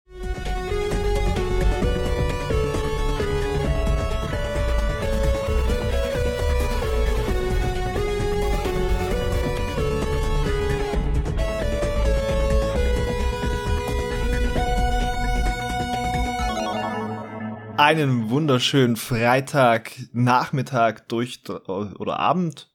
Einen 17.75 18.30
wunderschönen 18.30 18.96
Freitag, 18.96 19.91
Nachmittag 20.14 21.09
durch 21.09 21.41
oder 21.50 22.20
Abend. 22.20 22.68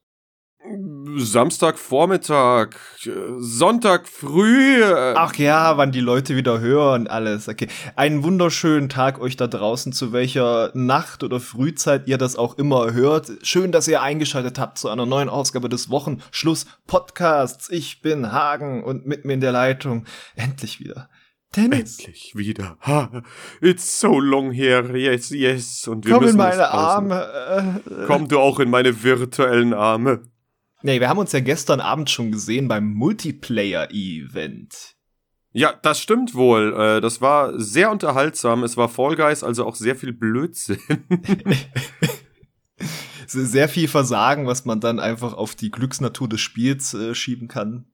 Samstagvormittag, 1.16 2.70
Sonntag 3.38 4.08
früh. 4.08 4.82
Ach 5.14 5.34
ja, 5.34 5.76
wann 5.76 5.92
die 5.92 6.00
Leute 6.00 6.36
wieder 6.36 6.60
hören, 6.60 7.06
alles. 7.06 7.48
Okay. 7.48 7.68
Einen 7.96 8.22
wunderschönen 8.22 8.88
Tag 8.88 9.20
euch 9.20 9.36
da 9.36 9.46
draußen, 9.46 9.92
zu 9.92 10.12
welcher 10.12 10.70
Nacht 10.74 11.22
oder 11.22 11.38
Frühzeit 11.38 12.08
ihr 12.08 12.16
das 12.16 12.36
auch 12.36 12.56
immer 12.56 12.94
hört. 12.94 13.30
Schön, 13.42 13.72
dass 13.72 13.88
ihr 13.88 14.00
eingeschaltet 14.00 14.58
habt 14.58 14.78
zu 14.78 14.88
einer 14.88 15.04
neuen 15.04 15.28
Ausgabe 15.28 15.68
des 15.68 15.90
Wochenschluss 15.90 16.64
Podcasts. 16.86 17.68
Ich 17.70 18.00
bin 18.00 18.32
Hagen 18.32 18.82
und 18.84 19.06
mit 19.06 19.26
mir 19.26 19.34
in 19.34 19.40
der 19.40 19.52
Leitung 19.52 20.06
endlich 20.34 20.80
wieder 20.80 21.10
Dennis. 21.54 21.98
Endlich 21.98 22.32
wieder. 22.34 22.78
Ha, 22.80 23.22
it's 23.60 24.00
so 24.00 24.18
long 24.18 24.50
here. 24.50 24.96
Yes, 24.96 25.30
yes. 25.30 25.86
Und 25.86 26.06
wir 26.06 26.14
Komm 26.14 26.28
in 26.28 26.36
meine 26.36 26.70
Arme. 26.70 27.82
Komm 28.06 28.28
du 28.28 28.38
auch 28.38 28.60
in 28.60 28.70
meine 28.70 29.02
virtuellen 29.02 29.74
Arme. 29.74 30.22
Nee, 30.84 31.00
wir 31.00 31.08
haben 31.08 31.18
uns 31.18 31.32
ja 31.32 31.40
gestern 31.40 31.80
Abend 31.80 32.10
schon 32.10 32.30
gesehen 32.30 32.68
beim 32.68 32.92
Multiplayer-Event. 32.92 34.96
Ja, 35.52 35.72
das 35.80 35.98
stimmt 35.98 36.34
wohl. 36.34 36.74
Äh, 36.78 37.00
das 37.00 37.22
war 37.22 37.58
sehr 37.58 37.90
unterhaltsam. 37.90 38.64
Es 38.64 38.76
war 38.76 38.90
Fall 38.90 39.16
Guys, 39.16 39.42
also 39.42 39.64
auch 39.64 39.76
sehr 39.76 39.96
viel 39.96 40.12
Blödsinn. 40.12 40.78
sehr 43.26 43.70
viel 43.70 43.88
Versagen, 43.88 44.46
was 44.46 44.66
man 44.66 44.80
dann 44.80 45.00
einfach 45.00 45.32
auf 45.32 45.54
die 45.54 45.70
Glücksnatur 45.70 46.28
des 46.28 46.42
Spiels 46.42 46.92
äh, 46.92 47.14
schieben 47.14 47.48
kann. 47.48 47.86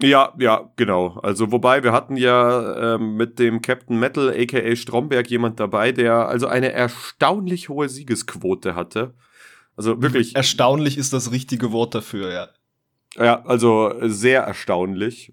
Ja, 0.00 0.32
ja, 0.38 0.72
genau. 0.76 1.18
Also 1.22 1.52
wobei 1.52 1.84
wir 1.84 1.92
hatten 1.92 2.16
ja 2.16 2.94
ähm, 2.94 3.16
mit 3.16 3.38
dem 3.38 3.60
Captain 3.60 3.98
Metal 3.98 4.30
aka 4.30 4.74
Stromberg 4.74 5.28
jemand 5.28 5.60
dabei, 5.60 5.92
der 5.92 6.26
also 6.26 6.46
eine 6.46 6.72
erstaunlich 6.72 7.68
hohe 7.68 7.90
Siegesquote 7.90 8.74
hatte. 8.74 9.12
Also 9.76 10.00
wirklich. 10.00 10.36
Erstaunlich 10.36 10.98
ist 10.98 11.12
das 11.12 11.32
richtige 11.32 11.72
Wort 11.72 11.94
dafür, 11.94 12.32
ja. 12.32 12.48
Ja, 13.16 13.44
also 13.44 13.92
sehr 14.02 14.42
erstaunlich. 14.42 15.32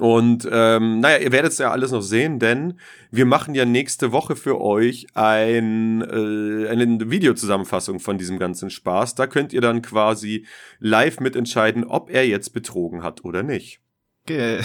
Und 0.00 0.48
ähm, 0.50 1.00
naja, 1.00 1.18
ihr 1.18 1.30
werdet 1.30 1.52
es 1.52 1.58
ja 1.58 1.70
alles 1.70 1.90
noch 1.90 2.00
sehen, 2.00 2.38
denn 2.38 2.80
wir 3.10 3.26
machen 3.26 3.54
ja 3.54 3.64
nächste 3.64 4.12
Woche 4.12 4.34
für 4.34 4.60
euch 4.60 5.06
ein, 5.14 6.00
äh, 6.00 6.68
eine 6.68 7.10
Videozusammenfassung 7.10 8.00
von 8.00 8.16
diesem 8.16 8.38
ganzen 8.38 8.70
Spaß. 8.70 9.14
Da 9.14 9.26
könnt 9.26 9.52
ihr 9.52 9.60
dann 9.60 9.82
quasi 9.82 10.46
live 10.78 11.20
mitentscheiden, 11.20 11.84
ob 11.84 12.10
er 12.10 12.26
jetzt 12.26 12.54
betrogen 12.54 13.02
hat 13.02 13.24
oder 13.24 13.42
nicht. 13.42 13.80
Ge 14.26 14.60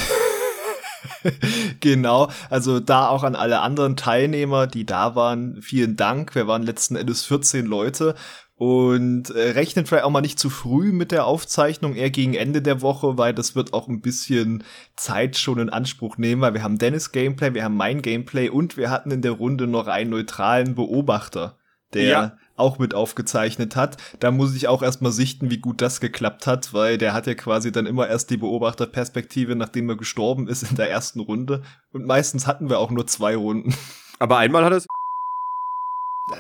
genau, 1.80 2.30
also 2.50 2.80
da 2.80 3.08
auch 3.10 3.24
an 3.24 3.36
alle 3.36 3.60
anderen 3.62 3.96
Teilnehmer, 3.96 4.68
die 4.68 4.86
da 4.86 5.16
waren, 5.16 5.62
vielen 5.62 5.96
Dank. 5.96 6.36
Wir 6.36 6.48
waren 6.48 6.64
letzten 6.64 6.96
Endes 6.96 7.26
14 7.26 7.66
Leute 7.66 8.16
und 8.60 9.30
äh, 9.30 9.52
rechnet 9.52 9.88
vielleicht 9.88 10.04
auch 10.04 10.10
mal 10.10 10.20
nicht 10.20 10.38
zu 10.38 10.50
früh 10.50 10.92
mit 10.92 11.14
der 11.14 11.26
Aufzeichnung, 11.26 11.96
eher 11.96 12.10
gegen 12.10 12.34
Ende 12.34 12.62
der 12.62 12.82
Woche, 12.82 13.18
weil 13.18 13.34
das 13.34 13.56
wird 13.56 13.72
auch 13.72 13.88
ein 13.88 14.02
bisschen 14.02 14.66
Zeit 14.98 15.38
schon 15.38 15.60
in 15.60 15.70
Anspruch 15.70 16.18
nehmen, 16.18 16.42
weil 16.42 16.54
wir 16.54 16.62
haben 16.62 16.78
Dennis 16.78 17.14
Gameplay, 17.14 17.54
wir 17.54 17.64
haben 17.64 17.78
mein 17.78 18.02
Gameplay 18.02 18.50
und 18.50 18.76
wir 18.76 18.90
hatten 18.90 19.12
in 19.12 19.22
der 19.22 19.32
Runde 19.32 19.66
noch 19.66 19.88
einen 19.88 20.10
neutralen 20.10 20.76
Beobachter, 20.76 21.58
der 21.94 22.04
ja. 22.04 22.38
auch 22.58 22.80
mit 22.80 22.94
aufgezeichnet 22.94 23.78
hat. 23.78 23.96
Da 24.20 24.30
muss 24.30 24.54
ich 24.54 24.68
auch 24.68 24.84
erstmal 24.84 25.14
sichten, 25.14 25.50
wie 25.50 25.60
gut 25.60 25.82
das 25.82 26.02
geklappt 26.02 26.46
hat, 26.46 26.74
weil 26.74 26.98
der 26.98 27.14
hat 27.14 27.28
ja 27.28 27.36
quasi 27.36 27.72
dann 27.72 27.86
immer 27.86 28.10
erst 28.10 28.30
die 28.30 28.38
Beobachterperspektive, 28.38 29.56
nachdem 29.56 29.88
er 29.88 29.96
gestorben 29.96 30.50
ist 30.50 30.70
in 30.70 30.76
der 30.76 30.92
ersten 30.92 31.22
Runde. 31.22 31.62
Und 31.94 32.06
meistens 32.06 32.46
hatten 32.46 32.70
wir 32.70 32.80
auch 32.80 32.92
nur 32.92 33.08
zwei 33.08 33.38
Runden. 33.38 33.74
Aber 34.20 34.38
einmal 34.38 34.66
hat 34.66 34.74
er 34.74 34.78
es 34.80 34.88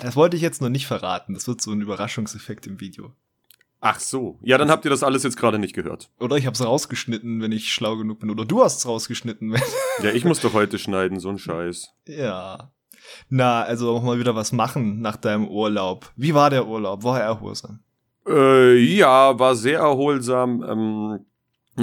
das 0.01 0.15
wollte 0.15 0.35
ich 0.35 0.41
jetzt 0.41 0.61
noch 0.61 0.69
nicht 0.69 0.87
verraten. 0.87 1.33
Das 1.33 1.47
wird 1.47 1.61
so 1.61 1.71
ein 1.71 1.81
Überraschungseffekt 1.81 2.67
im 2.67 2.79
Video. 2.79 3.13
Ach 3.81 3.99
so. 3.99 4.37
Ja, 4.41 4.57
dann 4.57 4.69
habt 4.69 4.83
ihr 4.85 4.91
das 4.91 5.03
alles 5.03 5.23
jetzt 5.23 5.37
gerade 5.37 5.57
nicht 5.57 5.73
gehört. 5.73 6.09
Oder 6.19 6.35
ich 6.35 6.45
hab's 6.45 6.63
rausgeschnitten, 6.63 7.41
wenn 7.41 7.51
ich 7.51 7.73
schlau 7.73 7.95
genug 7.95 8.19
bin. 8.19 8.29
Oder 8.29 8.45
du 8.45 8.61
hast's 8.61 8.85
rausgeschnitten. 8.85 9.55
ja, 10.03 10.11
ich 10.11 10.25
muss 10.25 10.41
doch 10.41 10.53
heute 10.53 10.77
schneiden, 10.77 11.19
so 11.19 11.29
ein 11.29 11.39
Scheiß. 11.39 11.93
Ja. 12.07 12.71
Na, 13.29 13.61
also 13.63 13.91
auch 13.91 14.03
mal 14.03 14.19
wieder 14.19 14.35
was 14.35 14.51
machen 14.51 15.01
nach 15.01 15.15
deinem 15.15 15.47
Urlaub. 15.47 16.11
Wie 16.17 16.33
war 16.33 16.49
der 16.49 16.67
Urlaub? 16.67 17.03
War 17.03 17.19
er 17.19 17.27
erholsam? 17.27 17.79
Äh, 18.27 18.75
ja, 18.75 19.39
war 19.39 19.55
sehr 19.55 19.79
erholsam. 19.79 20.63
Ähm, 20.67 21.25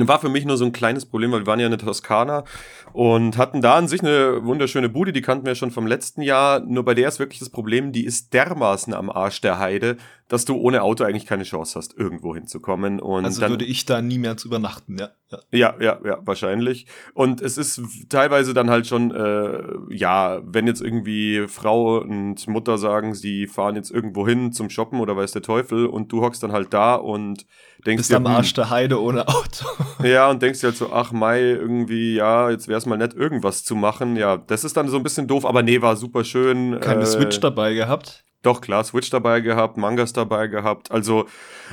war 0.04 0.20
für 0.20 0.28
mich 0.28 0.44
nur 0.44 0.56
so 0.56 0.64
ein 0.64 0.72
kleines 0.72 1.06
Problem, 1.06 1.32
weil 1.32 1.40
wir 1.40 1.46
waren 1.46 1.60
ja 1.60 1.66
in 1.66 1.72
der 1.72 1.78
Toskana 1.78 2.44
und 2.92 3.36
hatten 3.36 3.62
da 3.62 3.76
an 3.76 3.88
sich 3.88 4.02
eine 4.02 4.44
wunderschöne 4.44 4.88
Bude, 4.88 5.12
die 5.12 5.22
kannten 5.22 5.46
wir 5.46 5.54
schon 5.54 5.70
vom 5.70 5.86
letzten 5.86 6.22
Jahr. 6.22 6.60
Nur 6.60 6.84
bei 6.84 6.94
der 6.94 7.08
ist 7.08 7.18
wirklich 7.18 7.40
das 7.40 7.50
Problem, 7.50 7.92
die 7.92 8.04
ist 8.04 8.32
dermaßen 8.32 8.94
am 8.94 9.10
Arsch 9.10 9.40
der 9.40 9.58
Heide, 9.58 9.96
dass 10.28 10.44
du 10.44 10.56
ohne 10.56 10.82
Auto 10.82 11.04
eigentlich 11.04 11.26
keine 11.26 11.44
Chance 11.44 11.78
hast, 11.78 11.96
irgendwo 11.96 12.34
hinzukommen. 12.34 12.98
Und 12.98 13.24
also 13.24 13.40
dann, 13.40 13.50
würde 13.50 13.64
ich 13.64 13.84
da 13.84 14.02
nie 14.02 14.18
mehr 14.18 14.36
zu 14.36 14.48
übernachten, 14.48 14.98
ja. 14.98 15.10
Ja, 15.30 15.38
ja, 15.50 15.74
ja, 15.80 16.00
ja 16.04 16.18
wahrscheinlich. 16.24 16.86
Und 17.14 17.40
es 17.40 17.58
ist 17.58 17.80
teilweise 18.08 18.54
dann 18.54 18.70
halt 18.70 18.86
schon, 18.86 19.12
äh, 19.12 19.60
ja, 19.90 20.40
wenn 20.44 20.66
jetzt 20.66 20.80
irgendwie 20.80 21.46
Frau 21.48 21.98
und 21.98 22.46
Mutter 22.48 22.78
sagen, 22.78 23.14
sie 23.14 23.46
fahren 23.46 23.76
jetzt 23.76 23.90
irgendwo 23.90 24.26
hin 24.26 24.52
zum 24.52 24.70
Shoppen 24.70 25.00
oder 25.00 25.16
weiß 25.16 25.32
der 25.32 25.42
Teufel 25.42 25.86
und 25.86 26.10
du 26.12 26.22
hockst 26.22 26.42
dann 26.42 26.52
halt 26.52 26.72
da 26.72 26.94
und 26.94 27.46
denkst 27.84 28.00
Bist 28.00 28.10
dir, 28.10 28.16
am 28.16 28.26
hm, 28.26 28.32
Arsch 28.32 28.54
der 28.54 28.70
Heide 28.70 29.00
ohne 29.00 29.28
Auto. 29.28 29.66
Ja, 30.02 30.30
und 30.30 30.42
denkst 30.42 30.60
dir 30.60 30.68
halt 30.68 30.76
so, 30.76 30.92
ach 30.92 31.12
Mai, 31.12 31.40
irgendwie, 31.40 32.14
ja, 32.14 32.50
jetzt 32.50 32.68
wär's 32.68 32.86
mal 32.86 32.96
nett, 32.96 33.14
irgendwas 33.14 33.64
zu 33.64 33.74
machen. 33.74 34.16
Ja, 34.16 34.36
das 34.36 34.64
ist 34.64 34.76
dann 34.76 34.88
so 34.88 34.96
ein 34.96 35.02
bisschen 35.02 35.26
doof, 35.26 35.44
aber 35.44 35.62
nee, 35.62 35.80
war 35.82 35.96
super 35.96 36.24
schön. 36.24 36.78
Keine 36.80 37.02
äh, 37.02 37.06
Switch 37.06 37.40
dabei 37.40 37.74
gehabt? 37.74 38.24
Doch, 38.42 38.60
klar, 38.60 38.84
Switch 38.84 39.10
dabei 39.10 39.40
gehabt, 39.40 39.76
Mangas 39.76 40.12
dabei 40.12 40.46
gehabt, 40.46 40.90
also 40.90 41.26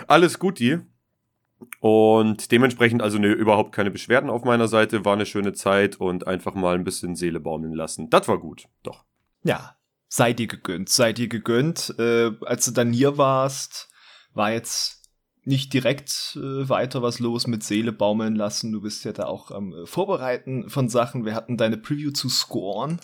alles 0.08 0.40
gut, 0.40 0.60
die. 0.60 0.80
Und 1.80 2.52
dementsprechend 2.52 3.02
also 3.02 3.20
ne, 3.20 3.28
überhaupt 3.28 3.74
keine 3.74 3.92
Beschwerden 3.92 4.30
auf 4.30 4.44
meiner 4.44 4.68
Seite, 4.68 5.06
war 5.06 5.14
eine 5.14 5.26
schöne 5.26 5.54
Zeit 5.54 5.98
und 5.98 6.28
einfach 6.28 6.56
mal 6.56 6.76
ein 6.76 6.84
bisschen 6.84 7.16
Seele 7.16 7.40
baumeln 7.40 7.74
lassen. 7.74 8.10
Das 8.10 8.28
war 8.28 8.38
gut, 8.38 8.66
doch. 8.84 9.06
Ja, 9.44 9.76
sei 10.08 10.34
dir 10.34 10.48
gegönnt, 10.48 10.90
sei 10.90 11.14
dir 11.14 11.28
gegönnt. 11.28 11.94
Äh, 12.00 12.32
als 12.42 12.66
du 12.66 12.72
dann 12.72 12.92
hier 12.92 13.18
warst, 13.18 13.90
war 14.34 14.52
jetzt 14.52 15.03
nicht 15.46 15.74
direkt 15.74 16.38
äh, 16.38 16.70
weiter 16.70 17.02
was 17.02 17.20
los 17.20 17.48
mit 17.48 17.64
Seele 17.64 17.92
baumeln 17.92 18.36
lassen. 18.36 18.72
Du 18.72 18.82
bist 18.82 19.04
ja 19.06 19.12
da 19.12 19.26
auch 19.26 19.52
am 19.52 19.74
äh, 19.74 19.86
Vorbereiten 19.86 20.70
von 20.70 20.90
Sachen. 20.90 21.26
Wir 21.26 21.36
hatten 21.36 21.58
deine 21.58 21.78
Preview 21.78 22.12
zu 22.12 22.30
Scorn. 22.30 23.00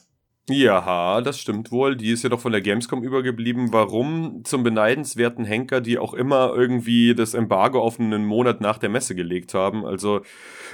Ja, 0.49 1.21
das 1.21 1.39
stimmt 1.39 1.71
wohl. 1.71 1.95
Die 1.95 2.09
ist 2.09 2.23
ja 2.23 2.29
doch 2.29 2.39
von 2.39 2.51
der 2.51 2.61
Gamescom 2.61 3.03
übergeblieben. 3.03 3.71
Warum 3.71 4.41
zum 4.45 4.63
beneidenswerten 4.63 5.45
Henker, 5.45 5.79
die 5.79 5.99
auch 5.99 6.13
immer 6.13 6.53
irgendwie 6.55 7.13
das 7.13 7.35
Embargo 7.35 7.81
auf 7.81 7.99
einen 7.99 8.25
Monat 8.25 8.59
nach 8.59 8.79
der 8.79 8.89
Messe 8.89 9.13
gelegt 9.13 9.53
haben? 9.53 9.85
Also, 9.85 10.21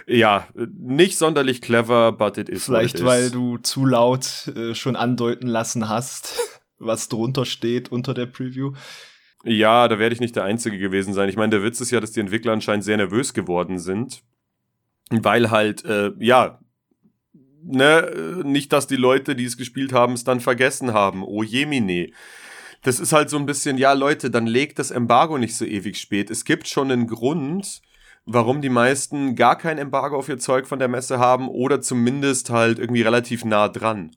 ja, 0.07 0.47
nicht 0.55 1.17
sonderlich 1.17 1.61
clever, 1.61 2.13
but 2.13 2.37
it 2.37 2.47
is. 2.47 2.65
Vielleicht, 2.65 2.99
it 2.99 3.05
weil 3.05 3.31
du 3.31 3.57
zu 3.57 3.85
laut 3.85 4.47
äh, 4.55 4.73
schon 4.75 4.95
andeuten 4.95 5.47
lassen 5.47 5.89
hast, 5.89 6.39
was 6.79 7.09
drunter 7.09 7.43
steht 7.43 7.91
unter 7.91 8.13
der 8.13 8.27
Preview. 8.27 8.71
Ja, 9.45 9.87
da 9.87 9.99
werde 9.99 10.13
ich 10.13 10.19
nicht 10.19 10.35
der 10.35 10.43
Einzige 10.43 10.79
gewesen 10.79 11.13
sein. 11.13 11.29
Ich 11.29 11.37
meine, 11.37 11.51
der 11.51 11.63
Witz 11.63 11.79
ist 11.79 11.91
ja, 11.91 11.99
dass 11.99 12.11
die 12.11 12.19
Entwickler 12.19 12.51
anscheinend 12.51 12.83
sehr 12.83 12.97
nervös 12.97 13.33
geworden 13.33 13.77
sind. 13.77 14.23
Weil 15.11 15.51
halt, 15.51 15.85
äh, 15.85 16.11
ja, 16.17 16.59
ne, 17.63 18.41
nicht, 18.43 18.73
dass 18.73 18.87
die 18.87 18.95
Leute, 18.95 19.35
die 19.35 19.45
es 19.45 19.55
gespielt 19.55 19.93
haben, 19.93 20.13
es 20.13 20.23
dann 20.23 20.39
vergessen 20.39 20.93
haben. 20.93 21.23
Oh 21.23 21.43
jemine. 21.43 22.09
Das 22.81 22.99
ist 22.99 23.13
halt 23.13 23.29
so 23.29 23.37
ein 23.37 23.45
bisschen, 23.45 23.77
ja, 23.77 23.93
Leute, 23.93 24.31
dann 24.31 24.47
legt 24.47 24.79
das 24.79 24.89
Embargo 24.89 25.37
nicht 25.37 25.55
so 25.55 25.63
ewig 25.63 25.97
spät. 25.99 26.31
Es 26.31 26.43
gibt 26.43 26.67
schon 26.67 26.91
einen 26.91 27.05
Grund, 27.05 27.83
warum 28.25 28.61
die 28.61 28.69
meisten 28.69 29.35
gar 29.35 29.57
kein 29.57 29.77
Embargo 29.77 30.17
auf 30.17 30.27
ihr 30.27 30.39
Zeug 30.39 30.65
von 30.65 30.79
der 30.79 30.87
Messe 30.87 31.19
haben 31.19 31.49
oder 31.49 31.81
zumindest 31.81 32.49
halt 32.49 32.79
irgendwie 32.79 33.03
relativ 33.03 33.45
nah 33.45 33.69
dran. 33.69 34.15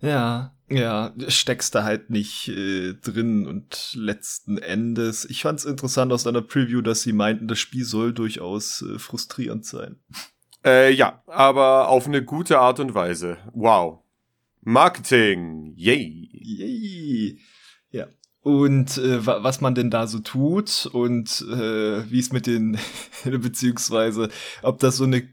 Ja, 0.00 0.57
ja, 0.70 1.12
steckst 1.28 1.74
da 1.74 1.84
halt 1.84 2.10
nicht 2.10 2.48
äh, 2.48 2.94
drin 2.94 3.46
und 3.46 3.92
letzten 3.94 4.58
Endes, 4.58 5.24
ich 5.24 5.42
fand's 5.42 5.64
interessant 5.64 6.12
aus 6.12 6.24
deiner 6.24 6.42
Preview, 6.42 6.82
dass 6.82 7.02
sie 7.02 7.12
meinten, 7.12 7.48
das 7.48 7.58
Spiel 7.58 7.84
soll 7.84 8.12
durchaus 8.12 8.82
äh, 8.82 8.98
frustrierend 8.98 9.64
sein. 9.64 9.96
Äh, 10.64 10.92
ja, 10.92 11.22
aber 11.26 11.88
auf 11.88 12.06
eine 12.06 12.22
gute 12.22 12.58
Art 12.58 12.80
und 12.80 12.94
Weise. 12.94 13.38
Wow. 13.52 14.00
Marketing. 14.60 15.72
Yay. 15.76 16.28
Yay. 16.32 17.38
Ja. 17.90 18.06
und 18.42 18.98
äh, 18.98 19.24
was 19.24 19.62
man 19.62 19.74
denn 19.74 19.90
da 19.90 20.06
so 20.06 20.18
tut 20.18 20.86
und 20.92 21.44
äh, 21.50 22.10
wie 22.10 22.18
es 22.18 22.32
mit 22.32 22.46
den, 22.46 22.78
beziehungsweise 23.24 24.28
ob 24.62 24.78
das 24.80 24.98
so 24.98 25.04
eine 25.04 25.26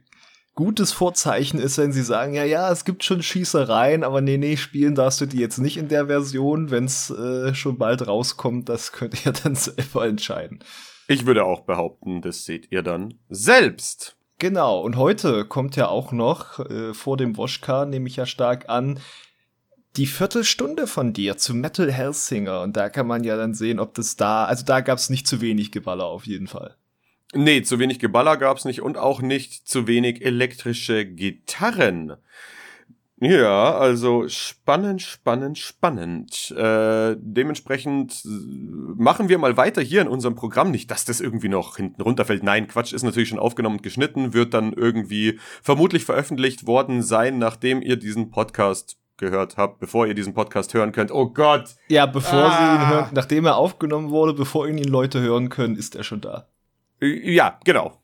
gutes 0.55 0.91
Vorzeichen 0.93 1.59
ist, 1.59 1.77
wenn 1.77 1.91
sie 1.91 2.03
sagen, 2.03 2.33
ja, 2.33 2.43
ja, 2.43 2.71
es 2.71 2.85
gibt 2.85 3.03
schon 3.03 3.21
Schießereien, 3.21 4.03
aber 4.03 4.21
nee, 4.21 4.37
nee, 4.37 4.57
spielen 4.57 4.95
darfst 4.95 5.21
du 5.21 5.25
die 5.25 5.39
jetzt 5.39 5.57
nicht 5.57 5.77
in 5.77 5.89
der 5.89 6.07
Version, 6.07 6.71
wenn 6.71 6.85
es 6.85 7.09
äh, 7.09 7.53
schon 7.53 7.77
bald 7.77 8.07
rauskommt, 8.07 8.69
das 8.69 8.91
könnt 8.91 9.25
ihr 9.25 9.33
dann 9.43 9.55
selber 9.55 10.07
entscheiden. 10.07 10.59
Ich 11.07 11.25
würde 11.25 11.43
auch 11.43 11.61
behaupten, 11.61 12.21
das 12.21 12.45
seht 12.45 12.71
ihr 12.71 12.81
dann 12.81 13.15
selbst. 13.29 14.15
Genau, 14.39 14.81
und 14.81 14.97
heute 14.97 15.45
kommt 15.45 15.75
ja 15.75 15.87
auch 15.87 16.11
noch, 16.11 16.59
äh, 16.59 16.93
vor 16.93 17.17
dem 17.17 17.37
Woschka 17.37 17.85
nehme 17.85 18.07
ich 18.07 18.15
ja 18.15 18.25
stark 18.25 18.67
an, 18.69 18.99
die 19.97 20.07
Viertelstunde 20.07 20.87
von 20.87 21.13
dir 21.13 21.37
zu 21.37 21.53
Metal 21.53 21.91
Hellsinger. 21.91 22.61
Und 22.61 22.75
da 22.75 22.89
kann 22.89 23.07
man 23.07 23.23
ja 23.23 23.37
dann 23.37 23.53
sehen, 23.53 23.79
ob 23.79 23.93
das 23.93 24.17
da, 24.17 24.45
also 24.45 24.65
da 24.65 24.81
gab 24.81 24.97
es 24.97 25.09
nicht 25.09 25.27
zu 25.27 25.41
wenig 25.41 25.71
Geballer 25.71 26.05
auf 26.05 26.25
jeden 26.25 26.47
Fall. 26.47 26.75
Nee, 27.35 27.63
zu 27.63 27.79
wenig 27.79 27.99
Geballer 27.99 28.37
gab's 28.37 28.63
nicht 28.63 28.81
und 28.81 28.97
auch 28.97 29.21
nicht 29.21 29.67
zu 29.67 29.87
wenig 29.87 30.25
elektrische 30.25 31.05
Gitarren. 31.05 32.15
Ja, 33.19 33.77
also 33.77 34.27
spannend, 34.27 35.01
spannend, 35.01 35.57
spannend. 35.57 36.51
Äh, 36.51 37.15
dementsprechend 37.17 38.21
machen 38.25 39.29
wir 39.29 39.37
mal 39.37 39.55
weiter 39.57 39.81
hier 39.81 40.01
in 40.01 40.07
unserem 40.07 40.35
Programm. 40.35 40.71
Nicht, 40.71 40.91
dass 40.91 41.05
das 41.05 41.21
irgendwie 41.21 41.47
noch 41.47 41.77
hinten 41.77 42.01
runterfällt. 42.01 42.43
Nein, 42.43 42.67
Quatsch, 42.67 42.93
ist 42.93 43.03
natürlich 43.03 43.29
schon 43.29 43.39
aufgenommen 43.39 43.77
und 43.77 43.83
geschnitten, 43.83 44.33
wird 44.33 44.53
dann 44.53 44.73
irgendwie 44.73 45.39
vermutlich 45.61 46.03
veröffentlicht 46.05 46.67
worden 46.67 47.03
sein, 47.03 47.37
nachdem 47.37 47.81
ihr 47.81 47.95
diesen 47.95 48.31
Podcast 48.31 48.97
gehört 49.17 49.55
habt, 49.55 49.79
bevor 49.79 50.07
ihr 50.07 50.13
diesen 50.13 50.33
Podcast 50.33 50.73
hören 50.73 50.91
könnt. 50.91 51.11
Oh 51.11 51.29
Gott! 51.29 51.75
Ja, 51.87 52.05
bevor 52.05 52.43
ah. 52.43 52.57
sie 52.57 52.83
ihn 52.83 52.89
hören, 52.89 53.09
nachdem 53.13 53.45
er 53.45 53.55
aufgenommen 53.55 54.09
wurde, 54.09 54.33
bevor 54.33 54.67
ihn 54.67 54.77
Leute 54.77 55.21
hören 55.21 55.47
können, 55.49 55.77
ist 55.77 55.95
er 55.95 56.03
schon 56.03 56.19
da. 56.19 56.47
Ja, 57.01 57.59
genau. 57.63 58.01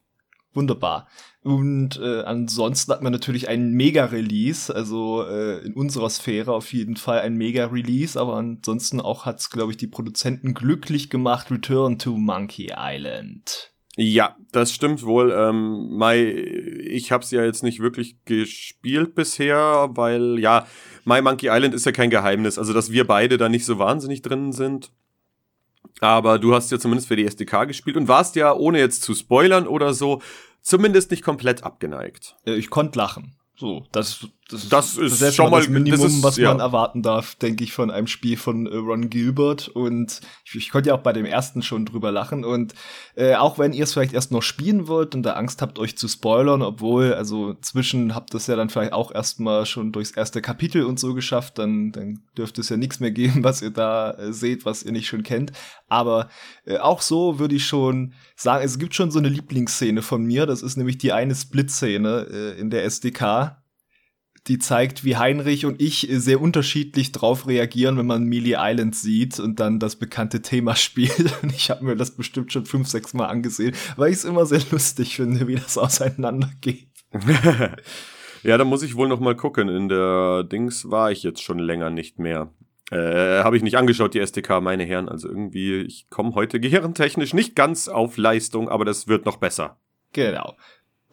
Wunderbar. 0.53 1.07
Und 1.43 1.99
äh, 1.99 2.21
ansonsten 2.21 2.91
hat 2.91 3.01
man 3.01 3.11
natürlich 3.11 3.47
einen 3.47 3.73
Mega-Release, 3.73 4.73
also 4.73 5.23
äh, 5.23 5.65
in 5.65 5.73
unserer 5.73 6.09
Sphäre 6.09 6.53
auf 6.53 6.71
jeden 6.73 6.97
Fall 6.97 7.21
ein 7.21 7.35
Mega-Release, 7.35 8.19
aber 8.19 8.35
ansonsten 8.35 8.99
auch 8.99 9.25
hat's, 9.25 9.49
glaube 9.49 9.71
ich, 9.71 9.77
die 9.77 9.87
Produzenten 9.87 10.53
glücklich 10.53 11.09
gemacht, 11.09 11.49
Return 11.49 11.97
to 11.97 12.15
Monkey 12.17 12.71
Island. 12.77 13.71
Ja, 13.97 14.37
das 14.51 14.71
stimmt 14.71 15.03
wohl. 15.03 15.31
Ähm, 15.35 15.97
Mai, 15.97 16.21
ich 16.21 17.11
habe 17.11 17.23
es 17.23 17.31
ja 17.31 17.43
jetzt 17.43 17.63
nicht 17.63 17.79
wirklich 17.79 18.23
gespielt 18.25 19.15
bisher, 19.15 19.89
weil 19.93 20.39
ja, 20.39 20.65
My 21.03 21.21
Monkey 21.21 21.49
Island 21.49 21.73
ist 21.73 21.85
ja 21.85 21.91
kein 21.91 22.09
Geheimnis. 22.09 22.57
Also, 22.57 22.71
dass 22.73 22.91
wir 22.91 23.05
beide 23.05 23.37
da 23.37 23.49
nicht 23.49 23.65
so 23.65 23.79
wahnsinnig 23.79 24.21
drin 24.21 24.53
sind. 24.53 24.91
Aber 26.01 26.39
du 26.39 26.53
hast 26.53 26.71
ja 26.71 26.79
zumindest 26.79 27.07
für 27.07 27.15
die 27.15 27.25
SDK 27.25 27.65
gespielt 27.67 27.95
und 27.95 28.07
warst 28.07 28.35
ja, 28.35 28.53
ohne 28.53 28.79
jetzt 28.79 29.03
zu 29.03 29.13
spoilern 29.13 29.67
oder 29.67 29.93
so, 29.93 30.21
zumindest 30.61 31.11
nicht 31.11 31.23
komplett 31.23 31.63
abgeneigt. 31.63 32.35
Äh, 32.45 32.55
ich 32.55 32.69
konnte 32.69 32.97
lachen. 32.97 33.35
So, 33.55 33.85
das, 33.91 34.27
das, 34.51 34.69
das 34.69 34.97
ist, 34.97 35.21
das 35.21 35.35
schon 35.35 35.49
mal 35.49 35.59
das 35.59 35.69
Minimum, 35.69 36.01
das 36.01 36.13
ist, 36.13 36.23
was 36.23 36.37
man 36.37 36.59
erwarten 36.59 37.01
darf, 37.01 37.35
denke 37.35 37.63
ich, 37.63 37.71
von 37.71 37.89
einem 37.89 38.07
Spiel 38.07 38.37
von 38.37 38.67
äh, 38.67 38.75
Ron 38.75 39.09
Gilbert. 39.09 39.69
Und 39.69 40.19
ich, 40.45 40.55
ich 40.55 40.69
konnte 40.69 40.89
ja 40.89 40.95
auch 40.95 41.01
bei 41.01 41.13
dem 41.13 41.25
ersten 41.25 41.61
schon 41.61 41.85
drüber 41.85 42.11
lachen. 42.11 42.43
Und 42.43 42.73
äh, 43.15 43.35
auch 43.35 43.59
wenn 43.59 43.73
ihr 43.73 43.83
es 43.83 43.93
vielleicht 43.93 44.13
erst 44.13 44.31
noch 44.31 44.43
spielen 44.43 44.87
wollt 44.87 45.15
und 45.15 45.23
da 45.23 45.33
Angst 45.33 45.61
habt, 45.61 45.79
euch 45.79 45.97
zu 45.97 46.07
spoilern, 46.07 46.61
obwohl, 46.61 47.13
also 47.13 47.53
zwischen 47.61 48.13
habt 48.13 48.33
ihr 48.33 48.37
es 48.37 48.47
ja 48.47 48.55
dann 48.55 48.69
vielleicht 48.69 48.93
auch 48.93 49.13
erstmal 49.13 49.65
schon 49.65 49.91
durchs 49.91 50.11
erste 50.11 50.41
Kapitel 50.41 50.83
und 50.83 50.99
so 50.99 51.13
geschafft, 51.13 51.57
dann, 51.57 51.91
dann 51.91 52.19
dürfte 52.37 52.61
es 52.61 52.69
ja 52.69 52.77
nichts 52.77 52.99
mehr 52.99 53.11
geben, 53.11 53.43
was 53.43 53.61
ihr 53.61 53.71
da 53.71 54.11
äh, 54.11 54.33
seht, 54.33 54.65
was 54.65 54.83
ihr 54.83 54.91
nicht 54.91 55.07
schon 55.07 55.23
kennt. 55.23 55.53
Aber 55.87 56.29
äh, 56.65 56.77
auch 56.77 57.01
so 57.01 57.39
würde 57.39 57.55
ich 57.55 57.65
schon 57.65 58.13
sagen, 58.35 58.65
es 58.65 58.79
gibt 58.79 58.95
schon 58.95 59.11
so 59.11 59.19
eine 59.19 59.29
Lieblingsszene 59.29 60.01
von 60.01 60.23
mir. 60.23 60.45
Das 60.45 60.61
ist 60.61 60.77
nämlich 60.77 60.97
die 60.97 61.13
eine 61.13 61.35
Split-Szene 61.35 62.27
äh, 62.31 62.59
in 62.59 62.69
der 62.69 62.83
SDK 62.83 63.60
die 64.47 64.57
zeigt, 64.57 65.03
wie 65.03 65.17
Heinrich 65.17 65.65
und 65.65 65.79
ich 65.79 66.07
sehr 66.09 66.41
unterschiedlich 66.41 67.11
drauf 67.11 67.47
reagieren, 67.47 67.97
wenn 67.97 68.07
man 68.07 68.23
Melee 68.23 68.55
Island 68.57 68.95
sieht 68.95 69.39
und 69.39 69.59
dann 69.59 69.79
das 69.79 69.97
bekannte 69.97 70.41
Thema 70.41 70.75
spielt. 70.75 71.43
Und 71.43 71.51
ich 71.51 71.69
habe 71.69 71.85
mir 71.85 71.95
das 71.95 72.11
bestimmt 72.11 72.51
schon 72.51 72.65
fünf, 72.65 72.87
sechs 72.87 73.13
Mal 73.13 73.27
angesehen, 73.27 73.75
weil 73.97 74.09
ich 74.11 74.17
es 74.17 74.25
immer 74.25 74.45
sehr 74.45 74.61
lustig 74.71 75.15
finde, 75.17 75.47
wie 75.47 75.55
das 75.55 75.77
auseinandergeht. 75.77 76.87
ja, 78.43 78.57
da 78.57 78.63
muss 78.63 78.83
ich 78.83 78.95
wohl 78.95 79.07
noch 79.07 79.19
mal 79.19 79.35
gucken. 79.35 79.69
In 79.69 79.89
der 79.89 80.43
Dings 80.43 80.89
war 80.89 81.11
ich 81.11 81.23
jetzt 81.23 81.43
schon 81.43 81.59
länger 81.59 81.89
nicht 81.89 82.17
mehr. 82.17 82.51
Äh, 82.89 83.43
habe 83.43 83.55
ich 83.55 83.63
nicht 83.63 83.77
angeschaut, 83.77 84.13
die 84.15 84.19
SDK, 84.19 84.59
meine 84.59 84.83
Herren. 84.83 85.07
Also 85.07 85.27
irgendwie, 85.27 85.81
ich 85.81 86.09
komme 86.09 86.33
heute 86.33 86.59
gehirntechnisch 86.59 87.33
nicht 87.33 87.55
ganz 87.55 87.87
auf 87.87 88.17
Leistung, 88.17 88.69
aber 88.69 88.85
das 88.85 89.07
wird 89.07 89.25
noch 89.25 89.37
besser. 89.37 89.77
Genau 90.13 90.55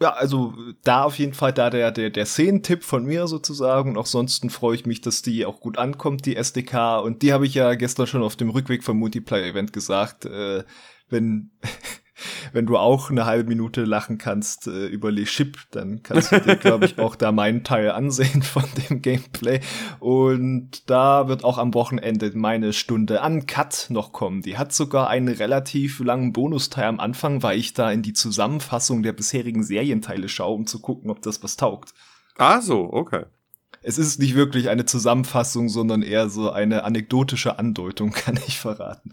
ja, 0.01 0.13
also 0.13 0.53
da 0.83 1.03
auf 1.03 1.19
jeden 1.19 1.33
Fall 1.33 1.51
da 1.51 1.69
der, 1.69 1.91
der, 1.91 2.09
der 2.09 2.25
Szenentipp 2.25 2.83
von 2.83 3.05
mir 3.05 3.27
sozusagen. 3.27 3.91
Und 3.91 3.97
auch 3.97 4.05
sonst 4.05 4.49
freue 4.51 4.75
ich 4.75 4.85
mich, 4.85 5.01
dass 5.01 5.21
die 5.21 5.45
auch 5.45 5.59
gut 5.59 5.77
ankommt, 5.77 6.25
die 6.25 6.35
SDK. 6.35 6.99
Und 6.99 7.21
die 7.21 7.33
habe 7.33 7.45
ich 7.45 7.53
ja 7.53 7.75
gestern 7.75 8.07
schon 8.07 8.23
auf 8.23 8.35
dem 8.35 8.49
Rückweg 8.49 8.83
vom 8.83 8.97
Multiplayer-Event 8.97 9.73
gesagt. 9.73 10.25
Äh, 10.25 10.63
wenn 11.09 11.51
wenn 12.53 12.65
du 12.65 12.77
auch 12.77 13.09
eine 13.09 13.25
halbe 13.25 13.49
Minute 13.49 13.83
lachen 13.83 14.17
kannst 14.17 14.67
äh, 14.67 14.87
über 14.87 15.11
Le 15.11 15.23
Chip, 15.23 15.57
dann 15.71 16.03
kannst 16.03 16.31
du 16.31 16.39
dir, 16.39 16.55
glaube 16.57 16.85
ich, 16.85 16.99
auch 16.99 17.15
da 17.15 17.31
meinen 17.31 17.63
Teil 17.63 17.91
ansehen 17.91 18.41
von 18.41 18.63
dem 18.89 19.01
Gameplay. 19.01 19.59
Und 19.99 20.89
da 20.89 21.27
wird 21.27 21.43
auch 21.43 21.57
am 21.57 21.73
Wochenende 21.73 22.31
meine 22.35 22.73
Stunde 22.73 23.21
an 23.21 23.45
Cut 23.45 23.87
noch 23.89 24.11
kommen. 24.11 24.41
Die 24.41 24.57
hat 24.57 24.73
sogar 24.73 25.09
einen 25.09 25.29
relativ 25.29 25.99
langen 25.99 26.33
Bonusteil 26.33 26.85
am 26.85 26.99
Anfang, 26.99 27.43
weil 27.43 27.57
ich 27.57 27.73
da 27.73 27.91
in 27.91 28.01
die 28.01 28.13
Zusammenfassung 28.13 29.03
der 29.03 29.13
bisherigen 29.13 29.63
Serienteile 29.63 30.29
schaue, 30.29 30.55
um 30.55 30.67
zu 30.67 30.79
gucken, 30.79 31.09
ob 31.09 31.21
das 31.21 31.43
was 31.43 31.57
taugt. 31.57 31.93
Ah, 32.37 32.61
so, 32.61 32.91
okay. 32.91 33.25
Es 33.81 33.97
ist 33.97 34.19
nicht 34.19 34.35
wirklich 34.35 34.69
eine 34.69 34.85
Zusammenfassung, 34.85 35.69
sondern 35.69 36.01
eher 36.01 36.29
so 36.29 36.51
eine 36.51 36.83
anekdotische 36.83 37.59
Andeutung, 37.59 38.11
kann 38.13 38.39
ich 38.47 38.59
verraten. 38.59 39.11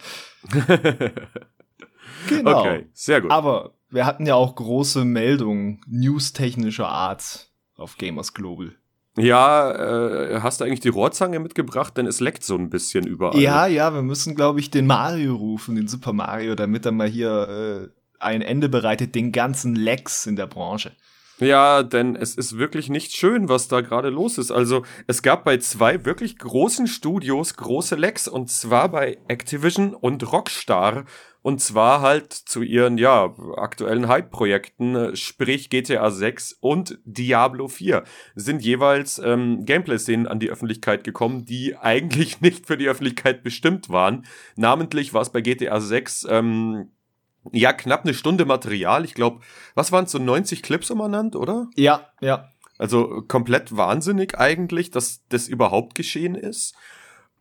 Genau. 2.28 2.60
Okay, 2.60 2.86
sehr 2.92 3.20
gut. 3.20 3.30
Aber 3.30 3.74
wir 3.90 4.06
hatten 4.06 4.26
ja 4.26 4.34
auch 4.34 4.54
große 4.54 5.04
Meldungen 5.04 5.80
newstechnischer 5.86 6.88
Art 6.88 7.50
auf 7.76 7.96
Gamers 7.98 8.34
Global. 8.34 8.72
Ja, 9.18 9.70
äh, 9.72 10.40
hast 10.40 10.60
du 10.60 10.64
eigentlich 10.64 10.80
die 10.80 10.88
Rohrzange 10.88 11.38
mitgebracht? 11.38 11.96
Denn 11.96 12.06
es 12.06 12.20
leckt 12.20 12.44
so 12.44 12.56
ein 12.56 12.68
bisschen 12.68 13.06
überall. 13.06 13.40
Ja, 13.40 13.66
ja, 13.66 13.94
wir 13.94 14.02
müssen, 14.02 14.34
glaube 14.34 14.60
ich, 14.60 14.70
den 14.70 14.86
Mario 14.86 15.34
rufen, 15.36 15.74
den 15.76 15.88
Super 15.88 16.12
Mario, 16.12 16.54
damit 16.54 16.84
er 16.84 16.92
mal 16.92 17.08
hier 17.08 17.48
äh, 17.48 17.88
ein 18.18 18.42
Ende 18.42 18.68
bereitet, 18.68 19.14
den 19.14 19.32
ganzen 19.32 19.74
Lecks 19.74 20.26
in 20.26 20.37
der 20.37 20.46
Branche. 20.46 20.92
Ja, 21.38 21.83
denn 21.83 22.16
es 22.16 22.35
ist 22.35 22.57
wirklich 22.57 22.88
nicht 22.88 23.14
schön, 23.14 23.50
was 23.50 23.69
da 23.69 23.83
gerade 23.83 24.09
los 24.09 24.38
ist. 24.38 24.50
Also 24.50 24.85
es 25.07 25.23
gab 25.23 25.45
bei 25.45 25.59
zwei 25.59 26.07
wirklich 26.07 26.38
großen 26.38 26.87
Studios 26.87 27.57
große 27.57 27.95
Lecks 27.95 28.26
und 28.26 28.50
zwar 28.50 28.88
bei 28.88 29.19
Activision 29.28 29.95
und 29.95 30.33
Rockstar 30.33 31.05
und 31.47 31.61
zwar 31.61 32.00
halt 32.00 32.33
zu 32.33 32.62
ihren, 32.62 32.99
ja, 32.99 33.33
aktuellen 33.57 34.09
Hype-Projekten, 34.09 34.97
äh, 34.97 35.14
sprich 35.14 35.71
GTA 35.71 36.11
6 36.11 36.57
und 36.59 36.99
Diablo 37.05 37.69
4, 37.69 38.02
sind 38.35 38.64
jeweils 38.64 39.21
ähm, 39.21 39.64
Gameplay-Szenen 39.64 40.26
an 40.26 40.40
die 40.40 40.50
Öffentlichkeit 40.50 41.05
gekommen, 41.05 41.45
die 41.45 41.76
eigentlich 41.81 42.40
nicht 42.40 42.66
für 42.66 42.76
die 42.76 42.88
Öffentlichkeit 42.88 43.45
bestimmt 43.45 43.90
waren. 43.90 44.26
Namentlich 44.57 45.14
war 45.14 45.23
es 45.23 45.31
bei 45.31 45.40
GTA 45.40 45.81
6, 45.81 46.26
ähm, 46.31 46.90
ja, 47.53 47.73
knapp 47.73 48.05
eine 48.05 48.15
Stunde 48.15 48.45
Material. 48.45 49.05
Ich 49.05 49.15
glaube, 49.15 49.41
was 49.75 49.93
waren 49.93 50.05
es, 50.05 50.12
so 50.12 50.19
90 50.19 50.62
Clips 50.62 50.91
umernannt, 50.91 51.37
oder? 51.37 51.69
Ja, 51.75 52.09
ja. 52.21 52.49
Also 52.79 53.23
komplett 53.26 53.76
wahnsinnig 53.76 54.38
eigentlich, 54.38 54.91
dass 54.91 55.23
das 55.29 55.49
überhaupt 55.49 55.95
geschehen 55.95 56.35
ist. 56.35 56.75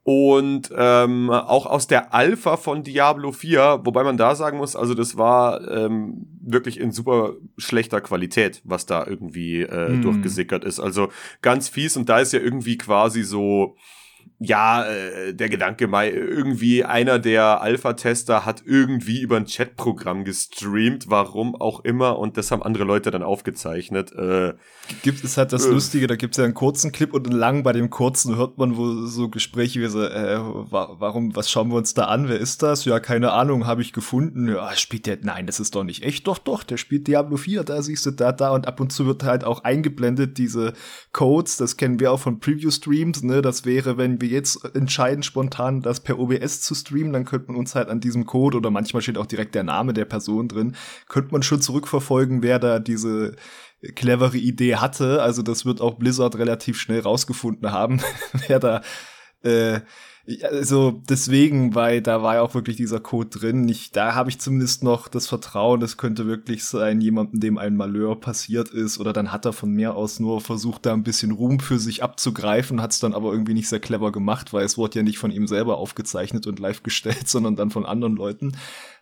Und 0.08 0.72
ähm, 0.78 1.32
auch 1.32 1.66
aus 1.66 1.88
der 1.88 2.14
Alpha 2.14 2.58
von 2.58 2.84
Diablo 2.84 3.32
4, 3.32 3.82
wobei 3.86 4.04
man 4.04 4.18
da 4.18 4.36
sagen 4.36 4.60
muss, 4.60 4.76
also 4.76 4.94
das 4.94 5.18
war 5.18 5.68
ähm, 5.68 6.28
wirklich 6.42 6.80
in 6.80 6.92
super 6.92 7.34
schlechter 7.58 8.02
Qualität, 8.02 8.62
was 8.66 8.86
da 8.86 9.04
irgendwie 9.04 9.62
äh, 9.62 9.90
mm. 9.90 10.04
durchgesickert 10.04 10.64
ist. 10.64 10.80
Also 10.80 11.10
ganz 11.42 11.70
fies 11.70 11.98
und 11.98 12.08
da 12.08 12.20
ist 12.20 12.34
ja 12.34 12.40
irgendwie 12.40 12.78
quasi 12.78 13.24
so 13.24 13.78
ja, 14.40 14.86
äh, 14.86 15.34
der 15.34 15.48
Gedanke 15.48 15.88
mal, 15.88 16.10
irgendwie 16.10 16.84
einer 16.84 17.20
der 17.20 17.62
Alpha-Tester 17.62 18.46
hat 18.46 18.64
irgendwie 18.66 19.22
über 19.22 19.38
ein 19.38 19.46
Chatprogramm 19.46 20.26
gestreamt, 20.26 21.06
warum 21.08 21.56
auch 21.56 21.80
immer, 21.86 22.20
und 22.20 22.36
das 22.36 22.52
haben 22.52 22.62
andere 22.62 22.84
Leute 22.84 23.12
dann 23.12 23.24
aufgezeichnet. 23.24 24.12
Äh, 24.12 24.54
gibt 25.04 25.24
es 25.24 25.38
halt 25.38 25.54
das 25.54 25.66
äh, 25.66 25.72
Lustige, 25.72 26.08
da 26.08 26.18
gibt 26.18 26.34
es 26.34 26.38
ja 26.38 26.44
einen 26.44 26.54
kurzen 26.54 26.92
Clip 26.92 27.14
und 27.14 27.28
einen 27.28 27.38
langen. 27.38 27.64
Bei 27.64 27.72
dem 27.72 27.90
kurzen 27.90 28.36
hört 28.36 28.58
man 28.58 28.76
wo 28.76 29.06
so 29.06 29.30
Gespräche 29.30 29.80
wie 29.82 29.88
so, 29.88 30.04
äh, 30.04 30.38
wa 30.38 30.96
warum, 31.00 31.34
was 31.36 31.50
schauen 31.50 31.70
wir 31.70 31.78
uns 31.78 31.94
da 31.94 32.06
an? 32.06 32.28
Wer 32.28 32.40
ist 32.40 32.62
das? 32.62 32.84
Ja, 32.84 33.00
keine 33.00 33.32
Ahnung, 33.32 33.66
habe 33.66 33.82
ich 33.82 33.94
gefunden. 33.94 34.50
Ja, 34.50 34.76
spielt 34.76 35.06
der, 35.06 35.18
nein, 35.22 35.46
das 35.46 35.62
ist 35.62 35.76
doch 35.76 35.86
nicht 35.86 36.04
echt. 36.04 36.28
Doch, 36.28 36.40
doch, 36.40 36.64
der 36.64 36.76
spielt 36.76 37.08
Diablo 37.08 37.38
4, 37.38 37.64
da 37.64 37.82
siehst 37.82 38.06
du 38.06 38.12
da, 38.12 38.34
da 38.34 38.52
und 38.52 38.68
ab 38.68 38.82
und 38.82 38.92
zu 38.92 39.06
wird 39.06 39.24
halt 39.24 39.46
auch 39.46 39.64
eingeblendet 39.64 40.38
diese 40.38 40.74
Codes, 41.14 41.56
das 41.56 41.78
kennen 41.78 42.00
wir 42.02 42.12
auch 42.12 42.20
von 42.20 42.40
Preview-Streams, 42.40 43.24
ne, 43.24 43.42
das 43.42 43.66
wäre, 43.66 43.98
wenn 43.98 44.20
wir 44.20 44.25
wir 44.26 44.32
jetzt 44.32 44.76
entscheiden 44.76 45.24
spontan, 45.24 45.82
das 45.82 46.00
per 46.00 46.18
OBS 46.20 46.62
zu 46.62 46.74
streamen, 46.74 47.14
dann 47.14 47.26
könnte 47.26 47.48
man 47.48 47.58
uns 47.58 47.76
halt 47.76 47.90
an 47.90 48.00
diesem 48.00 48.26
Code 48.26 48.58
oder 48.58 48.72
manchmal 48.72 49.02
steht 49.02 49.18
auch 49.18 49.26
direkt 49.26 49.54
der 49.54 49.64
Name 49.64 49.94
der 49.94 50.06
Person 50.06 50.48
drin, 50.48 50.76
könnte 51.08 51.32
man 51.32 51.44
schon 51.44 51.62
zurückverfolgen, 51.62 52.42
wer 52.42 52.60
da 52.60 52.80
diese 52.80 53.36
clevere 53.96 54.38
Idee 54.38 54.78
hatte. 54.78 55.22
Also 55.22 55.44
das 55.44 55.66
wird 55.66 55.80
auch 55.80 55.96
Blizzard 55.96 56.38
relativ 56.38 56.80
schnell 56.80 57.02
rausgefunden 57.02 57.72
haben, 57.72 58.02
wer 58.48 58.60
da 58.60 58.82
äh, 59.46 59.82
also 60.44 61.04
deswegen, 61.08 61.76
weil 61.76 62.02
da 62.02 62.24
war 62.24 62.36
ja 62.36 62.42
auch 62.42 62.56
wirklich 62.56 62.78
dieser 62.78 63.00
Code 63.00 63.30
drin. 63.30 63.70
Ich, 63.70 63.92
da 63.92 64.16
habe 64.16 64.30
ich 64.30 64.40
zumindest 64.40 64.84
noch 64.84 65.08
das 65.08 65.28
Vertrauen, 65.28 65.80
das 65.80 65.98
könnte 65.98 66.26
wirklich 66.26 66.64
sein, 66.64 67.00
jemandem, 67.00 67.40
dem 67.40 67.58
ein 67.60 67.76
Malheur 67.76 68.20
passiert 68.20 68.70
ist, 68.70 69.00
oder 69.00 69.14
dann 69.14 69.32
hat 69.32 69.46
er 69.46 69.54
von 69.54 69.70
mir 69.72 69.94
aus 69.94 70.20
nur 70.20 70.42
versucht, 70.42 70.88
da 70.88 70.94
ein 70.94 71.04
bisschen 71.04 71.32
Ruhm 71.32 71.60
für 71.60 71.78
sich 71.78 72.02
abzugreifen, 72.02 72.82
hat 72.82 72.92
es 72.92 73.00
dann 73.00 73.14
aber 73.14 73.32
irgendwie 73.32 73.54
nicht 73.54 73.70
sehr 73.70 73.80
clever 73.80 74.12
gemacht, 74.12 74.52
weil 74.52 74.66
es 74.66 74.80
wurde 74.80 75.00
ja 75.00 75.04
nicht 75.04 75.20
von 75.20 75.32
ihm 75.32 75.46
selber 75.46 75.78
aufgezeichnet 75.78 76.48
und 76.48 76.60
live 76.60 76.82
gestellt, 76.82 77.28
sondern 77.28 77.56
dann 77.56 77.70
von 77.70 77.86
anderen 77.86 78.16
Leuten. 78.16 78.54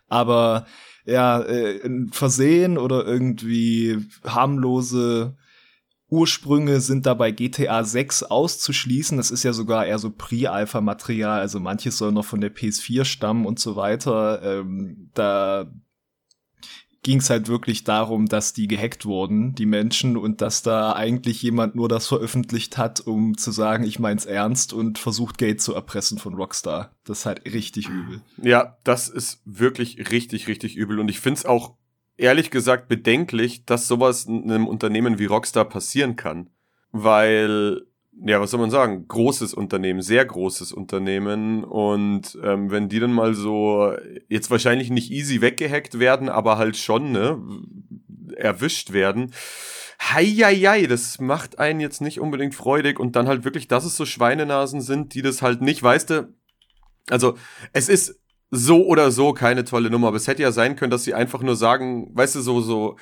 Aber 0.09 0.65
ja, 1.05 1.41
äh, 1.41 1.79
Versehen 2.11 2.77
oder 2.77 3.05
irgendwie 3.05 4.05
harmlose 4.25 5.35
Ursprünge 6.13 6.79
sind 6.79 7.07
da 7.07 7.15
bei 7.15 7.31
GTA 7.31 7.83
6 7.83 8.23
auszuschließen. 8.23 9.17
Das 9.17 9.31
ist 9.31 9.41
ja 9.41 9.51
sogar 9.51 9.87
eher 9.87 9.97
so 9.97 10.11
Pre-Alpha-Material, 10.11 11.39
also 11.39 11.59
manches 11.59 11.97
soll 11.97 12.11
noch 12.11 12.25
von 12.25 12.39
der 12.39 12.53
PS4 12.53 13.03
stammen 13.03 13.47
und 13.47 13.59
so 13.59 13.75
weiter. 13.75 14.41
Ähm, 14.43 15.09
da 15.15 15.71
ging 17.01 17.17
es 17.17 17.31
halt 17.31 17.47
wirklich 17.47 17.83
darum, 17.83 18.27
dass 18.27 18.53
die 18.53 18.67
gehackt 18.67 19.05
wurden, 19.05 19.55
die 19.55 19.65
Menschen, 19.65 20.15
und 20.15 20.41
dass 20.41 20.61
da 20.61 20.93
eigentlich 20.93 21.41
jemand 21.41 21.73
nur 21.73 21.89
das 21.89 22.05
veröffentlicht 22.05 22.77
hat, 22.77 23.01
um 23.01 23.35
zu 23.35 23.51
sagen, 23.51 23.83
ich 23.83 23.97
mein's 23.97 24.25
ernst 24.25 24.71
und 24.71 24.99
versucht 24.99 25.39
Geld 25.39 25.61
zu 25.61 25.73
erpressen 25.73 26.19
von 26.19 26.35
Rockstar. 26.35 26.91
Das 27.05 27.19
ist 27.19 27.25
halt 27.25 27.43
richtig 27.45 27.89
übel. 27.89 28.21
Ja, 28.39 28.77
das 28.83 29.09
ist 29.09 29.41
wirklich 29.45 30.11
richtig, 30.11 30.47
richtig 30.47 30.75
übel. 30.75 30.99
Und 30.99 31.09
ich 31.09 31.19
find's 31.19 31.43
auch 31.43 31.73
ehrlich 32.17 32.51
gesagt 32.51 32.87
bedenklich, 32.87 33.65
dass 33.65 33.87
sowas 33.87 34.25
in 34.25 34.51
einem 34.51 34.67
Unternehmen 34.67 35.19
wie 35.19 35.25
Rockstar 35.25 35.65
passieren 35.65 36.15
kann. 36.15 36.49
Weil, 36.91 37.81
ja, 38.23 38.39
was 38.39 38.51
soll 38.51 38.59
man 38.59 38.69
sagen? 38.69 39.07
Großes 39.07 39.53
Unternehmen, 39.53 40.01
sehr 40.01 40.23
großes 40.25 40.73
Unternehmen. 40.73 41.63
Und 41.63 42.37
ähm, 42.43 42.69
wenn 42.71 42.89
die 42.89 42.99
dann 42.99 43.13
mal 43.13 43.33
so 43.33 43.93
jetzt 44.29 44.51
wahrscheinlich 44.51 44.89
nicht 44.89 45.11
easy 45.11 45.41
weggehackt 45.41 45.99
werden, 45.99 46.29
aber 46.29 46.57
halt 46.57 46.77
schon, 46.77 47.11
ne, 47.11 47.41
erwischt 48.35 48.93
werden. 48.93 49.33
Heieiei, 50.01 50.85
das 50.85 51.19
macht 51.19 51.59
einen 51.59 51.79
jetzt 51.79 52.01
nicht 52.01 52.19
unbedingt 52.19 52.55
freudig 52.55 52.99
und 52.99 53.15
dann 53.15 53.27
halt 53.27 53.45
wirklich, 53.45 53.67
dass 53.67 53.85
es 53.85 53.95
so 53.95 54.05
Schweinenasen 54.05 54.81
sind, 54.81 55.13
die 55.13 55.21
das 55.21 55.41
halt 55.41 55.61
nicht, 55.61 55.81
weißt 55.81 56.09
du, 56.09 56.33
also 57.09 57.37
es 57.71 57.89
ist 57.89 58.19
so 58.53 58.85
oder 58.85 59.11
so 59.11 59.33
keine 59.33 59.63
tolle 59.63 59.89
Nummer. 59.89 60.07
Aber 60.07 60.17
es 60.17 60.27
hätte 60.27 60.41
ja 60.41 60.51
sein 60.51 60.75
können, 60.75 60.91
dass 60.91 61.03
sie 61.03 61.13
einfach 61.13 61.41
nur 61.41 61.55
sagen, 61.55 62.09
weißt 62.13 62.35
du, 62.35 62.41
so, 62.41 62.61
so, 62.61 62.95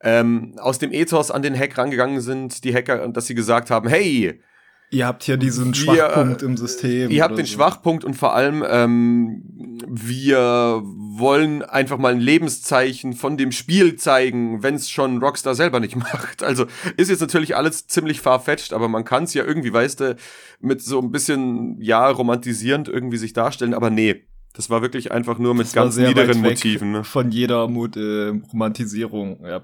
ähm, 0.00 0.54
aus 0.58 0.78
dem 0.78 0.92
Ethos 0.92 1.30
an 1.30 1.42
den 1.42 1.58
Hack 1.58 1.76
rangegangen 1.76 2.20
sind, 2.20 2.62
die 2.64 2.74
Hacker, 2.74 3.02
und 3.04 3.16
dass 3.16 3.26
sie 3.26 3.34
gesagt 3.34 3.70
haben, 3.70 3.88
hey, 3.88 4.40
Ihr 4.90 5.06
habt 5.06 5.22
hier 5.22 5.36
diesen 5.36 5.66
wir, 5.66 5.74
Schwachpunkt 5.74 6.42
im 6.42 6.56
System. 6.56 7.10
Ihr 7.10 7.22
habt 7.22 7.36
den 7.36 7.44
so. 7.44 7.52
Schwachpunkt 7.52 8.04
und 8.04 8.14
vor 8.14 8.34
allem, 8.34 8.64
ähm, 8.66 9.42
wir 9.86 10.80
wollen 10.82 11.62
einfach 11.62 11.98
mal 11.98 12.12
ein 12.12 12.20
Lebenszeichen 12.20 13.12
von 13.12 13.36
dem 13.36 13.52
Spiel 13.52 13.96
zeigen, 13.96 14.62
wenn 14.62 14.76
es 14.76 14.88
schon 14.88 15.18
Rockstar 15.18 15.54
selber 15.54 15.80
nicht 15.80 15.96
macht. 15.96 16.42
Also 16.42 16.66
ist 16.96 17.10
jetzt 17.10 17.20
natürlich 17.20 17.54
alles 17.54 17.86
ziemlich 17.86 18.22
farfetched, 18.22 18.72
aber 18.72 18.88
man 18.88 19.04
kann 19.04 19.24
es 19.24 19.34
ja 19.34 19.44
irgendwie, 19.44 19.74
weißt 19.74 20.00
du, 20.00 20.16
mit 20.60 20.80
so 20.80 21.00
ein 21.00 21.10
bisschen, 21.10 21.78
ja, 21.82 22.08
romantisierend 22.08 22.88
irgendwie 22.88 23.18
sich 23.18 23.34
darstellen, 23.34 23.74
aber 23.74 23.90
nee, 23.90 24.24
das 24.54 24.70
war 24.70 24.82
wirklich 24.82 25.12
einfach 25.12 25.38
nur 25.38 25.54
mit 25.54 25.66
das 25.66 25.72
ganz 25.72 25.96
niederen 25.96 26.40
Motiven. 26.40 26.92
Ne? 26.92 27.04
Von 27.04 27.30
jeder 27.30 27.68
Mut, 27.68 27.96
äh, 27.96 28.32
Romantisierung, 28.52 29.44
ja. 29.44 29.62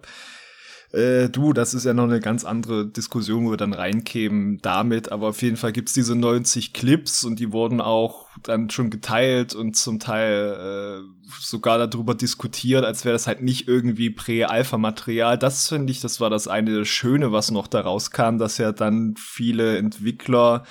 Äh, 0.94 1.28
du, 1.28 1.52
das 1.52 1.74
ist 1.74 1.84
ja 1.84 1.92
noch 1.92 2.04
eine 2.04 2.20
ganz 2.20 2.44
andere 2.44 2.86
Diskussion, 2.86 3.46
wo 3.46 3.50
wir 3.50 3.56
dann 3.56 3.72
reinkämen 3.72 4.60
damit, 4.62 5.10
aber 5.10 5.30
auf 5.30 5.42
jeden 5.42 5.56
Fall 5.56 5.72
gibt's 5.72 5.92
diese 5.92 6.14
90 6.14 6.72
Clips 6.72 7.24
und 7.24 7.40
die 7.40 7.50
wurden 7.50 7.80
auch 7.80 8.28
dann 8.44 8.70
schon 8.70 8.90
geteilt 8.90 9.56
und 9.56 9.74
zum 9.74 9.98
Teil 9.98 11.02
äh, 11.02 11.28
sogar 11.40 11.84
darüber 11.88 12.14
diskutiert, 12.14 12.84
als 12.84 13.04
wäre 13.04 13.14
das 13.14 13.26
halt 13.26 13.42
nicht 13.42 13.66
irgendwie 13.66 14.10
Prä-Alpha-Material. 14.10 15.36
Das 15.36 15.68
finde 15.68 15.90
ich, 15.90 16.00
das 16.00 16.20
war 16.20 16.30
das 16.30 16.46
eine 16.46 16.84
Schöne, 16.84 17.32
was 17.32 17.50
noch 17.50 17.66
daraus 17.66 18.12
kam, 18.12 18.38
dass 18.38 18.58
ja 18.58 18.70
dann 18.70 19.16
viele 19.18 19.78
Entwickler 19.78 20.62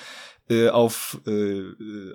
äh, 0.50 0.68
auf, 0.68 1.22
äh, 1.26 1.64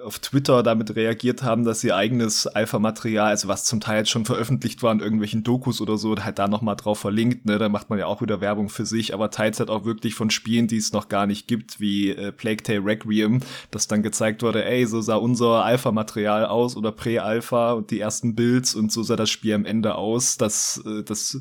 auf 0.05 0.19
Twitter 0.19 0.63
damit 0.63 0.95
reagiert 0.95 1.43
haben, 1.43 1.65
dass 1.65 1.83
ihr 1.83 1.97
eigenes 1.97 2.47
Alpha-Material, 2.47 3.29
also 3.29 3.49
was 3.49 3.65
zum 3.65 3.81
Teil 3.81 3.99
jetzt 3.99 4.11
schon 4.11 4.27
veröffentlicht 4.27 4.83
war 4.83 4.93
in 4.93 5.01
irgendwelchen 5.01 5.45
Dokus 5.45 5.81
oder 5.81 5.97
so, 5.97 6.15
halt 6.17 6.39
da 6.39 6.47
nochmal 6.47 6.77
drauf 6.77 6.99
verlinkt, 6.99 7.47
ne, 7.47 7.57
da 7.57 7.71
macht 7.71 7.89
man 7.89 7.99
ja 7.99 8.05
auch 8.05 8.21
wieder 8.21 8.43
Werbung 8.43 8.69
für 8.69 8.85
sich, 8.85 9.15
aber 9.15 9.31
teils 9.31 9.61
halt 9.61 9.71
auch 9.71 9.87
wirklich 9.87 10.15
von 10.15 10.29
Spielen, 10.29 10.67
die 10.69 10.77
es 10.77 10.93
noch 10.93 11.09
gar 11.09 11.27
nicht 11.27 11.49
gibt, 11.49 11.81
wie 11.81 12.11
äh, 12.11 12.31
Plague 12.31 12.63
Tale 12.63 12.85
Requiem, 12.85 13.41
dass 13.71 13.89
dann 13.89 14.03
gezeigt 14.03 14.43
wurde, 14.43 14.63
ey, 14.63 14.85
so 14.85 15.01
sah 15.01 15.17
unser 15.17 15.65
Alpha-Material 15.65 16.45
aus 16.45 16.77
oder 16.77 16.93
Prä-Alpha 16.93 17.73
und 17.73 17.91
die 17.91 17.99
ersten 17.99 18.35
Builds 18.35 18.75
und 18.75 18.93
so 18.93 19.03
sah 19.03 19.17
das 19.17 19.31
Spiel 19.31 19.55
am 19.55 19.65
Ende 19.65 19.95
aus, 19.95 20.37
das, 20.37 20.83
äh, 20.85 21.03
das 21.03 21.41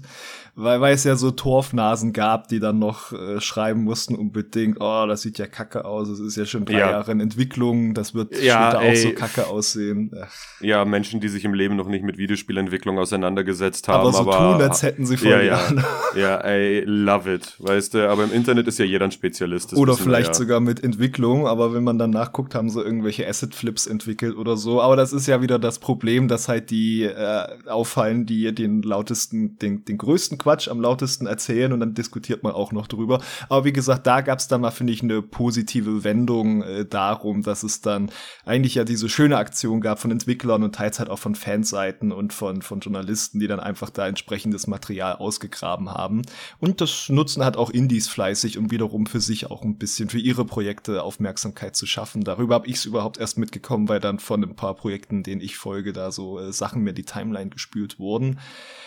weil, 0.60 0.82
weil 0.82 0.96
es 0.96 1.03
ja 1.03 1.15
so 1.15 1.29
Torfnasen 1.29 2.13
gab, 2.13 2.48
die 2.48 2.60
dann 2.60 2.79
noch 2.79 3.13
äh, 3.13 3.39
schreiben 3.39 3.84
mussten 3.84 4.15
unbedingt, 4.15 4.77
oh, 4.79 5.06
das 5.06 5.22
sieht 5.22 5.38
ja 5.38 5.46
kacke 5.46 5.86
aus, 5.86 6.10
es 6.10 6.20
ist 6.20 6.36
ja 6.36 6.46
schon 6.46 6.65
drei 6.77 6.86
ja. 6.86 6.91
Jahre 6.91 7.12
in 7.12 7.19
Entwicklung, 7.19 7.93
das 7.93 8.13
wird 8.13 8.41
ja, 8.41 8.72
später 8.72 8.84
ey, 8.84 8.91
auch 8.91 9.01
so 9.01 9.12
kacke 9.12 9.48
aussehen. 9.48 10.12
Ach. 10.19 10.31
Ja, 10.62 10.86
Menschen, 10.86 11.19
die 11.19 11.27
sich 11.27 11.46
im 11.46 11.53
Leben 11.53 11.75
noch 11.75 11.88
nicht 11.88 12.03
mit 12.03 12.17
Videospielentwicklung 12.17 12.98
auseinandergesetzt 12.98 13.88
haben. 13.88 14.01
Aber 14.01 14.12
so 14.12 14.19
aber, 14.19 14.38
tun, 14.38 14.62
als 14.62 14.84
hätten 14.84 15.05
sie 15.05 15.17
vorher. 15.17 15.43
Ja, 15.43 15.72
ja. 15.72 15.84
ja, 16.15 16.38
ey, 16.38 16.84
love 16.86 17.34
it, 17.34 17.55
weißt 17.60 17.93
du, 17.93 18.10
aber 18.10 18.24
im 18.24 18.34
Internet 18.34 18.67
ist 18.67 18.79
ja 18.79 18.86
jeder 18.86 19.05
ein 19.05 19.12
Spezialist. 19.12 19.74
Oder 19.74 19.96
vielleicht 19.96 20.29
ja. 20.29 20.34
sogar 20.34 20.60
mit 20.60 20.84
Entwicklung, 20.84 21.48
aber 21.48 21.74
wenn 21.74 21.84
man 21.84 21.98
dann 21.98 22.10
nachguckt, 22.10 22.55
haben 22.55 22.69
sie 22.69 22.81
irgendwelche 22.81 23.27
Asset-Flips 23.27 23.88
entwickelt 23.88 24.36
oder 24.36 24.57
so. 24.57 24.81
Aber 24.81 24.96
das 24.96 25.13
ist 25.13 25.27
ja 25.27 25.41
wieder 25.41 25.60
das 25.60 25.79
Problem, 25.79 26.27
dass 26.27 26.48
halt 26.48 26.69
die 26.72 27.03
äh, 27.03 27.48
auffallen, 27.67 28.25
die 28.25 28.53
den 28.53 28.81
lautesten, 28.81 29.57
den, 29.60 29.86
den 29.86 29.98
größten 29.98 30.38
Quatsch 30.38 30.67
am 30.67 30.81
lautesten 30.81 31.27
erzählen 31.27 31.74
und 31.74 31.79
dann 31.79 31.93
diskutiert 31.93 32.43
man 32.43 32.53
auch 32.53 32.72
noch 32.72 32.88
drüber. 32.88 33.22
Aber 33.50 33.65
wie 33.65 33.74
gesagt, 33.74 34.07
da 34.07 34.22
gab 34.22 34.39
es 34.39 34.48
dann 34.48 34.62
mal, 34.62 34.72
finde 34.72 34.93
ich, 34.93 35.03
eine 35.03 35.22
positive 35.22 36.03
Wendung 36.03 36.63
äh, 36.68 36.86
darum, 36.86 37.42
dass 37.42 37.64
es 37.64 37.82
dann 37.82 38.12
eigentlich 38.46 38.76
ja 38.76 38.84
diese 38.84 39.10
schöne 39.10 39.38
Aktion 39.38 39.82
gab 39.82 40.00
von 40.00 40.12
Entwicklern 40.12 40.64
und 40.64 40.76
teils 40.76 41.00
halt 41.00 41.10
auch 41.10 41.20
von 41.20 41.36
Fanseiten 41.36 42.12
und 42.12 42.34
von, 42.34 42.62
von 42.62 42.80
Journalisten, 42.80 43.40
die 43.40 43.48
dann 43.48 43.60
einfach 43.60 43.90
da 43.90 44.08
entsprechendes 44.08 44.68
Material 44.68 45.16
ausgegraben 45.16 45.90
haben. 45.90 46.22
Und 46.60 46.82
das 46.82 47.10
nutzen 47.10 47.44
halt 47.44 47.58
auch 47.58 47.70
Indies 47.70 48.08
fleißig, 48.08 48.58
um 48.58 48.72
wiederum 48.72 49.06
für 49.06 49.22
sich 49.22 49.50
auch 49.50 49.64
ein 49.64 49.78
bisschen 49.78 50.10
für 50.10 50.20
ihre 50.20 50.46
Projekte 50.46 51.04
Aufmerksamkeit 51.04 51.76
zu 51.76 51.86
schaffen. 51.86 52.24
Darüber 52.24 52.56
habe 52.56 52.68
ich 52.68 52.76
es 52.76 52.86
überhaupt 52.86 53.18
erst 53.18 53.38
mitgekommen, 53.38 53.90
weil 53.90 54.00
dann 54.00 54.20
von 54.20 54.44
ein 54.44 54.56
paar 54.56 54.76
Projekten, 54.76 55.24
denen 55.24 55.42
ich 55.42 55.58
folge, 55.58 55.94
da 55.94 56.12
so 56.12 56.40
äh, 56.40 56.52
Sachen 56.52 56.84
mir 56.84 56.94
die 56.94 57.04
Timeline 57.04 57.50
gespült 57.50 58.00
wurden. 58.00 58.40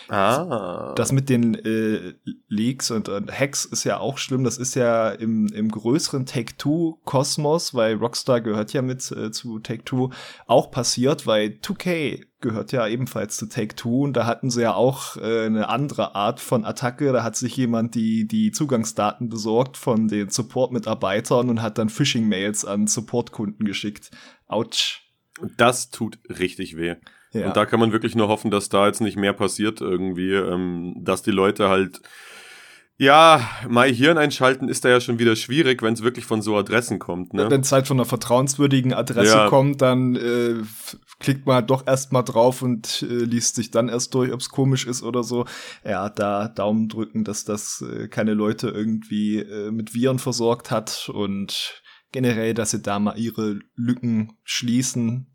Ah. 0.09 0.93
Das 0.95 1.11
mit 1.11 1.29
den 1.29 1.55
äh, 1.55 2.13
Leaks 2.47 2.91
und, 2.91 3.07
und 3.07 3.31
Hacks 3.31 3.65
ist 3.65 3.85
ja 3.85 3.97
auch 3.99 4.17
schlimm. 4.17 4.43
Das 4.43 4.57
ist 4.57 4.75
ja 4.75 5.09
im, 5.09 5.47
im 5.47 5.69
größeren 5.69 6.25
Take-Two-Kosmos, 6.25 7.70
weil 7.73 7.95
Rockstar 7.95 8.41
gehört 8.41 8.73
ja 8.73 8.81
mit 8.81 9.11
äh, 9.11 9.31
zu 9.31 9.59
Take-Two, 9.59 10.11
auch 10.47 10.71
passiert, 10.71 11.27
weil 11.27 11.57
2K 11.61 12.25
gehört 12.41 12.71
ja 12.71 12.87
ebenfalls 12.87 13.37
zu 13.37 13.47
Take-Two 13.47 14.03
und 14.03 14.13
da 14.13 14.25
hatten 14.25 14.49
sie 14.49 14.63
ja 14.63 14.73
auch 14.73 15.17
äh, 15.17 15.45
eine 15.45 15.69
andere 15.69 16.15
Art 16.15 16.39
von 16.39 16.65
Attacke. 16.65 17.13
Da 17.13 17.23
hat 17.23 17.35
sich 17.35 17.55
jemand 17.55 17.95
die, 17.95 18.27
die 18.27 18.51
Zugangsdaten 18.51 19.29
besorgt 19.29 19.77
von 19.77 20.07
den 20.07 20.29
Support-Mitarbeitern 20.29 21.49
und 21.49 21.61
hat 21.61 21.77
dann 21.77 21.89
Phishing-Mails 21.89 22.65
an 22.65 22.87
Support-Kunden 22.87 23.65
geschickt. 23.65 24.11
Autsch. 24.47 25.07
Das 25.57 25.89
tut 25.89 26.19
richtig 26.29 26.77
weh. 26.77 26.95
Ja. 27.33 27.47
Und 27.47 27.55
da 27.55 27.65
kann 27.65 27.79
man 27.79 27.93
wirklich 27.93 28.15
nur 28.15 28.27
hoffen, 28.27 28.51
dass 28.51 28.69
da 28.69 28.87
jetzt 28.87 29.01
nicht 29.01 29.17
mehr 29.17 29.33
passiert 29.33 29.79
irgendwie, 29.79 30.33
ähm, 30.33 30.95
dass 30.99 31.21
die 31.21 31.31
Leute 31.31 31.69
halt 31.69 32.01
ja, 33.01 33.49
mein 33.67 33.95
Hirn 33.95 34.19
einschalten 34.19 34.69
ist 34.69 34.85
da 34.85 34.89
ja 34.89 35.01
schon 35.01 35.17
wieder 35.17 35.35
schwierig, 35.35 35.81
wenn 35.81 35.95
es 35.95 36.03
wirklich 36.03 36.25
von 36.25 36.43
so 36.43 36.55
Adressen 36.55 36.99
kommt. 36.99 37.33
Ne? 37.33 37.49
Wenn 37.49 37.61
es 37.61 37.71
halt 37.71 37.87
von 37.87 37.97
einer 37.97 38.05
vertrauenswürdigen 38.05 38.93
Adresse 38.93 39.37
ja. 39.37 39.49
kommt, 39.49 39.81
dann 39.81 40.15
äh, 40.15 40.57
klickt 41.19 41.47
man 41.47 41.55
halt 41.55 41.71
doch 41.71 41.87
erstmal 41.87 42.23
drauf 42.23 42.61
und 42.61 43.01
äh, 43.01 43.23
liest 43.23 43.55
sich 43.55 43.71
dann 43.71 43.89
erst 43.89 44.13
durch, 44.13 44.31
ob 44.31 44.39
es 44.39 44.49
komisch 44.49 44.85
ist 44.85 45.01
oder 45.01 45.23
so. 45.23 45.45
Ja, 45.83 46.09
da 46.09 46.47
Daumen 46.47 46.89
drücken, 46.89 47.23
dass 47.23 47.43
das 47.43 47.83
äh, 47.91 48.07
keine 48.07 48.35
Leute 48.35 48.67
irgendwie 48.67 49.39
äh, 49.39 49.71
mit 49.71 49.95
Viren 49.95 50.19
versorgt 50.19 50.69
hat 50.69 51.09
und 51.11 51.81
generell, 52.11 52.53
dass 52.53 52.69
sie 52.69 52.83
da 52.83 52.99
mal 52.99 53.17
ihre 53.17 53.61
Lücken 53.75 54.33
schließen, 54.43 55.30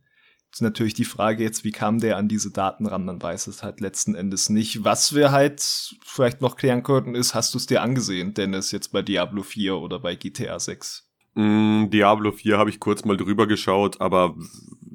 ist 0.57 0.63
natürlich 0.63 0.95
die 0.95 1.05
Frage 1.05 1.45
jetzt, 1.45 1.65
wie 1.65 1.71
kam 1.71 1.99
der 2.01 2.17
an 2.17 2.29
diese 2.29 2.51
Daten 2.51 2.87
ran? 2.87 3.05
Man 3.05 3.23
weiß 3.23 3.47
es 3.49 3.63
halt 3.63 3.83
letzten 3.83 4.15
Endes 4.15 4.49
nicht. 4.49 4.85
Was 4.85 5.15
wir 5.15 5.31
halt 5.31 5.95
vielleicht 6.03 6.41
noch 6.41 6.57
klären 6.57 6.83
könnten, 6.83 7.15
ist, 7.15 7.35
hast 7.35 7.53
du 7.53 7.59
es 7.59 7.67
dir 7.67 7.83
angesehen, 7.83 8.33
Dennis, 8.33 8.73
jetzt 8.73 8.89
bei 8.89 9.03
Diablo 9.03 9.43
4 9.43 9.77
oder 9.77 9.99
bei 9.99 10.15
GTA 10.15 10.59
6? 10.59 11.11
Mm, 11.35 11.91
Diablo 11.91 12.33
4 12.33 12.57
habe 12.57 12.71
ich 12.71 12.81
kurz 12.81 13.05
mal 13.05 13.19
drüber 13.19 13.47
geschaut, 13.47 14.01
aber 14.01 14.35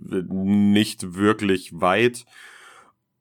nicht 0.10 1.14
wirklich 1.14 1.80
weit. 1.80 2.26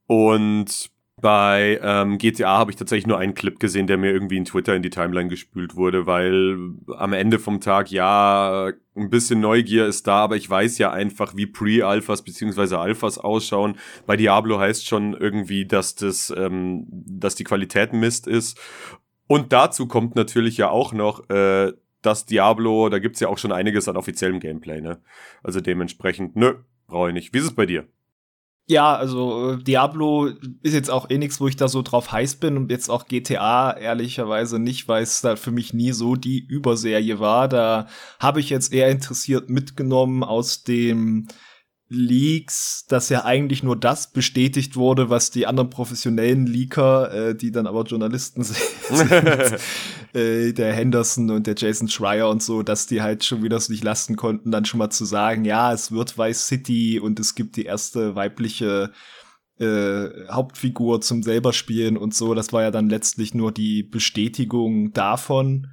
Und 0.07 0.91
bei 1.21 1.79
ähm, 1.83 2.19
GTA 2.19 2.59
habe 2.59 2.71
ich 2.71 2.77
tatsächlich 2.77 3.07
nur 3.07 3.19
einen 3.19 3.35
Clip 3.35 3.59
gesehen, 3.59 3.87
der 3.87 3.97
mir 3.97 4.11
irgendwie 4.11 4.37
in 4.37 4.45
Twitter 4.45 4.75
in 4.75 4.83
die 4.83 4.91
Timeline 4.91 5.29
gespült 5.29 5.77
wurde, 5.77 6.07
weil 6.07 6.57
am 6.97 7.13
Ende 7.13 7.39
vom 7.39 7.61
Tag, 7.61 7.91
ja, 7.91 8.73
ein 8.97 9.11
bisschen 9.11 9.41
Neugier 9.41 9.87
ist 9.87 10.07
da, 10.07 10.17
aber 10.17 10.37
ich 10.37 10.49
weiß 10.49 10.79
ja 10.79 10.91
einfach, 10.91 11.37
wie 11.37 11.47
Pre-Alphas 11.47 12.23
beziehungsweise 12.23 12.79
Alphas 12.79 13.19
ausschauen. 13.19 13.77
Bei 14.07 14.17
Diablo 14.17 14.59
heißt 14.59 14.87
schon 14.87 15.15
irgendwie, 15.15 15.67
dass 15.67 15.95
das, 15.95 16.33
ähm, 16.37 16.87
dass 16.91 17.35
die 17.35 17.45
Qualität 17.45 17.93
Mist 17.93 18.27
ist. 18.27 18.59
Und 19.27 19.53
dazu 19.53 19.87
kommt 19.87 20.17
natürlich 20.17 20.57
ja 20.57 20.71
auch 20.71 20.93
noch, 20.93 21.29
äh, 21.31 21.73
das 22.03 22.27
Diablo, 22.27 22.89
da 22.89 22.99
gibt's 22.99 23.21
ja 23.21 23.29
auch 23.29 23.39
schon 23.39 23.53
einiges 23.53 23.89
an 23.89 23.97
offiziellem 23.97 24.41
Gameplay, 24.41 24.81
ne? 24.81 25.03
Also 25.43 25.61
dementsprechend, 25.61 26.35
nö, 26.35 26.55
brauche 26.87 27.09
ich 27.09 27.15
nicht. 27.15 27.35
Wie 27.35 27.39
ist 27.39 27.45
es 27.45 27.55
bei 27.55 27.67
dir? 27.67 27.87
Ja, 28.71 28.95
also 28.95 29.55
äh, 29.55 29.63
Diablo 29.65 30.27
ist 30.63 30.75
jetzt 30.75 30.91
auch 30.91 31.11
eh 31.11 31.19
nichts, 31.19 31.41
wo 31.41 31.49
ich 31.49 31.57
da 31.57 31.67
so 31.67 31.83
drauf 31.83 32.13
heiß 32.13 32.37
bin 32.37 32.57
und 32.57 32.71
jetzt 32.71 32.89
auch 32.89 33.07
GTA 33.09 33.73
ehrlicherweise 33.73 34.61
nicht, 34.61 34.87
weil 34.87 35.03
es 35.03 35.23
da 35.23 35.35
für 35.35 35.51
mich 35.51 35.75
nie 35.75 35.91
so 35.91 36.15
die 36.15 36.39
Überserie 36.39 37.19
war. 37.19 37.49
Da 37.49 37.89
habe 38.21 38.39
ich 38.39 38.49
jetzt 38.49 38.73
eher 38.73 38.89
interessiert 38.89 39.51
mitgenommen 39.51 40.23
aus 40.23 40.63
dem 40.63 41.27
Leaks, 41.93 42.85
dass 42.87 43.09
ja 43.09 43.25
eigentlich 43.25 43.65
nur 43.65 43.75
das 43.75 44.13
bestätigt 44.13 44.77
wurde, 44.77 45.11
was 45.11 45.33
die 45.33 45.49
anderen 45.49 45.71
professionellen 45.71 46.47
Leaker, 46.47 47.13
äh, 47.13 47.35
die 47.35 47.51
dann 47.51 47.67
aber 47.67 47.83
Journalisten 47.83 48.45
sind, 48.45 48.61
äh, 50.15 50.53
der 50.53 50.73
Henderson 50.73 51.31
und 51.31 51.49
der 51.49 51.57
Jason 51.59 51.89
Schreier 51.89 52.31
und 52.31 52.45
so, 52.45 52.63
dass 52.63 52.87
die 52.87 53.03
halt 53.03 53.25
schon 53.25 53.43
wieder 53.43 53.57
es 53.57 53.69
nicht 53.69 53.83
lassen 53.83 54.15
konnten, 54.15 54.53
dann 54.53 54.65
schon 54.65 54.79
mal 54.79 54.91
zu 54.91 55.05
sagen, 55.05 55.45
ja, 55.45 55.73
es 55.73 55.91
wird 55.91 56.17
Vice 56.17 56.47
City 56.47 57.01
und 57.01 57.19
es 57.19 57.35
gibt 57.35 57.57
die 57.57 57.65
erste 57.65 58.15
weibliche 58.15 58.93
äh, 59.59 60.09
Hauptfigur 60.31 61.01
zum 61.01 61.25
selber 61.25 61.53
spielen 61.53 61.97
und 61.97 62.15
so. 62.15 62.35
Das 62.35 62.53
war 62.53 62.63
ja 62.63 62.71
dann 62.71 62.89
letztlich 62.89 63.35
nur 63.35 63.51
die 63.51 63.83
Bestätigung 63.83 64.93
davon. 64.93 65.67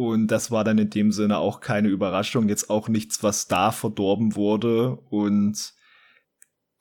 Und 0.00 0.28
das 0.28 0.50
war 0.50 0.64
dann 0.64 0.78
in 0.78 0.88
dem 0.88 1.12
Sinne 1.12 1.36
auch 1.36 1.60
keine 1.60 1.88
Überraschung, 1.88 2.48
jetzt 2.48 2.70
auch 2.70 2.88
nichts, 2.88 3.22
was 3.22 3.48
da 3.48 3.70
verdorben 3.70 4.34
wurde. 4.34 4.92
Und 5.10 5.74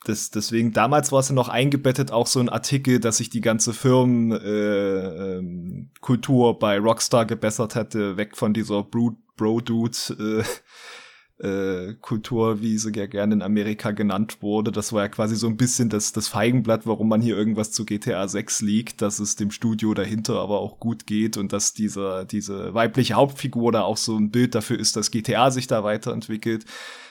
das, 0.06 0.32
deswegen, 0.32 0.72
damals 0.72 1.12
war 1.12 1.20
es 1.20 1.28
ja 1.28 1.36
noch 1.36 1.50
eingebettet, 1.50 2.14
auch 2.14 2.28
so 2.28 2.40
ein 2.40 2.48
Artikel, 2.48 3.02
dass 3.02 3.18
sich 3.18 3.30
die 3.30 3.42
ganze 3.42 3.74
Firmenkultur 3.74 6.52
äh, 6.52 6.58
bei 6.58 6.80
Rockstar 6.80 7.26
gebessert 7.26 7.76
hätte, 7.76 8.16
weg 8.16 8.38
von 8.38 8.54
dieser 8.54 8.84
Bro-Dude 8.84 9.98
äh, 10.18 10.44
äh, 11.40 11.94
Kultur, 12.02 12.62
wie 12.62 12.78
sie 12.78 12.92
ja 12.94 13.06
gerne 13.08 13.36
in 13.36 13.42
Amerika 13.42 13.92
genannt 13.92 14.38
wurde. 14.42 14.72
Das 14.72 14.92
war 14.92 15.04
ja 15.04 15.08
quasi 15.08 15.36
so 15.36 15.48
ein 15.48 15.58
bisschen 15.58 15.90
das, 15.90 16.12
das 16.12 16.28
Feigenblatt, 16.28 16.86
warum 16.86 17.08
man 17.08 17.22
hier 17.22 17.38
irgendwas 17.38 17.72
zu 17.72 17.86
GTA 17.86 18.28
6 18.28 18.62
liegt, 18.62 19.02
dass 19.02 19.20
es 19.20 19.36
dem 19.36 19.52
Studio 19.52 19.94
dahinter 19.94 20.36
aber 20.40 20.60
auch 20.60 20.80
gut 20.80 21.08
geht 21.08 21.38
und 21.38 21.54
dass 21.54 21.74
dieser, 21.74 22.26
diese 22.26 22.74
weibliche 22.74 23.14
Hauptfigur 23.14 23.72
da 23.72 23.82
auch 23.82 23.98
so 23.98 24.18
ein 24.18 24.32
Bild 24.32 24.54
dafür 24.56 24.80
ist, 24.80 24.96
dass 24.96 25.12
GTA 25.12 25.52
sich 25.52 25.68
da 25.68 25.84
weiterentwickelt 25.84 26.66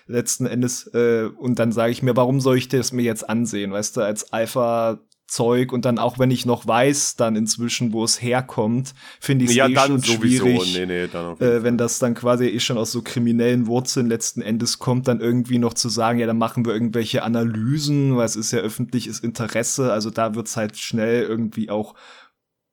letzten 0.07 0.47
Endes. 0.47 0.87
Äh, 0.89 1.31
und 1.37 1.59
dann 1.59 1.73
sage 1.73 1.93
ich 1.93 2.03
mir, 2.03 2.17
warum 2.17 2.41
soll 2.41 2.59
ich 2.59 2.69
das 2.69 2.93
mir 2.93 3.03
jetzt 3.03 3.29
ansehen? 3.29 3.73
Weißt 3.73 3.97
du, 3.97 4.03
als 4.03 4.33
Alpha 4.33 5.01
Zeug 5.29 5.73
und 5.73 5.85
dann 5.85 5.99
auch 5.99 6.19
wenn 6.19 6.31
ich 6.31 6.47
noch 6.47 6.67
weiß, 6.67 7.17
dann 7.17 7.37
inzwischen, 7.37 7.93
wo 7.93 8.03
es 8.03 8.21
herkommt, 8.21 8.95
finde 9.21 9.45
ich 9.45 9.51
es 9.53 9.57
ja, 9.57 9.69
eh 9.69 9.77
schon 9.77 10.01
sowieso. 10.01 10.45
schwierig, 10.45 10.75
nee, 10.75 10.87
nee, 10.87 11.07
dann 11.07 11.39
äh, 11.39 11.63
wenn 11.63 11.79
das 11.79 11.99
dann 11.99 12.15
quasi 12.15 12.47
eh 12.47 12.61
schon 12.61 12.79
aus 12.79 12.91
so 12.91 13.03
kriminellen 13.03 13.67
Wurzeln 13.67 14.07
letzten 14.07 14.41
Endes 14.41 14.79
kommt, 14.79 15.07
dann 15.07 15.21
irgendwie 15.21 15.59
noch 15.59 15.75
zu 15.75 15.89
sagen, 15.89 16.19
ja, 16.19 16.27
dann 16.27 16.39
machen 16.39 16.65
wir 16.65 16.73
irgendwelche 16.73 17.23
Analysen, 17.23 18.17
weil 18.17 18.27
es 18.27 18.37
ist 18.37 18.53
ja 18.53 18.61
öffentliches 18.61 19.21
Interesse, 19.21 19.93
also 19.93 20.11
da 20.11 20.35
wird's 20.35 20.57
halt 20.57 20.77
schnell 20.77 21.23
irgendwie 21.23 21.71
auch 21.71 21.95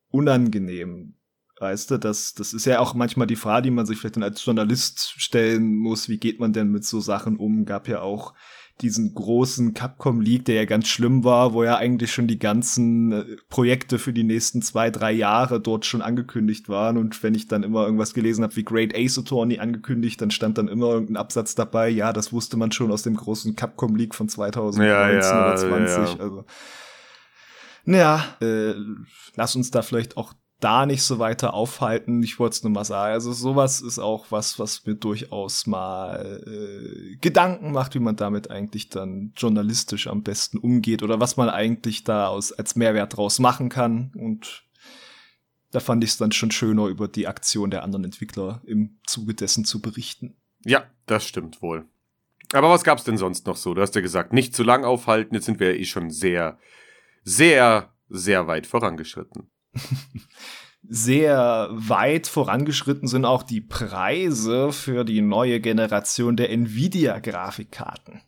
unangenehm. 0.08 1.14
Weißt 1.58 1.90
du, 1.90 1.98
das, 1.98 2.34
das 2.34 2.52
ist 2.52 2.66
ja 2.66 2.80
auch 2.80 2.92
manchmal 2.92 3.26
die 3.26 3.36
Frage, 3.36 3.62
die 3.62 3.70
man 3.70 3.86
sich 3.86 3.98
vielleicht 3.98 4.16
dann 4.16 4.22
als 4.22 4.44
Journalist 4.44 5.14
stellen 5.16 5.74
muss, 5.74 6.08
wie 6.08 6.18
geht 6.18 6.38
man 6.38 6.52
denn 6.52 6.70
mit 6.70 6.84
so 6.84 7.00
Sachen 7.00 7.36
um? 7.38 7.64
Gab 7.64 7.88
ja 7.88 8.02
auch 8.02 8.34
diesen 8.82 9.14
großen 9.14 9.72
Capcom 9.72 10.20
League, 10.20 10.44
der 10.44 10.56
ja 10.56 10.64
ganz 10.66 10.88
schlimm 10.88 11.24
war, 11.24 11.54
wo 11.54 11.64
ja 11.64 11.76
eigentlich 11.76 12.12
schon 12.12 12.26
die 12.26 12.38
ganzen 12.38 13.12
äh, 13.12 13.24
Projekte 13.48 13.98
für 13.98 14.12
die 14.12 14.24
nächsten 14.24 14.60
zwei, 14.60 14.90
drei 14.90 15.12
Jahre 15.12 15.60
dort 15.60 15.86
schon 15.86 16.02
angekündigt 16.02 16.68
waren. 16.68 16.98
Und 16.98 17.22
wenn 17.22 17.34
ich 17.34 17.48
dann 17.48 17.62
immer 17.62 17.84
irgendwas 17.84 18.12
gelesen 18.12 18.44
habe 18.44 18.54
wie 18.56 18.64
Great 18.64 18.94
Ace 18.94 19.18
Attorney 19.18 19.58
angekündigt, 19.58 20.20
dann 20.20 20.30
stand 20.30 20.58
dann 20.58 20.68
immer 20.68 20.88
irgendein 20.88 21.16
Absatz 21.16 21.54
dabei, 21.54 21.88
ja, 21.88 22.12
das 22.12 22.32
wusste 22.32 22.56
man 22.56 22.70
schon 22.72 22.92
aus 22.92 23.02
dem 23.02 23.16
großen 23.16 23.56
Capcom 23.56 23.96
League 23.96 24.14
von 24.14 24.28
2019 24.28 24.84
ja, 24.84 25.10
ja, 25.10 25.46
oder 25.46 25.56
20. 25.56 26.18
Ja. 26.18 26.24
Also, 26.24 26.44
naja, 27.86 28.24
äh, 28.40 28.74
lass 29.36 29.56
uns 29.56 29.70
da 29.70 29.82
vielleicht 29.82 30.16
auch 30.16 30.34
da 30.60 30.86
nicht 30.86 31.02
so 31.02 31.18
weiter 31.18 31.54
aufhalten. 31.54 32.22
Ich 32.22 32.38
wollte 32.38 32.54
es 32.54 32.62
nur 32.62 32.72
mal 32.72 32.84
sagen. 32.84 33.12
Also 33.12 33.32
sowas 33.32 33.80
ist 33.82 33.98
auch 33.98 34.26
was, 34.30 34.58
was 34.58 34.86
mir 34.86 34.94
durchaus 34.94 35.66
mal 35.66 36.42
äh, 36.46 37.16
Gedanken 37.16 37.72
macht, 37.72 37.94
wie 37.94 38.00
man 38.00 38.16
damit 38.16 38.50
eigentlich 38.50 38.88
dann 38.88 39.32
journalistisch 39.36 40.06
am 40.06 40.22
besten 40.22 40.58
umgeht 40.58 41.02
oder 41.02 41.20
was 41.20 41.36
man 41.36 41.50
eigentlich 41.50 42.04
da 42.04 42.28
aus, 42.28 42.52
als 42.52 42.74
Mehrwert 42.74 43.16
draus 43.16 43.38
machen 43.38 43.68
kann. 43.68 44.12
Und 44.16 44.64
da 45.72 45.80
fand 45.80 46.02
ich 46.04 46.10
es 46.10 46.16
dann 46.16 46.32
schon 46.32 46.50
schöner, 46.50 46.86
über 46.86 47.06
die 47.06 47.26
Aktion 47.26 47.70
der 47.70 47.82
anderen 47.82 48.04
Entwickler 48.04 48.62
im 48.64 48.98
Zuge 49.06 49.34
dessen 49.34 49.66
zu 49.66 49.82
berichten. 49.82 50.36
Ja, 50.64 50.84
das 51.04 51.26
stimmt 51.26 51.60
wohl. 51.60 51.84
Aber 52.52 52.70
was 52.70 52.84
gab's 52.84 53.04
denn 53.04 53.18
sonst 53.18 53.46
noch 53.46 53.56
so? 53.56 53.74
Du 53.74 53.82
hast 53.82 53.94
ja 53.94 54.00
gesagt, 54.00 54.32
nicht 54.32 54.54
zu 54.54 54.62
lang 54.62 54.84
aufhalten. 54.84 55.34
Jetzt 55.34 55.46
sind 55.46 55.60
wir 55.60 55.74
ja 55.74 55.80
eh 55.80 55.84
schon 55.84 56.10
sehr, 56.10 56.58
sehr, 57.24 57.92
sehr 58.08 58.46
weit 58.46 58.66
vorangeschritten. 58.66 59.50
Sehr 60.88 61.68
weit 61.72 62.28
vorangeschritten 62.28 63.08
sind 63.08 63.24
auch 63.24 63.42
die 63.42 63.60
Preise 63.60 64.70
für 64.70 65.04
die 65.04 65.20
neue 65.20 65.60
Generation 65.60 66.36
der 66.36 66.50
Nvidia-Grafikkarten. 66.50 68.20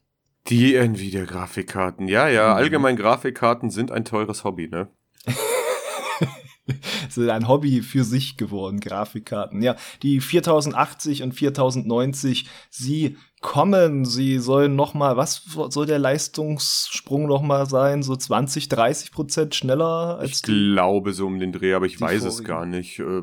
Die 0.48 0.74
Nvidia-Grafikkarten, 0.74 2.08
ja, 2.08 2.28
ja. 2.28 2.48
Mhm. 2.48 2.56
Allgemein 2.56 2.96
Grafikkarten 2.96 3.70
sind 3.70 3.92
ein 3.92 4.04
teures 4.04 4.44
Hobby, 4.44 4.68
ne? 4.68 4.88
sind 7.08 7.30
ein 7.30 7.48
Hobby 7.48 7.82
für 7.82 8.04
sich 8.04 8.36
geworden, 8.36 8.80
Grafikkarten. 8.80 9.62
Ja, 9.62 9.76
die 10.02 10.20
4080 10.20 11.22
und 11.22 11.32
4090, 11.32 12.46
sie 12.70 13.16
kommen, 13.40 14.04
sie 14.04 14.38
sollen 14.38 14.74
noch 14.76 14.94
mal, 14.94 15.16
was 15.16 15.42
soll 15.70 15.86
der 15.86 15.98
Leistungssprung 15.98 17.26
noch 17.26 17.42
mal 17.42 17.66
sein? 17.66 18.02
So 18.02 18.16
20, 18.16 18.68
30 18.68 19.12
Prozent 19.12 19.54
schneller 19.54 20.18
als 20.18 20.38
Ich 20.38 20.42
glaube 20.42 21.12
so 21.12 21.26
um 21.26 21.38
den 21.38 21.52
Dreh, 21.52 21.74
aber 21.74 21.86
ich 21.86 22.00
weiß 22.00 22.22
vorigen. 22.22 22.38
es 22.38 22.44
gar 22.44 22.66
nicht. 22.66 22.98
Äh, 22.98 23.22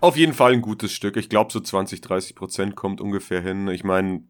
auf 0.00 0.16
jeden 0.16 0.34
Fall 0.34 0.52
ein 0.52 0.62
gutes 0.62 0.92
Stück. 0.92 1.16
Ich 1.16 1.28
glaube 1.28 1.52
so 1.52 1.60
20, 1.60 2.00
30 2.00 2.34
Prozent 2.34 2.76
kommt 2.76 3.00
ungefähr 3.00 3.40
hin. 3.40 3.68
Ich 3.68 3.84
meine, 3.84 4.24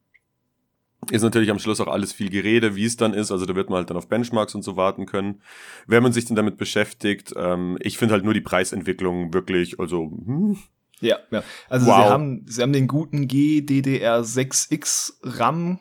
ist 1.10 1.22
natürlich 1.22 1.50
am 1.50 1.58
Schluss 1.58 1.80
auch 1.80 1.88
alles 1.88 2.12
viel 2.12 2.30
Gerede, 2.30 2.76
wie 2.76 2.84
es 2.84 2.96
dann 2.96 3.12
ist. 3.14 3.32
Also 3.32 3.44
da 3.44 3.56
wird 3.56 3.70
man 3.70 3.78
halt 3.78 3.90
dann 3.90 3.96
auf 3.96 4.08
Benchmarks 4.08 4.54
und 4.54 4.62
so 4.62 4.76
warten 4.76 5.06
können. 5.06 5.42
Wenn 5.86 6.02
man 6.02 6.12
sich 6.12 6.26
dann 6.26 6.36
damit 6.36 6.56
beschäftigt, 6.56 7.32
ähm, 7.36 7.76
ich 7.80 7.98
finde 7.98 8.14
halt 8.14 8.24
nur 8.24 8.34
die 8.34 8.40
Preisentwicklung 8.40 9.34
wirklich, 9.34 9.80
also 9.80 10.10
hm. 10.10 10.58
Ja, 11.00 11.18
ja. 11.32 11.42
Also 11.68 11.86
wow. 11.86 11.96
sie 11.96 12.10
haben, 12.10 12.46
sie 12.46 12.62
haben 12.62 12.72
den 12.72 12.86
guten 12.86 13.26
GDDR6X 13.26 15.14
RAM. 15.24 15.80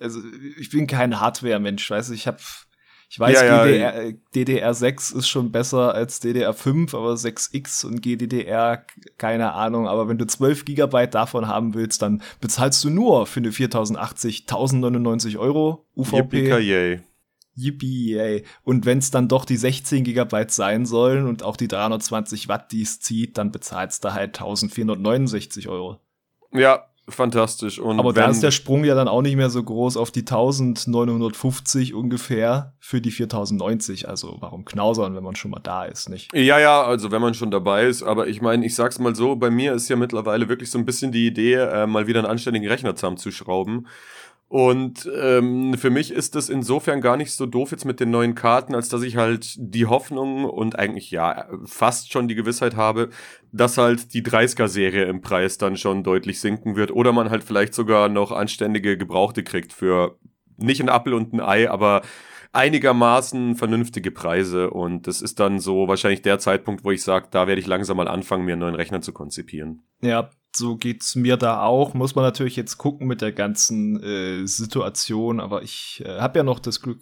Also 0.00 0.20
ich 0.56 0.70
bin 0.70 0.86
kein 0.86 1.18
Hardware-Mensch, 1.18 1.90
weißt 1.90 2.10
du, 2.10 2.14
ich 2.14 2.28
habe 2.28 2.38
ich 3.12 3.20
weiß, 3.20 3.42
ja, 3.42 3.64
DDR, 3.66 4.06
ja. 4.06 4.12
DDR6 4.34 5.18
ist 5.18 5.28
schon 5.28 5.52
besser 5.52 5.94
als 5.94 6.22
DDR5, 6.22 6.96
aber 6.96 7.12
6X 7.12 7.84
und 7.84 8.00
GDDR, 8.00 8.86
keine 9.18 9.52
Ahnung. 9.52 9.86
Aber 9.86 10.08
wenn 10.08 10.16
du 10.16 10.26
12 10.26 10.64
Gigabyte 10.64 11.14
davon 11.14 11.46
haben 11.46 11.74
willst, 11.74 12.00
dann 12.00 12.22
bezahlst 12.40 12.82
du 12.84 12.88
nur 12.88 13.26
für 13.26 13.40
eine 13.40 13.52
4080 13.52 14.44
1099 14.44 15.36
Euro 15.36 15.84
UVP. 15.94 17.00
Yippie, 17.54 18.14
yay. 18.14 18.44
Und 18.64 18.86
wenn 18.86 18.96
es 18.96 19.10
dann 19.10 19.28
doch 19.28 19.44
die 19.44 19.58
16 19.58 20.04
Gigabyte 20.04 20.50
sein 20.50 20.86
sollen 20.86 21.26
und 21.26 21.42
auch 21.42 21.58
die 21.58 21.68
320 21.68 22.48
Watt, 22.48 22.72
die 22.72 22.80
es 22.80 23.00
zieht, 23.00 23.36
dann 23.36 23.52
bezahlst 23.52 24.04
du 24.04 24.14
halt 24.14 24.38
1469 24.38 25.68
Euro. 25.68 26.00
Ja, 26.50 26.86
fantastisch. 27.08 27.78
Und 27.78 27.98
Aber 27.98 28.12
da 28.12 28.28
ist 28.28 28.42
der 28.42 28.50
Sprung 28.50 28.84
ja 28.84 28.94
dann 28.94 29.08
auch 29.08 29.22
nicht 29.22 29.36
mehr 29.36 29.50
so 29.50 29.62
groß 29.62 29.96
auf 29.96 30.10
die 30.10 30.20
1950 30.20 31.94
ungefähr 31.94 32.74
für 32.78 33.00
die 33.00 33.10
4090. 33.10 34.08
Also 34.08 34.36
warum 34.40 34.64
knausern, 34.64 35.14
wenn 35.14 35.24
man 35.24 35.36
schon 35.36 35.50
mal 35.50 35.60
da 35.60 35.84
ist, 35.84 36.08
nicht? 36.08 36.32
Ja, 36.34 36.58
ja, 36.58 36.82
also 36.82 37.10
wenn 37.10 37.22
man 37.22 37.34
schon 37.34 37.50
dabei 37.50 37.86
ist. 37.86 38.02
Aber 38.02 38.28
ich 38.28 38.40
meine, 38.40 38.64
ich 38.64 38.74
sag's 38.74 38.98
mal 38.98 39.14
so, 39.14 39.36
bei 39.36 39.50
mir 39.50 39.72
ist 39.74 39.88
ja 39.88 39.96
mittlerweile 39.96 40.48
wirklich 40.48 40.70
so 40.70 40.78
ein 40.78 40.84
bisschen 40.84 41.12
die 41.12 41.26
Idee, 41.26 41.54
äh, 41.54 41.86
mal 41.86 42.06
wieder 42.06 42.20
einen 42.20 42.28
anständigen 42.28 42.68
Rechner 42.68 42.94
zusammenzuschrauben. 42.94 43.86
Und 44.52 45.10
ähm, 45.18 45.78
für 45.78 45.88
mich 45.88 46.10
ist 46.10 46.36
es 46.36 46.50
insofern 46.50 47.00
gar 47.00 47.16
nicht 47.16 47.32
so 47.32 47.46
doof 47.46 47.70
jetzt 47.70 47.86
mit 47.86 48.00
den 48.00 48.10
neuen 48.10 48.34
Karten, 48.34 48.74
als 48.74 48.90
dass 48.90 49.00
ich 49.00 49.16
halt 49.16 49.54
die 49.56 49.86
Hoffnung 49.86 50.44
und 50.44 50.78
eigentlich 50.78 51.10
ja 51.10 51.48
fast 51.64 52.12
schon 52.12 52.28
die 52.28 52.34
Gewissheit 52.34 52.76
habe, 52.76 53.08
dass 53.50 53.78
halt 53.78 54.12
die 54.12 54.20
30er-Serie 54.20 55.04
im 55.04 55.22
Preis 55.22 55.56
dann 55.56 55.78
schon 55.78 56.04
deutlich 56.04 56.38
sinken 56.38 56.76
wird 56.76 56.90
oder 56.90 57.12
man 57.12 57.30
halt 57.30 57.44
vielleicht 57.44 57.72
sogar 57.72 58.10
noch 58.10 58.30
anständige 58.30 58.98
Gebrauchte 58.98 59.42
kriegt 59.42 59.72
für 59.72 60.18
nicht 60.58 60.82
ein 60.82 60.90
Appel 60.90 61.14
und 61.14 61.32
ein 61.32 61.40
Ei, 61.40 61.70
aber 61.70 62.02
einigermaßen 62.52 63.56
vernünftige 63.56 64.10
Preise 64.10 64.68
und 64.68 65.06
das 65.06 65.22
ist 65.22 65.40
dann 65.40 65.60
so 65.60 65.88
wahrscheinlich 65.88 66.20
der 66.20 66.38
Zeitpunkt, 66.38 66.84
wo 66.84 66.90
ich 66.90 67.02
sage, 67.02 67.28
da 67.30 67.46
werde 67.46 67.62
ich 67.62 67.66
langsam 67.66 67.96
mal 67.96 68.06
anfangen, 68.06 68.44
mir 68.44 68.52
einen 68.52 68.60
neuen 68.60 68.74
Rechner 68.74 69.00
zu 69.00 69.14
konzipieren. 69.14 69.80
Ja, 70.02 70.28
so 70.54 70.76
geht's 70.76 71.16
mir 71.16 71.36
da 71.36 71.62
auch. 71.62 71.94
Muss 71.94 72.14
man 72.14 72.24
natürlich 72.24 72.56
jetzt 72.56 72.78
gucken 72.78 73.06
mit 73.06 73.20
der 73.20 73.32
ganzen 73.32 74.02
äh, 74.02 74.46
Situation, 74.46 75.40
aber 75.40 75.62
ich 75.62 76.02
äh, 76.04 76.20
habe 76.20 76.38
ja 76.38 76.42
noch 76.42 76.58
das 76.58 76.80
Glück, 76.80 77.00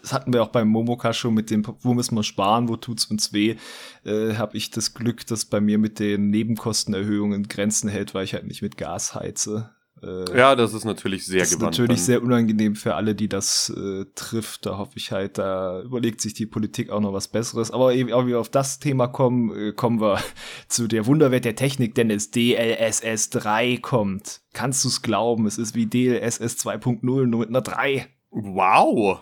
das 0.00 0.12
hatten 0.12 0.32
wir 0.32 0.42
auch 0.42 0.48
beim 0.48 0.68
Momoka 0.68 1.12
schon 1.12 1.34
mit 1.34 1.50
dem, 1.50 1.64
wo 1.80 1.94
müssen 1.94 2.14
wir 2.14 2.22
sparen, 2.22 2.68
wo 2.68 2.76
tut's 2.76 3.06
uns 3.06 3.32
weh, 3.32 3.56
äh, 4.04 4.34
habe 4.34 4.56
ich 4.56 4.70
das 4.70 4.94
Glück, 4.94 5.26
dass 5.26 5.44
bei 5.44 5.60
mir 5.60 5.78
mit 5.78 5.98
den 5.98 6.30
Nebenkostenerhöhungen 6.30 7.48
Grenzen 7.48 7.88
hält, 7.88 8.14
weil 8.14 8.24
ich 8.24 8.34
halt 8.34 8.46
nicht 8.46 8.62
mit 8.62 8.76
Gas 8.76 9.14
heize. 9.14 9.70
Äh, 10.02 10.38
ja, 10.38 10.56
das 10.56 10.74
ist 10.74 10.84
natürlich 10.84 11.26
sehr 11.26 11.40
das 11.40 11.50
gewandt. 11.50 11.74
ist 11.74 11.78
natürlich 11.78 12.00
dann. 12.00 12.06
sehr 12.06 12.22
unangenehm 12.22 12.74
für 12.76 12.94
alle, 12.94 13.14
die 13.14 13.28
das 13.28 13.72
äh, 13.76 14.04
trifft. 14.14 14.66
Da 14.66 14.78
hoffe 14.78 14.92
ich 14.96 15.12
halt, 15.12 15.38
da 15.38 15.82
überlegt 15.82 16.20
sich 16.20 16.34
die 16.34 16.46
Politik 16.46 16.90
auch 16.90 17.00
noch 17.00 17.12
was 17.12 17.28
Besseres. 17.28 17.70
Aber 17.70 17.94
eben 17.94 18.12
auch 18.12 18.26
wir 18.26 18.40
auf 18.40 18.48
das 18.48 18.78
Thema 18.78 19.08
kommen, 19.08 19.54
äh, 19.56 19.72
kommen 19.72 20.00
wir 20.00 20.20
zu 20.68 20.88
der 20.88 21.06
Wunderwelt 21.06 21.44
der 21.44 21.56
Technik, 21.56 21.94
denn 21.94 22.10
es 22.10 22.30
DLSS 22.30 23.30
3 23.30 23.78
kommt. 23.78 24.40
Kannst 24.52 24.84
du 24.84 24.88
es 24.88 25.02
glauben? 25.02 25.46
Es 25.46 25.58
ist 25.58 25.74
wie 25.74 25.86
DLSS 25.86 26.64
2.0 26.64 27.00
nur 27.02 27.40
mit 27.40 27.48
einer 27.48 27.62
3. 27.62 28.06
Wow! 28.30 29.20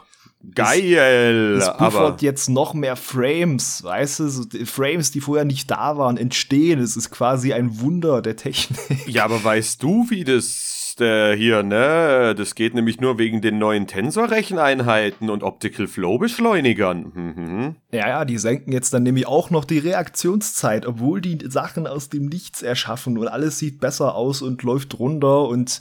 Geil! 0.55 1.57
Es, 1.59 1.67
es 1.67 1.77
puffert 1.77 2.23
jetzt 2.23 2.49
noch 2.49 2.73
mehr 2.73 2.97
Frames, 2.97 3.83
weißt 3.83 4.21
du, 4.21 4.29
so 4.29 4.45
Frames, 4.65 5.11
die 5.11 5.21
vorher 5.21 5.45
nicht 5.45 5.71
da 5.71 5.99
waren, 5.99 6.17
entstehen. 6.17 6.79
Es 6.79 6.97
ist 6.97 7.11
quasi 7.11 7.53
ein 7.53 7.81
Wunder 7.81 8.23
der 8.23 8.37
Technik. 8.37 8.79
Ja, 9.07 9.25
aber 9.25 9.43
weißt 9.43 9.83
du, 9.83 10.07
wie 10.11 10.25
das 10.25 10.97
äh, 11.01 11.37
hier, 11.37 11.63
ne? 11.63 12.35
Das 12.37 12.55
geht 12.55 12.75
nämlich 12.75 13.01
nur 13.01 13.19
wegen 13.19 13.41
den 13.41 13.59
neuen 13.59 13.87
Tensor-Recheneinheiten 13.87 15.31
und 15.31 15.43
Optical 15.43 15.87
Flow-Beschleunigern. 15.87 17.13
Mhm. 17.15 17.77
Ja, 17.93 18.09
ja, 18.09 18.25
die 18.25 18.39
senken 18.39 18.73
jetzt 18.73 18.93
dann 18.95 19.03
nämlich 19.03 19.27
auch 19.27 19.51
noch 19.51 19.65
die 19.65 19.79
Reaktionszeit, 19.79 20.87
obwohl 20.87 21.21
die 21.21 21.39
Sachen 21.49 21.87
aus 21.87 22.09
dem 22.09 22.27
Nichts 22.27 22.63
erschaffen 22.63 23.19
und 23.19 23.29
alles 23.29 23.59
sieht 23.59 23.81
besser 23.81 24.15
aus 24.15 24.43
und 24.43 24.63
läuft 24.63 24.99
runter 24.99 25.49
und 25.49 25.81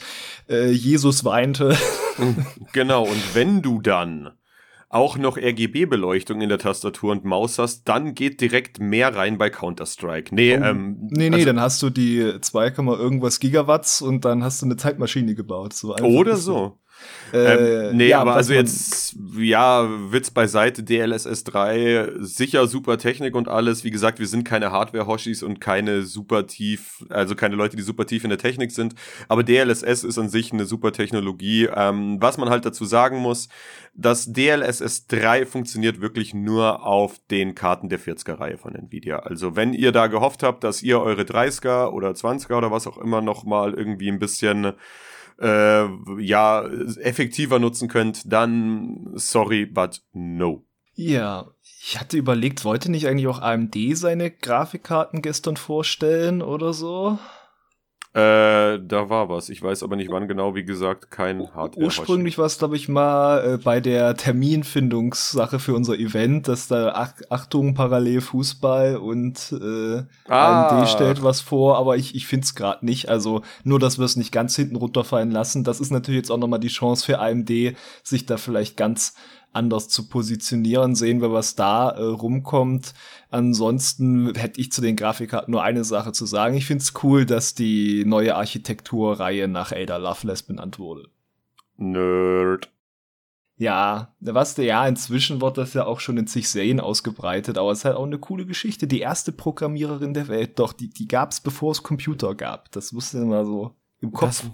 äh, 0.49 0.71
Jesus 0.71 1.25
weinte. 1.25 1.77
genau, 2.73 3.03
und 3.03 3.35
wenn 3.35 3.61
du 3.61 3.81
dann 3.81 4.31
auch 4.89 5.17
noch 5.17 5.38
RGB-Beleuchtung 5.38 6.41
in 6.41 6.50
der 6.50 6.60
Tastatur 6.60 7.12
und 7.12 7.26
Maus 7.26 7.60
hast, 7.60 7.84
dann 7.89 8.13
geht 8.13 8.39
direkt 8.39 8.80
mehr 8.80 9.13
rein 9.15 9.38
bei 9.38 9.50
Counter-Strike. 9.50 10.34
Nee, 10.34 10.58
oh, 10.58 10.63
ähm, 10.63 10.97
nee, 11.10 11.30
nee, 11.30 11.36
also, 11.36 11.45
dann 11.47 11.60
hast 11.60 11.82
du 11.82 11.89
die 11.89 12.39
2, 12.39 12.67
irgendwas 12.67 13.39
Gigawatts 13.39 14.02
und 14.02 14.23
dann 14.23 14.43
hast 14.43 14.62
du 14.62 14.65
eine 14.65 14.78
Zeitmaschine 14.78 15.36
gebaut. 15.36 15.73
So 15.73 15.95
oder 15.95 16.38
so. 16.38 16.80
Äh, 17.33 17.89
ähm, 17.89 17.97
nee, 17.97 18.10
ja, 18.10 18.21
aber 18.21 18.36
also 18.36 18.53
jetzt, 18.53 19.15
ja, 19.38 19.88
Witz 20.12 20.31
beiseite, 20.31 20.83
DLSS 20.83 21.43
3, 21.43 22.12
sicher 22.19 22.67
super 22.67 22.97
Technik 22.97 23.36
und 23.36 23.47
alles. 23.47 23.83
Wie 23.83 23.91
gesagt, 23.91 24.19
wir 24.19 24.27
sind 24.27 24.43
keine 24.43 24.71
Hardware-Hoshis 24.71 25.43
und 25.43 25.60
keine 25.60 26.03
super 26.03 26.47
tief, 26.47 27.05
also 27.10 27.36
keine 27.36 27.55
Leute, 27.55 27.75
die 27.75 27.83
super 27.83 28.05
tief 28.05 28.23
in 28.23 28.29
der 28.29 28.39
Technik 28.39 28.71
sind. 28.71 28.95
Aber 29.27 29.43
DLSS 29.43 30.03
ist 30.03 30.17
an 30.17 30.29
sich 30.29 30.53
eine 30.53 30.65
super 30.65 30.91
Technologie. 30.91 31.67
Ähm, 31.73 32.17
was 32.21 32.38
man 32.38 32.49
halt 32.49 32.65
dazu 32.65 32.86
sagen 32.86 33.17
muss, 33.17 33.49
das 33.93 34.31
DLSS 34.31 35.07
3 35.07 35.45
funktioniert 35.45 35.99
wirklich 36.01 36.33
nur 36.33 36.86
auf 36.86 37.19
den 37.31 37.55
Karten 37.55 37.89
der 37.89 37.99
40er-Reihe 37.99 38.57
von 38.57 38.75
Nvidia. 38.75 39.19
Also 39.19 39.55
wenn 39.55 39.73
ihr 39.73 39.91
da 39.91 40.07
gehofft 40.07 40.43
habt, 40.43 40.63
dass 40.63 40.83
ihr 40.83 41.01
eure 41.01 41.23
30er 41.23 41.89
oder 41.89 42.12
20er 42.12 42.57
oder 42.57 42.71
was 42.71 42.88
auch 42.88 42.97
immer 42.97 43.21
noch 43.21 43.43
mal 43.43 43.73
irgendwie 43.73 44.10
ein 44.10 44.19
bisschen 44.19 44.73
äh, 45.39 45.86
ja, 46.21 46.65
effektiver 47.00 47.60
nutzen 47.60 47.88
könnt, 47.88 48.32
dann 48.32 49.12
sorry, 49.15 49.65
but 49.65 50.02
no. 50.13 50.63
Ja, 50.93 51.52
ich 51.62 52.00
hatte 52.00 52.17
überlegt, 52.17 52.65
wollte 52.65 52.89
nicht 52.89 53.08
eigentlich 53.08 53.28
auch 53.28 53.39
AMD 53.39 53.76
seine 53.93 54.32
Grafikkarten 54.32 55.21
gestern 55.21 55.56
vorstellen 55.56 56.41
oder 56.41 56.73
so? 56.73 57.19
Äh, 58.17 58.80
da 58.80 59.12
war 59.12 59.30
was. 59.30 59.47
Ich 59.49 59.62
weiß 59.62 59.84
aber 59.84 59.95
nicht 59.95 60.10
wann 60.10 60.27
genau, 60.27 60.56
wie 60.56 60.65
gesagt, 60.65 61.12
kein 61.12 61.53
Hardware. 61.53 61.86
Ursprünglich 61.86 62.39
war 62.39 62.47
es, 62.47 62.58
glaube 62.58 62.75
ich, 62.75 62.89
mal 62.89 63.45
äh, 63.45 63.58
bei 63.60 63.80
der 63.80 64.17
Terminfindungssache 64.17 65.60
für 65.60 65.75
unser 65.75 65.99
Event, 65.99 66.47
dass 66.47 66.67
da 66.67 66.93
Ach 66.95 67.13
Achtung, 67.30 67.75
parallel 67.75 68.21
Fußball 68.21 68.97
und 68.97 69.53
äh, 69.62 70.01
ah. 70.30 70.67
AMD 70.67 70.89
stellt 70.89 71.21
was 71.21 71.41
vor, 71.41 71.77
aber 71.77 71.95
ich, 71.97 72.15
ich 72.15 72.25
finde 72.25 72.45
es 72.45 72.56
gerade 72.56 72.84
nicht. 72.84 73.08
Also 73.08 73.43
nur, 73.63 73.77
dass 73.77 73.99
wir 73.99 74.06
es 74.06 74.15
nicht 74.15 74.32
ganz 74.32 74.56
hinten 74.56 74.77
runterfallen 74.77 75.30
lassen. 75.30 75.63
Das 75.63 75.80
ist 75.80 75.91
natürlich 75.91 76.17
jetzt 76.17 76.32
auch 76.32 76.39
nochmal 76.39 76.60
die 76.60 76.69
Chance 76.69 77.06
für 77.06 77.19
AMD, 77.19 77.51
sich 78.01 78.25
da 78.25 78.38
vielleicht 78.38 78.77
ganz 78.77 79.13
anders 79.57 79.89
zu 79.89 80.07
positionieren. 80.07 80.95
Sehen 80.95 81.21
wir, 81.21 81.33
was 81.33 81.55
da 81.55 81.89
äh, 81.89 82.01
rumkommt. 82.01 82.93
Ansonsten 83.29 84.33
hätte 84.35 84.61
ich 84.61 84.71
zu 84.71 84.81
den 84.81 84.95
Grafikkarten 84.95 85.51
nur 85.51 85.63
eine 85.63 85.83
Sache 85.83 86.13
zu 86.13 86.25
sagen. 86.25 86.55
Ich 86.55 86.65
finde 86.65 86.83
es 86.83 86.93
cool, 87.03 87.25
dass 87.25 87.55
die 87.55 88.05
neue 88.05 88.35
Architekturreihe 88.35 89.47
nach 89.47 89.71
Ada 89.71 89.97
Loveless 89.97 90.43
benannt 90.43 90.79
wurde. 90.79 91.09
Nerd. 91.75 92.71
Ja, 93.59 94.13
was 94.19 94.53
der 94.53 94.65
ja, 94.65 94.87
inzwischen 94.87 95.41
wird 95.41 95.57
das 95.57 95.73
ja 95.73 95.85
auch 95.85 95.99
schon 95.99 96.17
in 96.17 96.27
zig 96.27 96.47
Serien 96.47 96.79
ausgebreitet, 96.79 97.57
aber 97.57 97.71
es 97.71 97.79
ist 97.79 97.85
halt 97.85 97.95
auch 97.95 98.05
eine 98.05 98.19
coole 98.19 98.45
Geschichte. 98.45 98.85
Die 98.85 98.99
erste 98.99 99.31
Programmiererin 99.31 100.13
der 100.13 100.27
Welt, 100.27 100.59
doch, 100.59 100.73
die, 100.73 100.89
die 100.89 101.07
gab 101.07 101.31
es, 101.31 101.41
bevor 101.41 101.71
es 101.71 101.81
Computer 101.81 102.35
gab. 102.35 102.71
Das 102.71 102.91
musste 102.91 103.17
mal 103.25 103.45
so 103.45 103.75
im 103.99 104.11
Kopf. 104.11 104.43
Das 104.43 104.51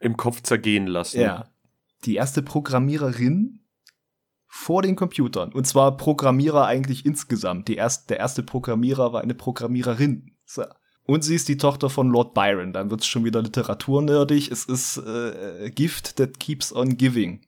Im 0.00 0.16
Kopf 0.16 0.42
zergehen 0.42 0.86
lassen. 0.86 1.20
Ja. 1.20 1.44
Die 2.06 2.14
erste 2.14 2.42
Programmiererin 2.42 3.60
vor 4.54 4.82
den 4.82 4.96
Computern. 4.96 5.50
Und 5.50 5.66
zwar 5.66 5.96
Programmierer 5.96 6.66
eigentlich 6.66 7.06
insgesamt. 7.06 7.68
Die 7.68 7.76
erste, 7.76 8.08
der 8.08 8.18
erste 8.18 8.42
Programmierer 8.42 9.14
war 9.14 9.22
eine 9.22 9.32
Programmiererin. 9.32 10.36
So. 10.44 10.64
Und 11.04 11.24
sie 11.24 11.36
ist 11.36 11.48
die 11.48 11.56
Tochter 11.56 11.88
von 11.88 12.10
Lord 12.10 12.34
Byron. 12.34 12.74
Dann 12.74 12.90
wird's 12.90 13.06
schon 13.06 13.24
wieder 13.24 13.40
literaturnördig. 13.40 14.50
Es 14.50 14.66
ist 14.66 14.98
äh, 14.98 15.70
Gift 15.70 16.16
that 16.16 16.38
keeps 16.38 16.70
on 16.70 16.98
giving. 16.98 17.40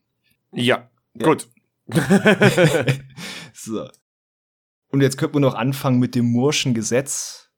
Ja, 0.50 0.88
ja. 1.14 1.26
gut. 1.26 1.46
so. 3.52 3.86
Und 4.88 5.02
jetzt 5.02 5.18
könnte 5.18 5.34
man 5.34 5.42
noch 5.42 5.54
anfangen 5.54 5.98
mit 5.98 6.14
dem 6.14 6.24
Murschen 6.24 6.72
Gesetz, 6.72 7.50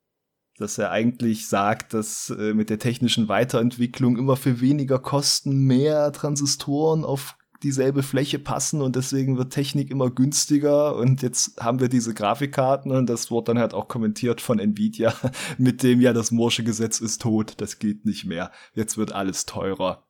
das 0.57 0.77
er 0.77 0.91
eigentlich 0.91 1.47
sagt, 1.47 1.93
dass 1.93 2.31
äh, 2.31 2.53
mit 2.53 2.69
der 2.69 2.79
technischen 2.79 3.29
Weiterentwicklung 3.29 4.17
immer 4.17 4.35
für 4.35 4.59
weniger 4.59 4.99
Kosten 4.99 5.65
mehr 5.67 6.11
Transistoren 6.11 7.05
auf 7.05 7.36
dieselbe 7.63 8.03
Fläche 8.03 8.39
passen 8.39 8.81
und 8.81 8.95
deswegen 8.95 9.37
wird 9.37 9.53
Technik 9.53 9.89
immer 9.89 10.09
günstiger 10.09 10.95
und 10.95 11.21
jetzt 11.21 11.61
haben 11.61 11.79
wir 11.79 11.89
diese 11.89 12.13
Grafikkarten 12.13 12.91
und 12.91 13.07
das 13.07 13.31
wurde 13.31 13.53
dann 13.53 13.59
halt 13.59 13.73
auch 13.73 13.87
kommentiert 13.87 14.41
von 14.41 14.59
Nvidia 14.59 15.13
mit 15.57 15.83
dem 15.83 16.01
ja 16.01 16.13
das 16.13 16.31
Morsche 16.31 16.63
Gesetz 16.63 16.99
ist 16.99 17.21
tot, 17.21 17.55
das 17.57 17.79
geht 17.79 18.05
nicht 18.05 18.25
mehr. 18.25 18.51
Jetzt 18.73 18.97
wird 18.97 19.11
alles 19.11 19.45
teurer. 19.45 20.03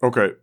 Okay. 0.00 0.34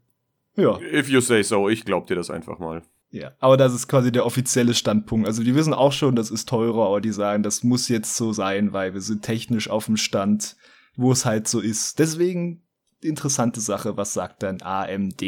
Ja. 0.56 0.80
If 0.80 1.10
you 1.10 1.22
say 1.22 1.44
so, 1.44 1.70
ich 1.70 1.86
glaub 1.86 2.08
dir 2.08 2.16
das 2.16 2.30
einfach 2.30 2.60
mal. 2.60 2.82
Ja, 3.10 3.32
aber 3.40 3.56
das 3.56 3.74
ist 3.74 3.88
quasi 3.88 4.12
der 4.12 4.26
offizielle 4.26 4.74
Standpunkt. 4.74 5.28
Also 5.28 5.44
die 5.44 5.56
wissen 5.56 5.74
auch 5.74 5.94
schon, 5.94 6.16
das 6.16 6.30
ist 6.30 6.50
teurer, 6.50 6.88
aber 6.88 7.00
die 7.00 7.12
sagen, 7.12 7.42
das 7.42 7.64
muss 7.64 7.88
jetzt 7.88 8.16
so 8.16 8.34
sein, 8.34 8.74
weil 8.74 8.94
wir 8.94 9.02
sind 9.02 9.22
technisch 9.22 9.70
auf 9.70 9.86
dem 9.86 9.98
Stand, 9.98 10.58
wo 10.96 11.12
es 11.12 11.26
halt 11.26 11.48
so 11.48 11.62
ist. 11.62 12.00
Deswegen 12.00 12.64
interessante 13.02 13.62
Sache, 13.62 13.96
was 13.96 14.14
sagt 14.14 14.44
dann 14.44 14.62
AMD? 14.62 15.22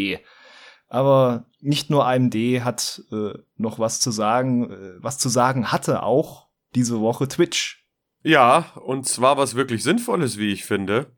Aber 0.90 1.46
nicht 1.62 1.90
nur 1.90 2.08
AMD 2.08 2.36
hat 2.64 3.04
äh, 3.12 3.34
noch 3.58 3.80
was 3.80 4.00
zu 4.00 4.12
sagen, 4.12 4.72
äh, 4.72 4.94
was 4.98 5.18
zu 5.18 5.30
sagen 5.30 5.72
hatte 5.72 6.04
auch 6.04 6.48
diese 6.76 7.00
Woche 7.00 7.28
Twitch. 7.28 7.86
Ja, 8.24 8.66
und 8.84 9.08
zwar 9.08 9.38
was 9.38 9.56
wirklich 9.56 9.84
Sinnvolles, 9.84 10.38
wie 10.38 10.52
ich 10.52 10.66
finde. 10.66 11.12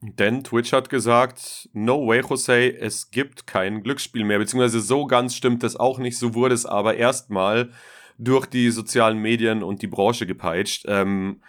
Denn 0.00 0.44
Twitch 0.44 0.72
hat 0.72 0.90
gesagt, 0.90 1.68
no 1.72 2.06
way, 2.06 2.20
Jose, 2.20 2.76
es 2.78 3.10
gibt 3.10 3.46
kein 3.46 3.82
Glücksspiel 3.82 4.24
mehr. 4.24 4.38
Beziehungsweise 4.38 4.80
so 4.80 5.06
ganz 5.06 5.34
stimmt 5.34 5.62
das 5.62 5.76
auch 5.76 5.98
nicht. 5.98 6.18
So 6.18 6.34
wurde 6.34 6.54
es 6.54 6.66
aber 6.66 6.96
erstmal 6.96 7.70
durch 8.18 8.46
die 8.46 8.70
sozialen 8.70 9.18
Medien 9.18 9.62
und 9.62 9.82
die 9.82 9.86
Branche 9.86 10.26
gepeitscht. 10.26 10.84
Ähm, 10.88 11.42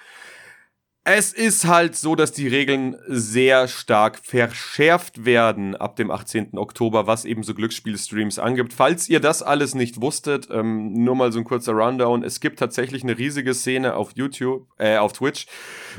es 1.09 1.31
ist 1.31 1.65
halt 1.65 1.95
so, 1.95 2.15
dass 2.15 2.33
die 2.33 2.49
Regeln 2.49 2.97
sehr 3.07 3.69
stark 3.69 4.19
verschärft 4.21 5.23
werden 5.23 5.73
ab 5.73 5.95
dem 5.95 6.11
18. 6.11 6.57
Oktober, 6.57 7.07
was 7.07 7.23
eben 7.23 7.43
so 7.43 7.53
Glücksspielstreams 7.53 8.39
angibt. 8.39 8.73
Falls 8.73 9.07
ihr 9.07 9.21
das 9.21 9.41
alles 9.41 9.73
nicht 9.73 10.01
wusstet, 10.01 10.49
ähm, 10.51 10.91
nur 10.91 11.15
mal 11.15 11.31
so 11.31 11.39
ein 11.39 11.45
kurzer 11.45 11.71
Rundown. 11.71 12.23
Es 12.23 12.41
gibt 12.41 12.59
tatsächlich 12.59 13.03
eine 13.03 13.17
riesige 13.17 13.53
Szene 13.53 13.95
auf 13.95 14.11
YouTube, 14.15 14.67
äh, 14.79 14.97
auf 14.97 15.13
Twitch, 15.13 15.47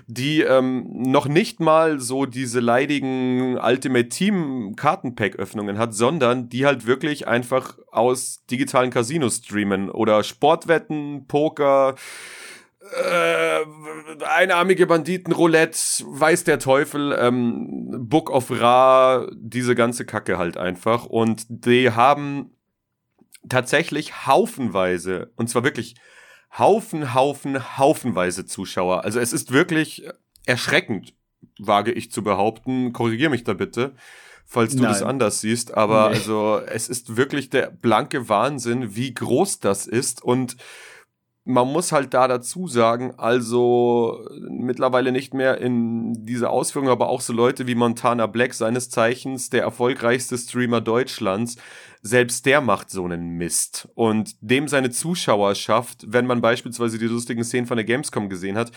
die 0.08 0.42
ähm, 0.42 0.84
noch 0.90 1.26
nicht 1.26 1.58
mal 1.58 2.00
so 2.00 2.26
diese 2.26 2.60
leidigen 2.60 3.56
Ultimate 3.56 4.10
Team 4.10 4.74
Kartenpack-Öffnungen 4.76 5.78
hat, 5.78 5.94
sondern 5.94 6.50
die 6.50 6.66
halt 6.66 6.86
wirklich 6.86 7.26
einfach 7.26 7.78
aus 7.90 8.44
digitalen 8.50 8.90
Casinos 8.90 9.36
streamen 9.36 9.88
oder 9.88 10.22
Sportwetten, 10.22 11.24
Poker, 11.26 11.94
äh, 12.92 14.24
einarmige 14.24 14.86
Banditen, 14.86 15.32
Roulette, 15.32 15.78
weiß 16.06 16.44
der 16.44 16.58
Teufel, 16.58 17.16
ähm, 17.18 18.08
Book 18.08 18.30
of 18.30 18.50
Ra, 18.50 19.26
diese 19.34 19.74
ganze 19.74 20.04
Kacke 20.04 20.38
halt 20.38 20.56
einfach. 20.56 21.04
Und 21.04 21.46
die 21.48 21.92
haben 21.92 22.50
tatsächlich 23.48 24.26
haufenweise, 24.26 25.30
und 25.36 25.48
zwar 25.48 25.64
wirklich 25.64 25.96
Haufen, 26.56 27.14
Haufen, 27.14 27.78
haufenweise 27.78 28.46
Zuschauer. 28.46 29.04
Also 29.04 29.20
es 29.20 29.32
ist 29.32 29.52
wirklich 29.52 30.08
erschreckend, 30.46 31.14
wage 31.58 31.92
ich 31.92 32.10
zu 32.10 32.22
behaupten. 32.22 32.92
Korrigier 32.92 33.28
mich 33.30 33.44
da 33.44 33.52
bitte, 33.52 33.94
falls 34.46 34.74
du 34.74 34.82
Nein. 34.82 34.92
das 34.92 35.02
anders 35.02 35.40
siehst. 35.40 35.74
Aber 35.76 36.08
nee. 36.08 36.16
also 36.16 36.60
es 36.66 36.88
ist 36.88 37.16
wirklich 37.16 37.50
der 37.50 37.70
blanke 37.70 38.28
Wahnsinn, 38.28 38.96
wie 38.96 39.12
groß 39.12 39.60
das 39.60 39.86
ist 39.86 40.22
und 40.22 40.56
man 41.48 41.66
muss 41.66 41.92
halt 41.92 42.12
da 42.12 42.28
dazu 42.28 42.68
sagen, 42.68 43.14
also 43.16 44.22
mittlerweile 44.50 45.12
nicht 45.12 45.32
mehr 45.32 45.58
in 45.58 46.12
diese 46.26 46.50
Ausführung, 46.50 46.90
aber 46.90 47.08
auch 47.08 47.22
so 47.22 47.32
Leute 47.32 47.66
wie 47.66 47.74
Montana 47.74 48.26
Black, 48.26 48.52
seines 48.52 48.90
Zeichens 48.90 49.48
der 49.48 49.62
erfolgreichste 49.62 50.36
Streamer 50.36 50.82
Deutschlands, 50.82 51.56
selbst 52.02 52.44
der 52.44 52.60
macht 52.60 52.90
so 52.90 53.06
einen 53.06 53.30
Mist. 53.30 53.88
Und 53.94 54.36
dem 54.42 54.68
seine 54.68 54.90
Zuschauerschaft, 54.90 56.04
wenn 56.06 56.26
man 56.26 56.42
beispielsweise 56.42 56.98
die 56.98 57.06
lustigen 57.06 57.42
Szenen 57.44 57.66
von 57.66 57.78
der 57.78 57.86
Gamescom 57.86 58.28
gesehen 58.28 58.58
hat, 58.58 58.70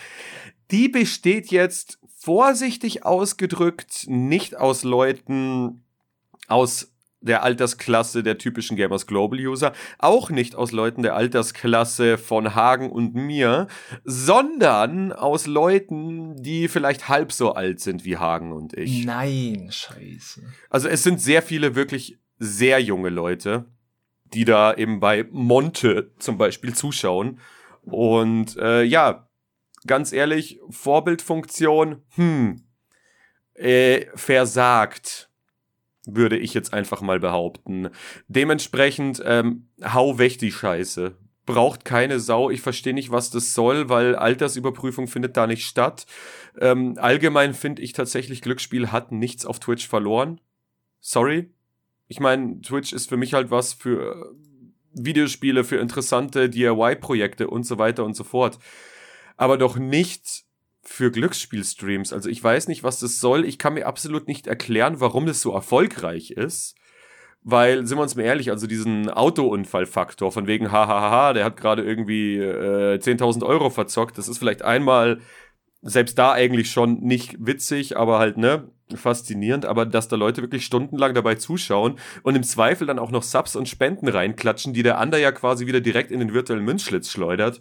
die 0.72 0.88
besteht 0.88 1.52
jetzt 1.52 2.00
vorsichtig 2.16 3.06
ausgedrückt 3.06 4.06
nicht 4.08 4.56
aus 4.56 4.86
Leuten 4.86 5.84
aus 6.48 6.90
der 7.22 7.44
Altersklasse 7.44 8.24
der 8.24 8.38
typischen 8.38 8.76
Gamers 8.76 9.08
Global 9.08 9.40
User, 9.40 9.74
auch 10.00 10.30
nicht 10.30 10.56
aus 10.56 10.72
Leuten 10.72 11.04
der 11.04 11.16
Altersklasse 11.16 12.18
von 12.18 12.56
Hagen 12.56 12.92
und 12.92 13.14
mir, 13.14 13.68
sondern 14.04 15.14
aus 15.14 15.46
Leuten, 15.46 16.42
die 16.42 16.68
vielleicht 16.68 17.10
halb 17.10 17.32
so 17.32 17.54
alt 17.54 17.80
sind 17.80 18.04
wie 18.04 18.18
Hagen 18.18 18.52
und 18.52 18.74
ich. 18.74 19.06
Nein, 19.06 19.70
scheiße. 19.72 20.42
Also 20.70 20.88
es 20.88 21.04
sind 21.04 21.22
sehr 21.22 21.42
viele 21.42 21.76
wirklich 21.76 22.18
sehr 22.40 22.82
junge 22.82 23.10
Leute, 23.10 23.66
die 24.34 24.46
da 24.46 24.74
eben 24.74 25.00
bei 25.00 25.26
Monte 25.32 26.12
zum 26.18 26.38
Beispiel 26.38 26.74
zuschauen. 26.74 27.40
Und 27.84 28.58
äh, 28.58 28.84
ja, 28.84 29.28
ganz 29.86 30.12
ehrlich, 30.12 30.60
Vorbildfunktion, 30.70 32.02
hm, 32.16 32.64
äh, 33.54 34.06
versagt 34.16 35.31
würde 36.06 36.38
ich 36.38 36.54
jetzt 36.54 36.74
einfach 36.74 37.02
mal 37.02 37.20
behaupten. 37.20 37.90
Dementsprechend, 38.28 39.22
ähm, 39.26 39.68
hau 39.84 40.18
weg 40.18 40.38
die 40.40 40.52
Scheiße. 40.52 41.16
Braucht 41.46 41.86
keine 41.86 42.20
Sau. 42.20 42.50
Ich 42.50 42.62
verstehe 42.62 42.94
nicht, 42.94 43.12
was 43.12 43.30
das 43.30 43.54
soll, 43.54 43.90
weil 43.90 44.16
Altersüberprüfung 44.16 45.08
findet 45.08 45.38
da 45.38 45.48
nicht 45.48 45.66
statt. 45.66 46.06
Ähm, 46.60 46.96
allgemein 46.98 47.54
finde 47.54 47.82
ich 47.82 47.94
tatsächlich, 47.94 48.42
Glücksspiel 48.42 48.92
hat 48.92 49.12
nichts 49.12 49.46
auf 49.46 49.60
Twitch 49.60 49.88
verloren. 49.88 50.40
Sorry. 51.00 51.52
Ich 52.08 52.20
meine, 52.20 52.62
Twitch 52.62 52.94
ist 52.94 53.10
für 53.10 53.18
mich 53.18 53.34
halt 53.34 53.52
was 53.52 53.74
für 53.74 54.36
Videospiele, 54.94 55.64
für 55.64 55.78
interessante 55.78 56.50
DIY-Projekte 56.50 57.48
und 57.48 57.66
so 57.66 57.78
weiter 57.78 58.04
und 58.04 58.16
so 58.16 58.24
fort. 58.24 58.60
Aber 59.38 59.58
doch 59.58 59.78
nicht 59.78 60.44
für 60.82 61.12
Glücksspielstreams. 61.12 62.13
Also 62.13 62.30
ich 62.30 62.44
weiß 62.44 62.67
nicht, 62.67 62.84
was 62.84 63.00
das 63.00 63.20
soll. 63.20 63.46
Ich 63.46 63.58
kann 63.58 63.76
mir 63.76 63.88
absolut 63.88 64.28
nicht 64.28 64.48
erklären, 64.48 65.00
warum 65.00 65.26
das 65.26 65.41
so 65.41 65.54
erfolgreich 65.54 66.32
ist. 66.32 66.76
Weil, 67.44 67.88
sind 67.88 67.98
wir 67.98 68.04
uns 68.04 68.15
mal 68.15 68.24
ehrlich, 68.24 68.52
also 68.52 68.67
diesen 68.67 69.10
Autounfallfaktor 69.10 70.32
von 70.32 70.46
wegen, 70.46 70.72
hahaha, 70.72 71.34
der 71.34 71.44
hat 71.44 71.58
gerade 71.58 71.84
irgendwie 71.84 72.38
äh, 72.38 73.00
10.000 73.00 73.44
Euro 73.44 73.72
verzockt, 73.72 74.20
das 74.20 74.28
ist 74.28 74.38
vielleicht 74.38 74.62
einmal, 74.62 75.20
selbst 75.82 76.20
da 76.20 76.34
eigentlich 76.34 76.70
schon 76.70 77.00
nicht 77.00 77.36
witzig, 77.39 77.98
aber 77.98 78.20
halt, 78.20 78.38
ne, 78.38 78.70
faszinierend, 78.94 79.65
aber 79.65 79.88
dass 79.88 80.08
da 80.08 80.17
Leute 80.17 80.44
wirklich 80.44 80.65
stundenlang 80.65 81.15
dabei 81.15 81.34
zuschauen 81.34 81.96
und 82.22 82.36
im 82.36 82.44
Zweifel 82.44 82.86
dann 82.86 83.00
auch 83.00 83.10
noch 83.10 83.24
Subs 83.24 83.56
und 83.56 83.67
Spenden 83.67 84.08
reinklatschen, 84.08 84.74
die 84.74 84.84
der 84.84 85.00
Ander 85.00 85.17
ja 85.17 85.32
quasi 85.32 85.65
wieder 85.65 85.82
direkt 85.82 86.12
in 86.12 86.20
den 86.20 86.36
virtuellen 86.36 86.63
Münzschlitz 86.63 87.10
schleudert 87.10 87.60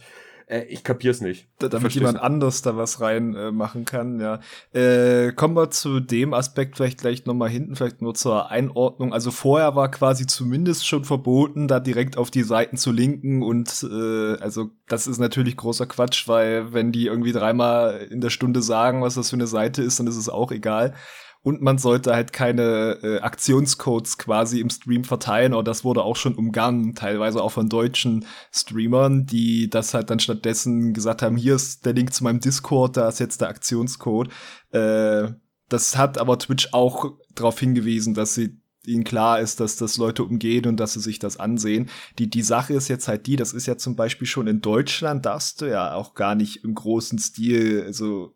äh, 0.51 0.65
ich 0.65 0.83
kapier's 0.83 1.21
nicht. 1.21 1.47
Da, 1.59 1.69
damit 1.69 1.93
jemand 1.93 2.21
anders 2.21 2.63
da 2.63 2.77
was 2.77 3.01
rein 3.01 3.35
äh, 3.35 3.53
machen 3.53 3.85
kann, 3.85 4.21
ja. 4.21 4.41
Äh, 4.73 5.33
kommen 5.33 5.55
wir 5.55 5.71
zu 5.71 6.01
dem 6.01 6.35
Aspekt 6.35 6.77
vielleicht 6.77 7.01
gleich 7.01 7.25
nochmal 7.25 7.49
hinten, 7.49 7.77
vielleicht 7.77 8.03
nur 8.03 8.15
zur 8.15 8.51
Einordnung. 8.51 9.13
Also 9.13 9.31
vorher 9.31 9.77
war 9.77 9.91
quasi 9.91 10.27
zumindest 10.27 10.87
schon 10.87 11.05
verboten, 11.05 11.69
da 11.69 11.79
direkt 11.79 12.17
auf 12.19 12.31
die 12.31 12.43
Seiten 12.43 12.77
zu 12.77 12.91
linken 12.91 13.43
und 13.43 13.87
äh, 13.89 14.37
also 14.41 14.71
das 14.89 15.07
ist 15.07 15.19
natürlich 15.19 15.57
großer 15.57 15.87
Quatsch, 15.87 16.27
weil 16.27 16.73
wenn 16.73 16.91
die 16.93 17.07
irgendwie 17.07 17.33
dreimal 17.33 18.09
in 18.11 18.21
der 18.21 18.31
Stunde 18.31 18.61
sagen, 18.61 19.03
was 19.03 19.15
das 19.15 19.31
für 19.31 19.37
eine 19.37 19.47
Seite 19.47 19.83
ist, 19.83 20.01
dann 20.01 20.09
ist 20.09 20.17
es 20.17 20.29
auch 20.29 20.51
egal 20.51 20.95
und 21.43 21.63
man 21.63 21.79
sollte 21.79 22.15
halt 22.15 22.33
keine 22.33 22.99
äh, 23.03 23.21
Aktionscodes 23.21 24.19
quasi 24.19 24.61
im 24.61 24.71
Stream 24.71 25.05
verteilen, 25.05 25.55
oder 25.55 25.65
das 25.65 25.85
wurde 25.85 26.03
auch 26.03 26.17
schon 26.17 26.35
umgangen, 26.35 26.95
teilweise 26.95 27.43
auch 27.43 27.53
von 27.53 27.69
deutschen 27.69 28.27
Streamern, 28.53 29.27
die 29.27 29.71
das 29.71 29.95
halt 29.95 30.11
dann 30.11 30.21
stattdessen 30.21 30.93
gesagt 30.93 31.23
haben, 31.23 31.37
hier 31.37 31.55
ist 31.55 31.87
der 31.87 31.95
Link 31.95 32.13
zu 32.13 32.25
meinem 32.25 32.41
Discord, 32.41 32.97
da 32.97 33.09
ist 33.09 33.21
jetzt 33.21 33.41
der 33.41 33.49
Aktionscode. 33.49 34.29
Äh, 34.73 35.29
das 35.69 35.97
hat 35.97 36.19
aber 36.19 36.39
Twitch 36.39 36.69
auch 36.73 37.13
darauf 37.35 37.59
hingewiesen, 37.59 38.13
dass 38.13 38.35
sie 38.35 38.61
ihnen 38.85 39.05
klar 39.05 39.41
ist, 39.41 39.61
dass 39.61 39.77
das 39.77 39.99
Leute 39.99 40.25
umgehen 40.25 40.67
und 40.67 40.79
dass 40.79 40.95
sie 40.95 41.01
sich 41.01 41.19
das 41.19 41.39
ansehen. 41.39 41.89
Die, 42.19 42.29
die 42.29 42.43
Sache 42.43 42.75
ist 42.75 42.89
jetzt 42.89 43.09
halt 43.09 43.27
die, 43.27 43.37
das 43.37 43.53
ist 43.53 43.67
ja 43.67 43.77
zum 43.77 43.95
Beispiel 43.95 44.27
schon 44.27 44.47
in 44.47 44.61
Deutschland, 44.61 45.27
darfst 45.27 45.61
du 45.61 45.67
ja 45.67 45.95
auch 45.95 46.15
gar 46.15 46.35
nicht 46.35 46.65
im 46.65 46.75
großen 46.75 47.19
Stil, 47.19 47.83
also 47.87 48.35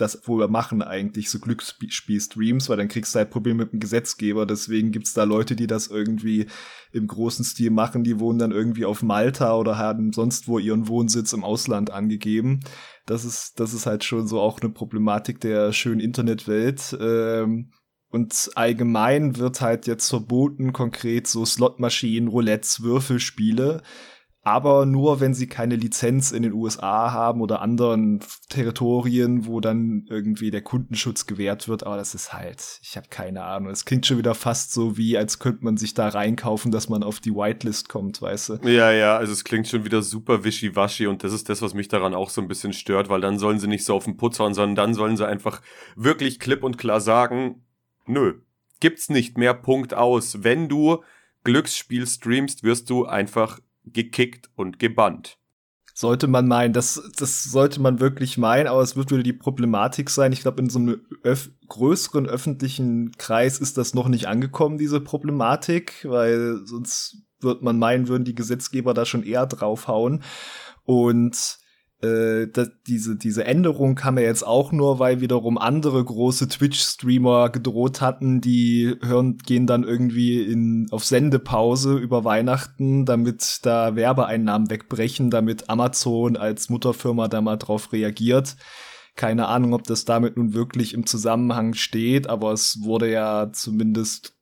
das 0.00 0.22
wo 0.24 0.38
wir 0.38 0.48
machen 0.48 0.80
eigentlich, 0.80 1.28
so 1.28 1.38
Glücksspiel-Streams, 1.38 2.68
weil 2.68 2.76
dann 2.76 2.88
kriegst 2.88 3.14
du 3.14 3.18
halt 3.18 3.30
Probleme 3.30 3.64
mit 3.64 3.72
dem 3.72 3.80
Gesetzgeber. 3.80 4.46
Deswegen 4.46 4.92
gibt's 4.92 5.12
da 5.12 5.24
Leute, 5.24 5.56
die 5.56 5.66
das 5.66 5.88
irgendwie 5.88 6.46
im 6.92 7.06
großen 7.06 7.44
Stil 7.44 7.70
machen. 7.70 8.04
Die 8.04 8.20
wohnen 8.20 8.38
dann 8.38 8.52
irgendwie 8.52 8.84
auf 8.84 9.02
Malta 9.02 9.56
oder 9.56 9.76
haben 9.76 10.12
sonst 10.12 10.48
wo 10.48 10.58
ihren 10.58 10.88
Wohnsitz 10.88 11.32
im 11.32 11.44
Ausland 11.44 11.90
angegeben. 11.90 12.60
Das 13.06 13.24
ist, 13.24 13.58
das 13.60 13.74
ist 13.74 13.86
halt 13.86 14.04
schon 14.04 14.26
so 14.26 14.40
auch 14.40 14.60
eine 14.60 14.70
Problematik 14.70 15.40
der 15.40 15.72
schönen 15.72 16.00
Internetwelt. 16.00 16.96
Ähm, 17.00 17.72
und 18.10 18.50
allgemein 18.54 19.36
wird 19.36 19.60
halt 19.60 19.86
jetzt 19.86 20.08
verboten, 20.08 20.72
konkret 20.72 21.26
so 21.26 21.44
Slotmaschinen, 21.44 22.28
Roulettes, 22.28 22.82
Würfelspiele 22.82 23.82
aber 24.48 24.86
nur, 24.86 25.20
wenn 25.20 25.34
sie 25.34 25.46
keine 25.46 25.76
Lizenz 25.76 26.32
in 26.32 26.42
den 26.42 26.54
USA 26.54 27.12
haben 27.12 27.42
oder 27.42 27.60
anderen 27.60 28.20
Territorien, 28.48 29.44
wo 29.44 29.60
dann 29.60 30.06
irgendwie 30.08 30.50
der 30.50 30.62
Kundenschutz 30.62 31.26
gewährt 31.26 31.68
wird. 31.68 31.84
Aber 31.84 31.98
das 31.98 32.14
ist 32.14 32.32
halt, 32.32 32.80
ich 32.82 32.96
habe 32.96 33.08
keine 33.10 33.44
Ahnung. 33.44 33.70
Es 33.70 33.84
klingt 33.84 34.06
schon 34.06 34.16
wieder 34.16 34.34
fast 34.34 34.72
so 34.72 34.96
wie, 34.96 35.18
als 35.18 35.38
könnte 35.38 35.64
man 35.64 35.76
sich 35.76 35.92
da 35.92 36.08
reinkaufen, 36.08 36.72
dass 36.72 36.88
man 36.88 37.02
auf 37.02 37.20
die 37.20 37.34
Whitelist 37.34 37.90
kommt, 37.90 38.22
weißt 38.22 38.48
du? 38.48 38.54
Ja, 38.68 38.90
ja, 38.90 39.18
also 39.18 39.34
es 39.34 39.44
klingt 39.44 39.68
schon 39.68 39.84
wieder 39.84 40.00
super 40.00 40.44
wischiwaschi 40.44 41.06
und 41.06 41.22
das 41.24 41.34
ist 41.34 41.50
das, 41.50 41.60
was 41.60 41.74
mich 41.74 41.88
daran 41.88 42.14
auch 42.14 42.30
so 42.30 42.40
ein 42.40 42.48
bisschen 42.48 42.72
stört, 42.72 43.10
weil 43.10 43.20
dann 43.20 43.38
sollen 43.38 43.58
sie 43.58 43.68
nicht 43.68 43.84
so 43.84 43.94
auf 43.94 44.06
den 44.06 44.16
Putz 44.16 44.38
hauen, 44.40 44.54
sondern 44.54 44.76
dann 44.76 44.94
sollen 44.94 45.18
sie 45.18 45.28
einfach 45.28 45.60
wirklich 45.94 46.40
klipp 46.40 46.64
und 46.64 46.78
klar 46.78 47.02
sagen, 47.02 47.66
nö, 48.06 48.40
gibt's 48.80 49.10
nicht 49.10 49.36
mehr, 49.36 49.52
Punkt 49.52 49.92
aus. 49.92 50.42
Wenn 50.42 50.70
du 50.70 51.02
Glücksspiel 51.44 52.06
streamst, 52.06 52.62
wirst 52.62 52.88
du 52.88 53.04
einfach 53.04 53.60
gekickt 53.92 54.50
und 54.54 54.78
gebannt. 54.78 55.38
Sollte 55.94 56.28
man 56.28 56.46
meinen, 56.46 56.72
das, 56.72 57.02
das 57.16 57.42
sollte 57.42 57.80
man 57.80 57.98
wirklich 57.98 58.38
meinen, 58.38 58.68
aber 58.68 58.82
es 58.82 58.94
wird 58.94 59.10
wieder 59.10 59.24
die 59.24 59.32
Problematik 59.32 60.10
sein. 60.10 60.32
Ich 60.32 60.42
glaube, 60.42 60.62
in 60.62 60.70
so 60.70 60.78
einem 60.78 61.00
öf 61.24 61.50
größeren 61.66 62.26
öffentlichen 62.26 63.12
Kreis 63.18 63.58
ist 63.58 63.76
das 63.76 63.94
noch 63.94 64.06
nicht 64.06 64.26
angekommen, 64.26 64.78
diese 64.78 65.00
Problematik, 65.00 66.06
weil 66.08 66.60
sonst 66.64 67.24
wird 67.40 67.62
man 67.62 67.78
meinen, 67.80 68.06
würden 68.06 68.24
die 68.24 68.36
Gesetzgeber 68.36 68.94
da 68.94 69.04
schon 69.04 69.24
eher 69.24 69.46
draufhauen. 69.46 70.22
Und 70.84 71.58
äh, 72.00 72.46
das, 72.46 72.70
diese, 72.86 73.16
diese 73.16 73.44
Änderung 73.44 73.96
kam 73.96 74.18
ja 74.18 74.24
jetzt 74.24 74.46
auch 74.46 74.70
nur, 74.70 74.98
weil 75.00 75.20
wiederum 75.20 75.58
andere 75.58 76.04
große 76.04 76.48
Twitch-Streamer 76.48 77.50
gedroht 77.50 78.00
hatten, 78.00 78.40
die 78.40 78.94
hören, 79.02 79.38
gehen 79.38 79.66
dann 79.66 79.82
irgendwie 79.82 80.42
in, 80.42 80.86
auf 80.92 81.04
Sendepause 81.04 81.96
über 81.96 82.24
Weihnachten, 82.24 83.04
damit 83.04 83.60
da 83.62 83.96
Werbeeinnahmen 83.96 84.70
wegbrechen, 84.70 85.30
damit 85.30 85.68
Amazon 85.70 86.36
als 86.36 86.68
Mutterfirma 86.68 87.26
da 87.26 87.40
mal 87.40 87.56
drauf 87.56 87.92
reagiert. 87.92 88.56
Keine 89.16 89.48
Ahnung, 89.48 89.74
ob 89.74 89.82
das 89.82 90.04
damit 90.04 90.36
nun 90.36 90.54
wirklich 90.54 90.94
im 90.94 91.04
Zusammenhang 91.04 91.74
steht, 91.74 92.28
aber 92.28 92.52
es 92.52 92.84
wurde 92.84 93.10
ja 93.10 93.50
zumindest 93.52 94.37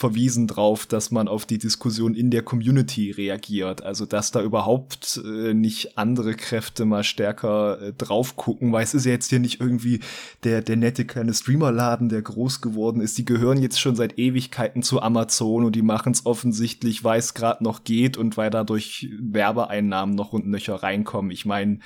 verwiesen 0.00 0.46
drauf, 0.46 0.86
dass 0.86 1.10
man 1.10 1.28
auf 1.28 1.44
die 1.44 1.58
Diskussion 1.58 2.14
in 2.14 2.30
der 2.30 2.40
Community 2.40 3.10
reagiert. 3.10 3.82
Also 3.82 4.06
dass 4.06 4.30
da 4.30 4.42
überhaupt 4.42 5.20
äh, 5.22 5.52
nicht 5.52 5.98
andere 5.98 6.34
Kräfte 6.34 6.86
mal 6.86 7.04
stärker 7.04 7.80
äh, 7.82 7.92
drauf 7.92 8.34
gucken, 8.36 8.72
weil 8.72 8.82
es 8.82 8.94
ist 8.94 9.04
ja 9.04 9.12
jetzt 9.12 9.28
hier 9.28 9.40
nicht 9.40 9.60
irgendwie 9.60 10.00
der, 10.42 10.62
der 10.62 10.76
nette 10.76 11.04
kleine 11.04 11.34
Streamerladen, 11.34 12.08
der 12.08 12.22
groß 12.22 12.62
geworden 12.62 13.02
ist. 13.02 13.18
Die 13.18 13.26
gehören 13.26 13.60
jetzt 13.60 13.78
schon 13.78 13.94
seit 13.94 14.18
Ewigkeiten 14.18 14.82
zu 14.82 15.02
Amazon 15.02 15.66
und 15.66 15.76
die 15.76 15.82
machen 15.82 16.12
es 16.12 16.24
offensichtlich, 16.24 17.04
weil 17.04 17.18
es 17.18 17.34
gerade 17.34 17.62
noch 17.62 17.84
geht 17.84 18.16
und 18.16 18.38
weil 18.38 18.48
dadurch 18.48 19.06
Werbeeinnahmen 19.20 20.14
noch 20.14 20.32
und 20.32 20.46
nöcher 20.46 20.76
reinkommen. 20.76 21.30
Ich 21.30 21.44
meine, 21.44 21.80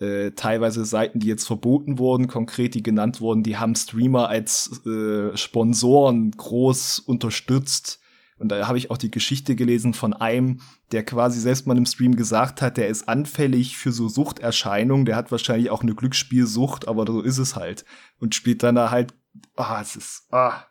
äh, 0.00 0.32
teilweise 0.32 0.84
Seiten, 0.84 1.20
die 1.20 1.26
jetzt 1.26 1.46
verboten 1.46 1.98
wurden, 1.98 2.28
konkret 2.28 2.74
die 2.74 2.82
genannt 2.82 3.20
wurden, 3.20 3.42
die 3.42 3.56
haben 3.56 3.74
Streamer 3.74 4.28
als 4.28 4.82
äh, 4.86 5.36
Sponsoren 5.36 6.30
groß 6.32 7.00
unterstützt. 7.00 8.00
Und 8.38 8.50
da 8.50 8.68
habe 8.68 8.76
ich 8.76 8.90
auch 8.90 8.98
die 8.98 9.10
Geschichte 9.10 9.56
gelesen 9.56 9.94
von 9.94 10.12
einem, 10.12 10.60
der 10.92 11.04
quasi 11.04 11.40
selbst 11.40 11.66
mal 11.66 11.78
im 11.78 11.86
Stream 11.86 12.16
gesagt 12.16 12.60
hat, 12.60 12.76
der 12.76 12.88
ist 12.88 13.08
anfällig 13.08 13.78
für 13.78 13.92
so 13.92 14.08
Suchterscheinungen, 14.08 15.06
der 15.06 15.16
hat 15.16 15.30
wahrscheinlich 15.30 15.70
auch 15.70 15.82
eine 15.82 15.94
Glücksspielsucht, 15.94 16.86
aber 16.86 17.06
so 17.06 17.22
ist 17.22 17.38
es 17.38 17.56
halt. 17.56 17.86
Und 18.18 18.34
spielt 18.34 18.62
dann 18.62 18.74
da 18.74 18.90
halt, 18.90 19.14
ah, 19.56 19.80
es 19.80 19.96
ist, 19.96 20.26
ah. 20.30 20.66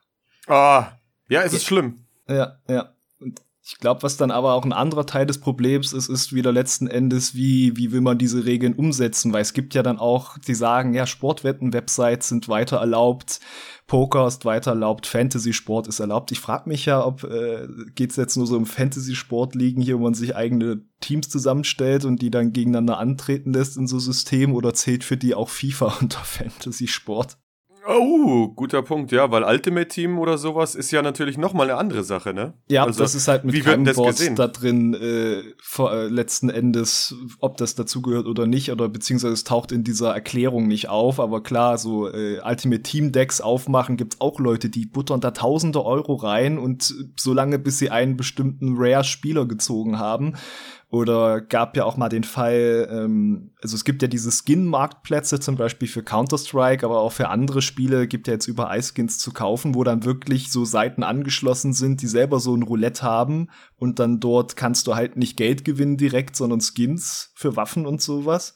Ah, 0.48 0.92
ja, 1.28 1.42
es 1.42 1.54
ist 1.54 1.64
ja. 1.64 1.68
schlimm. 1.68 2.06
Ja, 2.28 2.60
ja. 2.70 2.95
Ich 3.68 3.80
glaube, 3.80 4.04
was 4.04 4.16
dann 4.16 4.30
aber 4.30 4.54
auch 4.54 4.64
ein 4.64 4.74
anderer 4.74 5.08
Teil 5.08 5.26
des 5.26 5.40
Problems 5.40 5.92
ist, 5.92 6.08
ist 6.08 6.34
wieder 6.34 6.52
letzten 6.52 6.86
Endes, 6.86 7.34
wie, 7.34 7.76
wie 7.76 7.92
will 7.92 8.02
man 8.02 8.20
diese 8.20 8.46
Regeln 8.46 8.76
umsetzen? 8.76 9.34
Weil 9.34 9.42
es 9.42 9.54
gibt 9.54 9.74
ja 9.74 9.82
dann 9.82 9.98
auch, 9.98 10.38
die 10.38 10.54
sagen, 10.54 10.94
ja, 10.94 11.08
Sportwetten-Websites 11.08 12.30
sind 12.30 12.48
weiter 12.48 12.78
erlaubt, 12.78 13.40
Poker 13.88 14.28
ist 14.28 14.46
weiter 14.46 14.72
erlaubt, 14.72 15.08
Fantasy-Sport 15.08 15.88
ist 15.88 16.00
erlaubt. 16.00 16.32
Ich 16.32 16.40
frage 16.40 16.70
mich 16.70 16.86
ja, 16.86 17.04
ob 17.04 17.24
äh, 17.24 17.68
geht 17.96 18.16
jetzt 18.16 18.38
nur 18.38 18.46
so 18.46 18.56
um 18.56 18.68
Fantasy-Sport 18.68 19.56
liegen 19.56 19.82
hier, 19.82 19.98
wo 19.98 20.04
man 20.04 20.14
sich 20.14 20.36
eigene 20.36 20.84
Teams 21.00 21.30
zusammenstellt 21.30 22.06
und 22.06 22.22
die 22.22 22.30
dann 22.30 22.54
gegeneinander 22.54 23.00
antreten 23.00 23.52
lässt 23.52 23.78
in 23.78 23.88
so 23.88 23.98
Systemen 23.98 24.56
oder 24.56 24.76
zählt 24.76 25.04
für 25.04 25.18
die 25.18 25.34
auch 25.34 25.50
FIFA 25.50 25.98
unter 26.02 26.20
Fantasy-Sport? 26.20 27.38
Oh, 27.88 28.48
guter 28.56 28.82
Punkt, 28.82 29.12
ja, 29.12 29.30
weil 29.30 29.44
Ultimate 29.44 29.88
Team 29.88 30.18
oder 30.18 30.38
sowas 30.38 30.74
ist 30.74 30.92
ja 30.92 31.02
natürlich 31.02 31.38
noch 31.38 31.54
mal 31.54 31.70
eine 31.70 31.78
andere 31.78 32.04
Sache, 32.04 32.34
ne? 32.34 32.54
Ja, 32.68 32.84
also, 32.84 33.04
das 33.04 33.14
ist 33.14 33.28
halt 33.28 33.44
mit 33.46 33.64
keinem 33.64 33.94
Board 33.94 34.40
da 34.40 34.48
drin 34.48 34.96
äh, 34.96 35.44
vor, 35.62 35.94
äh, 35.94 36.08
letzten 36.08 36.50
Endes, 36.50 37.16
ob 37.40 37.58
das 37.58 37.76
dazugehört 37.76 38.26
oder 38.26 38.48
nicht, 38.48 38.72
oder 38.72 38.90
beziehungsweise 38.90 39.34
es 39.34 39.44
taucht 39.44 39.72
in 39.72 39.84
dieser 39.84 40.14
Erklärung 40.14 40.68
nicht 40.68 40.90
auf, 40.90 41.20
aber 41.20 41.44
klar, 41.44 41.78
so 41.78 42.10
äh, 42.10 42.40
Ultimate 42.44 42.82
Team 42.82 43.12
Decks 43.12 43.40
aufmachen, 43.40 43.98
gibt's 43.98 44.20
auch 44.20 44.40
Leute, 44.40 44.70
die 44.70 44.88
buttern 44.88 45.22
da 45.22 45.32
tausende 45.32 45.86
Euro 45.86 46.16
rein 46.16 46.58
und 46.58 46.94
solange 47.20 47.60
bis 47.60 47.78
sie 47.78 47.92
einen 47.92 48.18
bestimmten 48.18 48.76
Rare-Spieler 48.78 49.46
gezogen 49.46 50.00
haben, 50.00 50.34
oder 50.96 51.42
gab 51.42 51.76
ja 51.76 51.84
auch 51.84 51.98
mal 51.98 52.10
den 52.10 52.24
Fall, 52.24 52.88
ähm, 52.90 53.52
also 53.62 53.76
es 53.76 53.84
gibt 53.84 54.02
ja 54.02 54.08
diese 54.08 54.32
Skin-Marktplätze 54.32 55.40
zum 55.40 55.58
Beispiel 55.58 55.88
für 55.88 56.04
Counter-Strike, 56.04 56.86
aber 56.86 57.00
auch 57.00 57.12
für 57.12 57.28
andere 57.28 57.62
Spiele 57.62 58.08
gibt 58.08 58.28
ja 58.28 58.34
jetzt 58.34 58.48
überall 58.48 58.82
Skins 58.82 59.18
zu 59.18 59.34
kaufen, 59.34 59.76
wo 59.76 59.84
dann 59.84 60.06
wirklich 60.06 60.52
so 60.52 60.64
Seiten 60.64 61.04
angeschlossen 61.04 61.74
sind, 61.74 62.02
die 62.02 62.08
selber 62.08 62.40
so 62.40 62.56
ein 62.56 62.64
Roulette 62.64 63.04
haben 63.04 63.50
und 63.78 64.00
dann 64.00 64.20
dort 64.20 64.56
kannst 64.56 64.88
du 64.88 64.96
halt 64.96 65.18
nicht 65.18 65.38
Geld 65.38 65.66
gewinnen 65.66 65.98
direkt, 65.98 66.36
sondern 66.36 66.62
Skins 66.62 67.32
für 67.36 67.56
Waffen 67.56 67.86
und 67.86 68.02
sowas. 68.02 68.56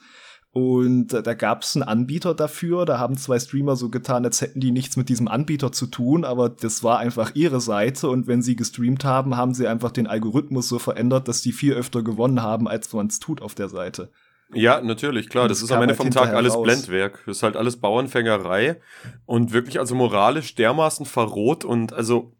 Und 0.52 1.14
äh, 1.14 1.22
da 1.22 1.36
gab 1.36 1.62
es 1.62 1.76
einen 1.76 1.84
Anbieter 1.84 2.34
dafür. 2.34 2.86
Da 2.86 2.98
haben 2.98 3.18
zwei 3.18 3.40
Streamer 3.40 3.76
so 3.76 3.90
getan, 3.90 4.26
als 4.26 4.42
hätten 4.42 4.60
die 4.60 4.72
nichts 4.72 4.98
mit 4.98 5.10
diesem 5.10 5.28
Anbieter 5.28 5.72
zu 5.72 5.86
tun, 5.86 6.26
aber 6.26 6.50
das 6.50 6.84
war 6.84 7.00
einfach 7.00 7.36
ihre 7.36 7.62
Seite. 7.62 8.10
Und 8.10 8.28
wenn 8.28 8.42
sie 8.42 8.56
gestreamt 8.56 9.06
haben, 9.06 9.38
haben 9.38 9.54
sie 9.54 9.68
einfach 9.68 9.92
den 9.92 10.08
Algorithmus 10.08 10.68
so 10.68 10.80
verändert, 10.80 11.28
dass 11.28 11.42
die 11.42 11.52
viel 11.52 11.74
öfter 11.74 12.02
gewonnen 12.02 12.42
haben, 12.42 12.68
als 12.68 12.92
man 12.94 13.08
es 13.08 13.20
tut 13.20 13.42
auf 13.42 13.54
der 13.54 13.70
Seite. 13.70 14.12
Ja, 14.52 14.82
natürlich, 14.82 15.30
klar. 15.30 15.48
Das, 15.48 15.60
das 15.60 15.66
ist 15.66 15.72
am 15.72 15.84
Ende 15.84 15.94
halt 15.94 15.98
vom 15.98 16.12
Tag 16.12 16.34
alles 16.34 16.56
raus. 16.56 16.64
Blendwerk. 16.64 17.22
Das 17.28 17.38
ist 17.38 17.44
halt 17.44 17.56
alles 17.56 17.78
Bauernfängerei 17.78 18.82
und 19.28 19.54
wirklich 19.54 19.78
also 19.78 19.94
moralisch 19.94 20.56
dermaßen 20.56 21.06
verroht 21.06 21.64
und 21.64 21.94
also 21.94 22.34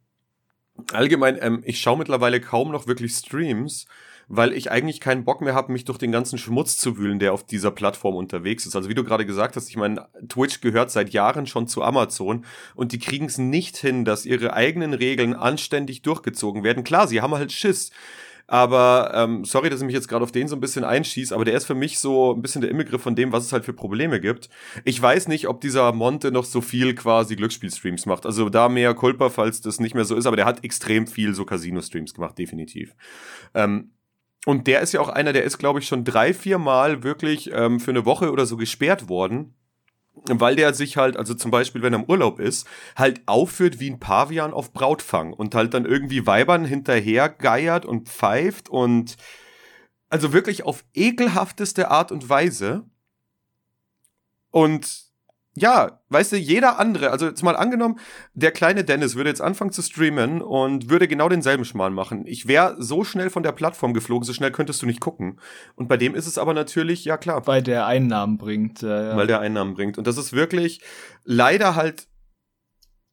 allgemein, 0.92 1.38
ähm, 1.42 1.62
ich 1.64 1.80
schaue 1.80 2.00
mittlerweile 2.00 2.42
kaum 2.42 2.72
noch 2.72 2.88
wirklich 2.88 3.14
Streams 3.14 3.86
weil 4.30 4.54
ich 4.54 4.72
eigentlich 4.72 5.02
keinen 5.02 5.26
Bock 5.26 5.42
mehr 5.42 5.56
habe, 5.56 5.72
mich 5.74 5.86
durch 5.86 5.98
den 5.98 6.12
ganzen 6.12 6.38
Schmutz 6.38 6.78
zu 6.78 6.98
wühlen, 6.98 7.18
der 7.18 7.34
auf 7.34 7.44
dieser 7.44 7.72
Plattform 7.72 8.16
unterwegs 8.16 8.66
ist. 8.68 8.76
Also 8.76 8.88
wie 8.88 8.94
du 8.94 9.04
gerade 9.04 9.26
gesagt 9.26 9.56
hast, 9.56 9.70
ich 9.70 9.76
meine, 9.76 10.08
Twitch 10.30 10.62
gehört 10.62 10.92
seit 10.92 11.10
Jahren 11.10 11.48
schon 11.48 11.68
zu 11.68 11.84
Amazon 11.84 12.46
und 12.76 12.92
die 12.92 13.00
kriegen 13.00 13.26
es 13.26 13.40
nicht 13.40 13.76
hin, 13.78 14.06
dass 14.06 14.28
ihre 14.28 14.54
eigenen 14.54 14.94
Regeln 14.94 15.34
anständig 15.34 16.04
durchgezogen 16.04 16.64
werden. 16.64 16.84
Klar, 16.84 17.08
sie 17.08 17.22
haben 17.22 17.34
halt 17.34 17.52
Schiss. 17.52 17.92
Aber 18.46 19.12
ähm, 19.14 19.46
sorry, 19.46 19.70
dass 19.70 19.80
ich 19.80 19.86
mich 19.86 19.94
jetzt 19.94 20.08
gerade 20.08 20.24
auf 20.24 20.32
den 20.32 20.48
so 20.48 20.56
ein 20.56 20.60
bisschen 20.60 20.84
einschieße, 20.84 21.36
aber 21.36 21.46
der 21.46 21.54
ist 21.54 21.66
für 21.66 21.76
mich 21.76 22.00
so 22.00 22.34
ein 22.34 22.42
bisschen 22.42 22.62
der 22.62 22.72
Immigriff 22.72 23.02
von 23.02 23.16
dem, 23.16 23.32
was 23.32 23.46
es 23.46 23.54
halt 23.54 23.64
für 23.64 23.74
Probleme 23.74 24.20
gibt. 24.20 24.50
Ich 24.86 25.00
weiß 25.00 25.28
nicht, 25.28 25.48
ob 25.48 25.62
dieser 25.62 25.92
Monte 25.92 26.32
noch 26.32 26.46
so 26.46 26.60
viel 26.60 26.96
quasi 26.96 27.36
Glücksspielstreams 27.36 28.08
macht. 28.08 28.26
Also 28.26 28.50
da 28.50 28.68
mehr 28.68 28.96
Culpa, 28.96 29.30
falls 29.30 29.62
das 29.62 29.80
nicht 29.80 29.94
mehr 29.94 30.06
so 30.06 30.16
ist, 30.16 30.26
aber 30.26 30.36
der 30.36 30.48
hat 30.48 30.64
extrem 30.64 31.06
viel 31.06 31.36
so 31.36 31.46
Casino-Streams 31.46 32.16
gemacht, 32.16 32.40
definitiv. 32.40 32.96
Ähm, 33.54 33.92
und 34.46 34.68
der 34.68 34.82
ist 34.82 34.94
ja 34.94 35.02
auch 35.02 35.10
einer, 35.10 35.34
der 35.34 35.44
ist, 35.44 35.58
glaube 35.58 35.80
ich, 35.80 35.88
schon 35.88 36.06
drei, 36.06 36.34
vier 36.34 36.58
Mal 36.58 37.04
wirklich 37.04 37.52
ähm, 37.54 37.80
für 37.80 37.92
eine 37.92 38.06
Woche 38.06 38.32
oder 38.32 38.46
so 38.46 38.58
gesperrt 38.58 39.10
worden. 39.10 39.56
Weil 40.26 40.58
der 40.58 40.74
sich 40.74 40.98
halt, 40.98 41.16
also 41.16 41.34
zum 41.34 41.50
Beispiel, 41.50 41.82
wenn 41.82 41.94
er 41.94 42.00
im 42.00 42.06
Urlaub 42.06 42.40
ist, 42.40 42.68
halt 42.98 43.22
aufführt 43.26 43.80
wie 43.80 43.90
ein 43.90 44.00
Pavian 44.00 44.54
auf 44.54 44.74
Brautfang 44.74 45.32
und 45.32 45.56
halt 45.56 45.74
dann 45.74 45.86
irgendwie 45.86 46.26
Weibern 46.26 46.66
hinterher 46.66 47.30
geiert 47.30 47.86
und 47.86 48.10
pfeift 48.10 48.68
und 48.68 49.16
also 50.10 50.34
wirklich 50.34 50.64
auf 50.64 50.84
ekelhafteste 50.94 51.90
Art 51.90 52.12
und 52.12 52.28
Weise. 52.28 52.84
Und 54.52 55.09
ja, 55.56 56.00
weißt 56.10 56.34
du, 56.34 56.38
jeder 56.38 56.80
andere, 56.80 57.12
also 57.12 57.26
jetzt 57.26 57.44
mal 57.44 57.56
angenommen, 57.56 58.00
der 58.34 58.52
kleine 58.52 58.84
Dennis 58.84 59.16
würde 59.16 59.30
jetzt 59.30 59.42
anfangen 59.42 59.72
zu 59.72 59.82
streamen 59.82 60.42
und 60.42 60.90
würde 60.90 61.08
genau 61.08 61.28
denselben 61.28 61.66
Schmarrn 61.66 61.94
machen. 61.94 62.26
Ich 62.26 62.48
wäre 62.48 62.76
so 62.80 63.04
schnell 63.04 63.30
von 63.30 63.44
der 63.44 63.52
Plattform 63.52 63.94
geflogen, 63.94 64.26
so 64.26 64.34
schnell 64.34 64.52
könntest 64.52 64.82
du 64.82 64.86
nicht 64.86 65.02
gucken. 65.02 65.40
Und 65.76 65.88
bei 65.88 65.98
dem 65.98 66.16
ist 66.16 66.28
es 66.28 66.38
aber 66.38 66.54
natürlich, 66.54 67.04
ja 67.04 67.18
klar. 67.18 67.46
Weil 67.48 67.64
der 67.64 67.88
Einnahmen 67.88 68.38
bringt. 68.38 68.82
Ja, 68.82 69.10
ja. 69.10 69.18
Weil 69.18 69.28
der 69.28 69.40
Einnahmen 69.40 69.74
bringt. 69.74 69.98
Und 69.98 70.08
das 70.08 70.18
ist 70.18 70.34
wirklich 70.34 70.82
leider 71.26 71.76
halt 71.76 72.08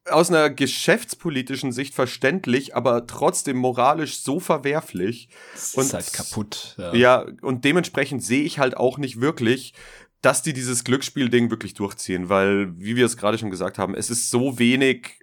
aus 0.09 0.29
einer 0.29 0.49
geschäftspolitischen 0.49 1.71
Sicht 1.71 1.93
verständlich, 1.93 2.75
aber 2.75 3.07
trotzdem 3.07 3.57
moralisch 3.57 4.21
so 4.21 4.39
verwerflich. 4.39 5.29
Das 5.53 5.75
und, 5.75 5.85
ist 5.85 5.93
halt 5.93 6.13
kaputt. 6.13 6.75
Ja. 6.77 6.93
ja, 6.93 7.25
und 7.41 7.65
dementsprechend 7.65 8.23
sehe 8.23 8.43
ich 8.43 8.59
halt 8.59 8.77
auch 8.77 8.97
nicht 8.97 9.21
wirklich, 9.21 9.73
dass 10.27 10.41
die 10.41 10.51
dieses 10.51 10.83
Glücksspiel-Ding 10.83 11.51
wirklich 11.51 11.73
durchziehen, 11.73 12.27
weil, 12.27 12.77
wie 12.77 12.97
wir 12.97 13.05
es 13.05 13.15
gerade 13.15 13.37
schon 13.37 13.49
gesagt 13.49 13.77
haben, 13.77 13.95
es 13.95 14.09
ist 14.09 14.29
so 14.29 14.59
wenig, 14.59 15.21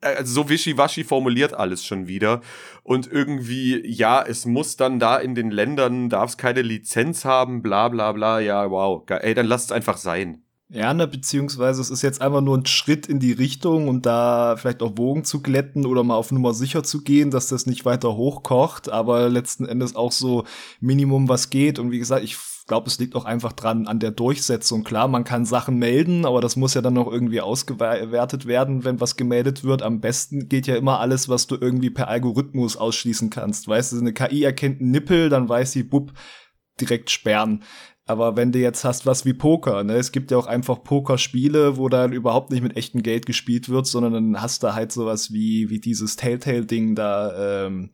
äh, 0.00 0.14
also 0.14 0.32
so 0.32 0.48
wischiwaschi 0.48 1.02
formuliert 1.02 1.54
alles 1.54 1.84
schon 1.84 2.06
wieder. 2.06 2.40
Und 2.84 3.10
irgendwie, 3.10 3.84
ja, 3.84 4.22
es 4.24 4.46
muss 4.46 4.76
dann 4.76 5.00
da 5.00 5.16
in 5.16 5.34
den 5.34 5.50
Ländern, 5.50 6.08
darf 6.08 6.30
es 6.30 6.36
keine 6.36 6.62
Lizenz 6.62 7.24
haben, 7.24 7.62
bla 7.62 7.88
bla 7.88 8.12
bla, 8.12 8.38
ja, 8.38 8.70
wow. 8.70 9.02
Ey, 9.10 9.34
dann 9.34 9.46
lasst 9.46 9.66
es 9.70 9.72
einfach 9.72 9.96
sein. 9.96 10.44
Ja, 10.68 10.94
ne, 10.94 11.08
beziehungsweise 11.08 11.80
es 11.80 11.90
ist 11.90 12.02
jetzt 12.02 12.20
einfach 12.22 12.42
nur 12.42 12.58
ein 12.58 12.66
Schritt 12.66 13.08
in 13.08 13.18
die 13.18 13.32
Richtung, 13.32 13.88
um 13.88 14.02
da 14.02 14.54
vielleicht 14.56 14.82
auch 14.82 14.98
Wogen 14.98 15.24
zu 15.24 15.42
glätten 15.42 15.84
oder 15.84 16.04
mal 16.04 16.14
auf 16.14 16.30
Nummer 16.30 16.54
sicher 16.54 16.84
zu 16.84 17.02
gehen, 17.02 17.32
dass 17.32 17.48
das 17.48 17.66
nicht 17.66 17.84
weiter 17.84 18.14
hochkocht, 18.14 18.88
aber 18.88 19.28
letzten 19.30 19.66
Endes 19.66 19.96
auch 19.96 20.12
so 20.12 20.44
Minimum, 20.78 21.28
was 21.28 21.50
geht. 21.50 21.80
Und 21.80 21.90
wie 21.90 21.98
gesagt, 21.98 22.22
ich 22.22 22.36
glaube, 22.68 22.88
es 22.88 22.98
liegt 22.98 23.16
auch 23.16 23.24
einfach 23.24 23.52
dran 23.52 23.86
an 23.86 23.98
der 23.98 24.12
Durchsetzung. 24.12 24.84
Klar, 24.84 25.08
man 25.08 25.24
kann 25.24 25.44
Sachen 25.44 25.78
melden, 25.78 26.24
aber 26.24 26.40
das 26.40 26.54
muss 26.54 26.74
ja 26.74 26.82
dann 26.82 26.94
noch 26.94 27.10
irgendwie 27.10 27.40
ausgewertet 27.40 28.46
werden, 28.46 28.84
wenn 28.84 29.00
was 29.00 29.16
gemeldet 29.16 29.64
wird. 29.64 29.82
Am 29.82 30.00
besten 30.00 30.48
geht 30.48 30.66
ja 30.66 30.76
immer 30.76 31.00
alles, 31.00 31.28
was 31.28 31.46
du 31.46 31.56
irgendwie 31.60 31.90
per 31.90 32.08
Algorithmus 32.08 32.76
ausschließen 32.76 33.30
kannst. 33.30 33.66
Weißt 33.66 33.92
du, 33.92 33.98
eine 33.98 34.12
KI 34.12 34.44
erkennt 34.44 34.80
einen 34.80 34.92
Nippel, 34.92 35.30
dann 35.30 35.48
weiß 35.48 35.72
sie, 35.72 35.82
bub, 35.82 36.12
direkt 36.80 37.10
sperren. 37.10 37.64
Aber 38.04 38.36
wenn 38.36 38.52
du 38.52 38.58
jetzt 38.58 38.84
hast 38.84 39.04
was 39.04 39.26
wie 39.26 39.34
Poker, 39.34 39.84
ne, 39.84 39.96
es 39.96 40.12
gibt 40.12 40.30
ja 40.30 40.38
auch 40.38 40.46
einfach 40.46 40.82
Pokerspiele, 40.82 41.76
wo 41.76 41.90
dann 41.90 42.12
überhaupt 42.12 42.50
nicht 42.50 42.62
mit 42.62 42.76
echtem 42.76 43.02
Geld 43.02 43.26
gespielt 43.26 43.68
wird, 43.68 43.86
sondern 43.86 44.12
dann 44.12 44.40
hast 44.40 44.62
du 44.62 44.74
halt 44.74 44.92
sowas 44.92 45.30
wie, 45.32 45.68
wie 45.68 45.78
dieses 45.78 46.16
Telltale-Ding 46.16 46.94
da, 46.94 47.66
ähm, 47.66 47.90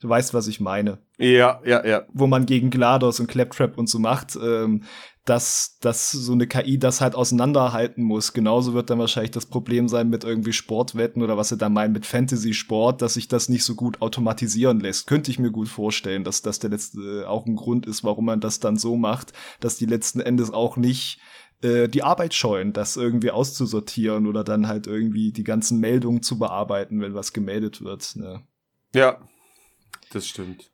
Du 0.00 0.08
weißt, 0.08 0.34
was 0.34 0.46
ich 0.46 0.60
meine. 0.60 0.98
Ja, 1.18 1.60
ja, 1.64 1.84
ja. 1.86 2.02
Wo 2.12 2.26
man 2.26 2.44
gegen 2.44 2.70
GLaDOS 2.70 3.20
und 3.20 3.28
Claptrap 3.28 3.78
und 3.78 3.88
so 3.88 3.98
macht, 3.98 4.36
ähm, 4.36 4.82
dass, 5.24 5.78
dass 5.80 6.12
so 6.12 6.32
eine 6.32 6.46
KI 6.46 6.78
das 6.78 7.00
halt 7.00 7.14
auseinanderhalten 7.14 8.04
muss. 8.04 8.32
Genauso 8.32 8.74
wird 8.74 8.90
dann 8.90 8.98
wahrscheinlich 8.98 9.32
das 9.32 9.46
Problem 9.46 9.88
sein 9.88 10.08
mit 10.08 10.22
irgendwie 10.22 10.52
Sportwetten 10.52 11.22
oder 11.22 11.36
was 11.36 11.48
sie 11.48 11.56
da 11.56 11.68
meinen 11.68 11.92
mit 11.92 12.06
Fantasy-Sport, 12.06 13.02
dass 13.02 13.14
sich 13.14 13.26
das 13.26 13.48
nicht 13.48 13.64
so 13.64 13.74
gut 13.74 14.02
automatisieren 14.02 14.80
lässt. 14.80 15.06
Könnte 15.06 15.30
ich 15.30 15.38
mir 15.38 15.50
gut 15.50 15.68
vorstellen, 15.68 16.24
dass 16.24 16.42
das 16.42 16.58
der 16.58 16.70
letzte 16.70 17.22
äh, 17.22 17.24
auch 17.24 17.46
ein 17.46 17.56
Grund 17.56 17.86
ist, 17.86 18.04
warum 18.04 18.26
man 18.26 18.40
das 18.40 18.60
dann 18.60 18.76
so 18.76 18.96
macht, 18.96 19.32
dass 19.60 19.76
die 19.76 19.86
letzten 19.86 20.20
Endes 20.20 20.52
auch 20.52 20.76
nicht 20.76 21.20
äh, 21.62 21.88
die 21.88 22.02
Arbeit 22.02 22.34
scheuen, 22.34 22.72
das 22.72 22.96
irgendwie 22.96 23.30
auszusortieren 23.30 24.26
oder 24.26 24.44
dann 24.44 24.68
halt 24.68 24.86
irgendwie 24.86 25.32
die 25.32 25.44
ganzen 25.44 25.80
Meldungen 25.80 26.22
zu 26.22 26.38
bearbeiten, 26.38 27.00
wenn 27.00 27.14
was 27.14 27.32
gemeldet 27.32 27.82
wird. 27.82 28.14
Ne? 28.14 28.42
Ja, 28.94 29.18
das 30.12 30.26
stimmt. 30.26 30.70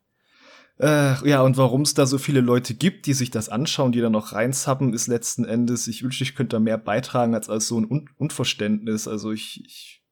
Äh, 0.79 1.29
ja, 1.29 1.41
und 1.41 1.57
warum 1.57 1.81
es 1.81 1.93
da 1.93 2.05
so 2.05 2.17
viele 2.17 2.41
Leute 2.41 2.73
gibt, 2.73 3.05
die 3.05 3.13
sich 3.13 3.29
das 3.29 3.47
anschauen, 3.49 3.91
die 3.91 4.01
da 4.01 4.09
noch 4.09 4.33
reinzappen, 4.33 4.93
ist 4.93 5.07
letzten 5.07 5.45
Endes, 5.45 5.87
ich 5.87 6.03
wünschte, 6.03 6.23
ich 6.23 6.35
könnte 6.35 6.55
da 6.55 6.59
mehr 6.59 6.77
beitragen 6.77 7.35
als 7.35 7.49
als 7.49 7.67
so 7.67 7.79
ein 7.79 7.89
Un 7.89 8.09
Unverständnis. 8.17 9.07
Also 9.07 9.31
ich, 9.31 9.63
ich 9.65 10.02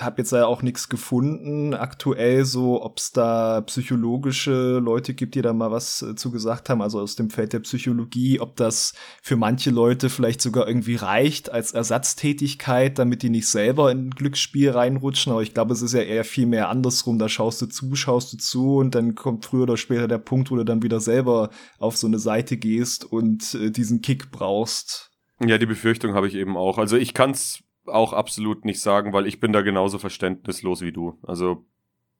habe 0.00 0.18
jetzt 0.18 0.32
ja 0.32 0.46
auch 0.46 0.62
nichts 0.62 0.88
gefunden 0.88 1.74
aktuell 1.74 2.44
so, 2.44 2.82
ob 2.82 2.98
es 2.98 3.12
da 3.12 3.60
psychologische 3.62 4.78
Leute 4.78 5.14
gibt, 5.14 5.34
die 5.34 5.42
da 5.42 5.52
mal 5.52 5.70
was 5.70 6.02
äh, 6.02 6.14
zu 6.14 6.30
gesagt 6.30 6.68
haben, 6.68 6.82
also 6.82 7.00
aus 7.00 7.16
dem 7.16 7.30
Feld 7.30 7.52
der 7.52 7.60
Psychologie, 7.60 8.40
ob 8.40 8.56
das 8.56 8.94
für 9.22 9.36
manche 9.36 9.70
Leute 9.70 10.10
vielleicht 10.10 10.40
sogar 10.40 10.66
irgendwie 10.66 10.96
reicht 10.96 11.50
als 11.50 11.72
Ersatztätigkeit, 11.72 12.98
damit 12.98 13.22
die 13.22 13.30
nicht 13.30 13.48
selber 13.48 13.90
in 13.90 14.08
ein 14.08 14.10
Glücksspiel 14.10 14.70
reinrutschen. 14.70 15.32
Aber 15.32 15.42
ich 15.42 15.54
glaube, 15.54 15.72
es 15.72 15.82
ist 15.82 15.92
ja 15.92 16.02
eher 16.02 16.24
viel 16.24 16.46
mehr 16.46 16.68
andersrum. 16.68 17.18
Da 17.18 17.28
schaust 17.28 17.62
du 17.62 17.66
zu, 17.66 17.94
schaust 17.94 18.32
du 18.32 18.36
zu 18.36 18.76
und 18.76 18.94
dann 18.94 19.14
kommt 19.14 19.44
früher 19.44 19.62
oder 19.62 19.76
später 19.76 20.08
der 20.08 20.18
Punkt, 20.18 20.50
wo 20.50 20.56
du 20.56 20.64
dann 20.64 20.82
wieder 20.82 21.00
selber 21.00 21.50
auf 21.78 21.96
so 21.96 22.06
eine 22.06 22.18
Seite 22.18 22.56
gehst 22.56 23.04
und 23.04 23.54
äh, 23.54 23.70
diesen 23.70 24.02
Kick 24.02 24.30
brauchst. 24.30 25.10
Ja, 25.44 25.58
die 25.58 25.66
Befürchtung 25.66 26.14
habe 26.14 26.28
ich 26.28 26.34
eben 26.34 26.56
auch. 26.56 26.78
Also 26.78 26.96
ich 26.96 27.12
kann's 27.12 27.62
auch 27.88 28.12
absolut 28.12 28.64
nicht 28.64 28.80
sagen, 28.80 29.12
weil 29.12 29.26
ich 29.26 29.40
bin 29.40 29.52
da 29.52 29.62
genauso 29.62 29.98
verständnislos 29.98 30.82
wie 30.82 30.92
du. 30.92 31.18
Also 31.22 31.66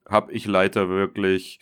habe 0.09 0.33
ich 0.33 0.47
leider 0.47 0.89
wirklich 0.89 1.61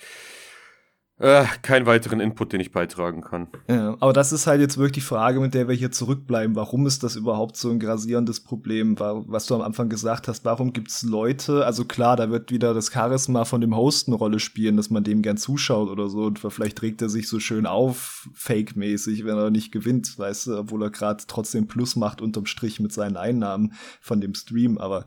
äh, 1.21 1.45
keinen 1.63 1.87
weiteren 1.87 2.19
Input, 2.19 2.53
den 2.53 2.61
ich 2.61 2.73
beitragen 2.73 3.21
kann. 3.21 3.47
Ja, 3.69 3.97
aber 4.01 4.13
das 4.13 4.33
ist 4.33 4.49
halt 4.49 4.61
jetzt 4.61 4.79
wirklich 4.79 4.95
die 4.95 5.01
Frage, 5.01 5.39
mit 5.39 5.55
der 5.55 5.69
wir 5.69 5.75
hier 5.75 5.93
zurückbleiben. 5.93 6.57
Warum 6.57 6.89
ist 6.89 7.05
das 7.05 7.15
überhaupt 7.15 7.57
so 7.57 7.71
ein 7.71 7.79
grasierendes 7.79 8.41
Problem? 8.41 8.99
Was 8.99 9.47
du 9.47 9.55
am 9.55 9.61
Anfang 9.61 9.89
gesagt 9.89 10.27
hast, 10.27 10.45
warum 10.45 10.73
gibt's 10.73 11.05
Leute, 11.05 11.65
also 11.65 11.85
klar, 11.85 12.17
da 12.17 12.31
wird 12.31 12.51
wieder 12.51 12.75
das 12.75 12.93
Charisma 12.93 13.45
von 13.45 13.61
dem 13.61 13.77
Host 13.77 14.09
eine 14.09 14.17
Rolle 14.17 14.41
spielen, 14.41 14.77
dass 14.77 14.91
man 14.91 15.05
dem 15.05 15.23
gern 15.23 15.37
zuschaut 15.37 15.89
oder 15.89 16.09
so 16.09 16.25
und 16.25 16.41
vielleicht 16.41 16.83
regt 16.83 17.01
er 17.01 17.09
sich 17.09 17.29
so 17.29 17.39
schön 17.39 17.67
auf, 17.67 18.29
fake-mäßig, 18.35 19.25
wenn 19.25 19.39
er 19.39 19.51
nicht 19.51 19.71
gewinnt, 19.71 20.19
weißt 20.19 20.49
du, 20.49 20.59
obwohl 20.59 20.83
er 20.83 20.91
gerade 20.91 21.23
trotzdem 21.29 21.69
Plus 21.69 21.95
macht 21.95 22.23
unterm 22.23 22.47
Strich 22.47 22.81
mit 22.81 22.93
seinen 22.93 23.17
Einnahmen 23.17 23.75
von 24.01 24.21
dem 24.21 24.35
Stream, 24.35 24.79
aber 24.79 25.07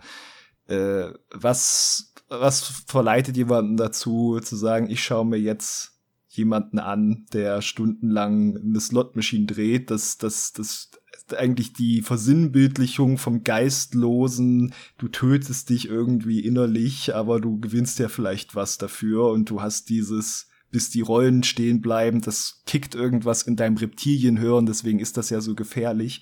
äh, 0.67 1.09
was, 1.33 2.13
was 2.29 2.61
verleitet 2.87 3.35
jemanden 3.35 3.75
dazu, 3.75 4.39
zu 4.39 4.55
sagen, 4.55 4.89
ich 4.89 5.03
schaue 5.03 5.25
mir 5.25 5.39
jetzt 5.39 5.96
jemanden 6.37 6.79
an, 6.79 7.25
der 7.33 7.61
stundenlang 7.61 8.57
eine 8.57 8.79
Slotmaschine 8.79 9.45
dreht, 9.45 9.91
dass 9.91 10.17
das, 10.17 10.53
das 10.53 10.91
eigentlich 11.35 11.73
die 11.73 12.01
Versinnbildlichung 12.01 13.17
vom 13.17 13.43
Geistlosen, 13.43 14.73
du 14.97 15.07
tötest 15.07 15.69
dich 15.69 15.89
irgendwie 15.89 16.39
innerlich, 16.39 17.15
aber 17.15 17.41
du 17.41 17.59
gewinnst 17.59 17.99
ja 17.99 18.07
vielleicht 18.07 18.55
was 18.55 18.77
dafür 18.77 19.31
und 19.31 19.49
du 19.49 19.61
hast 19.61 19.89
dieses, 19.89 20.47
bis 20.71 20.89
die 20.89 21.01
Rollen 21.01 21.43
stehen 21.43 21.81
bleiben, 21.81 22.21
das 22.21 22.61
kickt 22.65 22.95
irgendwas 22.95 23.43
in 23.43 23.55
deinem 23.55 23.77
Reptilienhirn, 23.77 24.65
deswegen 24.65 24.99
ist 24.99 25.17
das 25.17 25.29
ja 25.29 25.41
so 25.41 25.55
gefährlich 25.55 26.21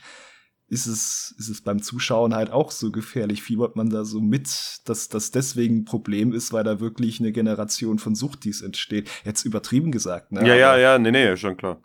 ist 0.68 0.88
es, 0.88 1.36
ist 1.38 1.50
es 1.50 1.62
beim 1.62 1.82
Zuschauen 1.82 2.34
halt 2.34 2.52
auch 2.52 2.72
so 2.72 2.92
gefährlich. 2.92 3.44
Fiebert 3.44 3.76
man 3.76 3.90
da 3.90 4.04
so 4.04 4.20
mit, 4.20 4.80
dass 4.86 5.10
das 5.10 5.32
deswegen 5.32 5.80
ein 5.80 5.86
Problem 5.86 6.34
ist, 6.34 6.54
weil 6.54 6.64
da 6.64 6.80
wirklich 6.80 7.20
eine 7.20 7.32
Generation 7.32 8.00
von 8.00 8.16
Suchtis 8.16 8.62
entsteht. 8.62 9.10
Jetzt 9.24 9.46
übertrieben 9.46 9.92
gesagt, 9.92 10.32
ne? 10.32 10.48
Ja, 10.48 10.56
ja, 10.56 10.78
ja, 10.78 10.98
nee, 10.98 11.12
nee, 11.12 11.38
schon 11.38 11.56
klar. 11.56 11.82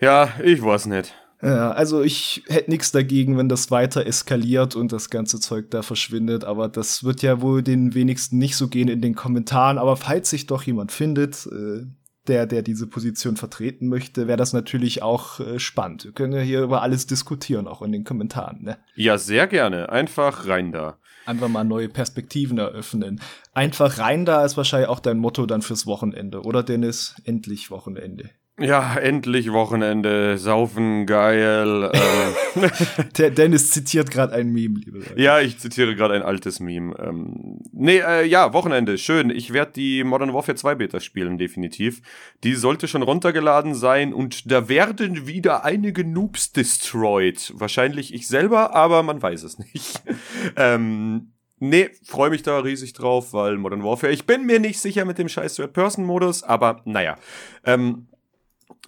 Ja, 0.00 0.34
ich 0.42 0.62
weiß 0.62 0.86
nicht. 0.86 1.14
Ja, 1.42 1.72
also 1.72 2.02
ich 2.02 2.44
hätte 2.48 2.70
nichts 2.70 2.92
dagegen, 2.92 3.36
wenn 3.36 3.48
das 3.48 3.70
weiter 3.70 4.06
eskaliert 4.06 4.74
und 4.74 4.90
das 4.90 5.10
ganze 5.10 5.38
Zeug 5.38 5.70
da 5.70 5.82
verschwindet, 5.82 6.44
aber 6.44 6.68
das 6.68 7.04
wird 7.04 7.20
ja 7.22 7.42
wohl 7.42 7.62
den 7.62 7.94
wenigsten 7.94 8.38
nicht 8.38 8.56
so 8.56 8.68
gehen 8.68 8.88
in 8.88 9.02
den 9.02 9.14
Kommentaren. 9.14 9.76
Aber 9.76 9.96
falls 9.96 10.30
sich 10.30 10.46
doch 10.46 10.62
jemand 10.62 10.92
findet, 10.92 11.46
äh, 11.46 11.86
der, 12.28 12.46
der 12.46 12.62
diese 12.62 12.86
Position 12.86 13.36
vertreten 13.36 13.88
möchte, 13.88 14.26
wäre 14.26 14.36
das 14.36 14.52
natürlich 14.52 15.02
auch 15.02 15.40
äh, 15.40 15.58
spannend. 15.58 16.04
Wir 16.04 16.12
können 16.12 16.32
ja 16.32 16.40
hier 16.40 16.62
über 16.62 16.82
alles 16.82 17.06
diskutieren, 17.06 17.66
auch 17.68 17.82
in 17.82 17.92
den 17.92 18.04
Kommentaren. 18.04 18.62
Ne? 18.62 18.78
Ja, 18.94 19.18
sehr 19.18 19.46
gerne. 19.46 19.90
Einfach 19.90 20.46
rein 20.46 20.72
da. 20.72 20.98
Einfach 21.24 21.48
mal 21.48 21.64
neue 21.64 21.88
Perspektiven 21.88 22.58
eröffnen. 22.58 23.20
Einfach 23.52 23.98
rein 23.98 24.24
da 24.24 24.44
ist 24.44 24.56
wahrscheinlich 24.56 24.88
auch 24.88 25.00
dein 25.00 25.18
Motto 25.18 25.46
dann 25.46 25.62
fürs 25.62 25.86
Wochenende, 25.86 26.42
oder 26.42 26.62
Dennis? 26.62 27.16
Endlich 27.24 27.70
Wochenende. 27.70 28.30
Ja, 28.58 28.96
endlich 28.96 29.52
Wochenende, 29.52 30.38
saufen, 30.38 31.04
geil. 31.04 31.90
Ähm. 31.92 32.70
Der 33.18 33.30
Dennis 33.30 33.70
zitiert 33.70 34.10
gerade 34.10 34.32
ein 34.32 34.50
Meme, 34.50 34.78
liebe 34.78 34.98
Leute. 35.00 35.20
Ja, 35.20 35.40
ich 35.40 35.58
zitiere 35.58 35.94
gerade 35.94 36.14
ein 36.14 36.22
altes 36.22 36.58
Meme. 36.58 36.96
Ähm, 36.98 37.60
nee, 37.72 37.98
äh, 37.98 38.24
ja, 38.26 38.54
Wochenende, 38.54 38.96
schön. 38.96 39.28
Ich 39.28 39.52
werde 39.52 39.72
die 39.72 40.04
Modern 40.04 40.32
Warfare 40.32 40.56
2 40.56 40.76
Beta 40.76 41.00
spielen, 41.00 41.36
definitiv. 41.36 42.00
Die 42.44 42.54
sollte 42.54 42.88
schon 42.88 43.02
runtergeladen 43.02 43.74
sein 43.74 44.14
und 44.14 44.50
da 44.50 44.70
werden 44.70 45.26
wieder 45.26 45.64
einige 45.66 46.04
Noobs 46.04 46.52
destroyed. 46.52 47.52
Wahrscheinlich 47.54 48.14
ich 48.14 48.26
selber, 48.26 48.74
aber 48.74 49.02
man 49.02 49.20
weiß 49.20 49.42
es 49.42 49.58
nicht. 49.58 50.02
ähm, 50.56 51.32
Nee, 51.58 51.88
freue 52.04 52.28
mich 52.28 52.42
da 52.42 52.58
riesig 52.58 52.92
drauf, 52.92 53.32
weil 53.32 53.56
Modern 53.56 53.82
Warfare, 53.82 54.12
ich 54.12 54.26
bin 54.26 54.44
mir 54.44 54.60
nicht 54.60 54.78
sicher 54.78 55.06
mit 55.06 55.16
dem 55.16 55.30
scheiß 55.30 55.54
Third-Person-Modus, 55.54 56.42
aber 56.42 56.82
naja. 56.84 57.16
Ähm, 57.64 58.08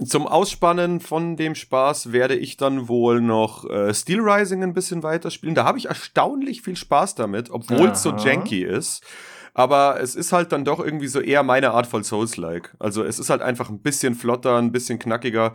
zum 0.05 0.27
Ausspannen 0.27 1.01
von 1.01 1.37
dem 1.37 1.55
Spaß 1.55 2.13
werde 2.13 2.37
ich 2.37 2.57
dann 2.57 2.89
wohl 2.89 3.21
noch 3.21 3.69
äh, 3.69 3.93
Steel 3.93 4.21
Rising 4.21 4.63
ein 4.63 4.75
bisschen 4.75 5.03
weiterspielen. 5.03 5.55
Da 5.55 5.65
habe 5.65 5.79
ich 5.79 5.87
erstaunlich 5.87 6.63
viel 6.63 6.77
Spaß 6.77 7.17
damit, 7.17 7.51
obwohl 7.51 7.89
es 7.89 8.03
so 8.03 8.13
janky 8.13 8.65
ist. 8.65 9.03
Aber 9.55 10.01
es 10.01 10.15
ist 10.15 10.33
halt 10.33 10.53
dann 10.53 10.65
doch 10.65 10.79
irgendwie 10.79 11.09
so 11.09 11.21
eher 11.21 11.43
meine 11.43 11.73
Art 11.73 11.89
von 11.89 12.05
Souls-like. 12.05 12.77
Also 12.79 13.03
es 13.03 13.19
ist 13.19 13.29
halt 13.29 13.43
einfach 13.43 13.71
ein 13.71 13.81
bisschen 13.81 14.15
flotter, 14.15 14.57
ein 14.57 14.71
bisschen 14.71 15.01
knackiger. 15.01 15.55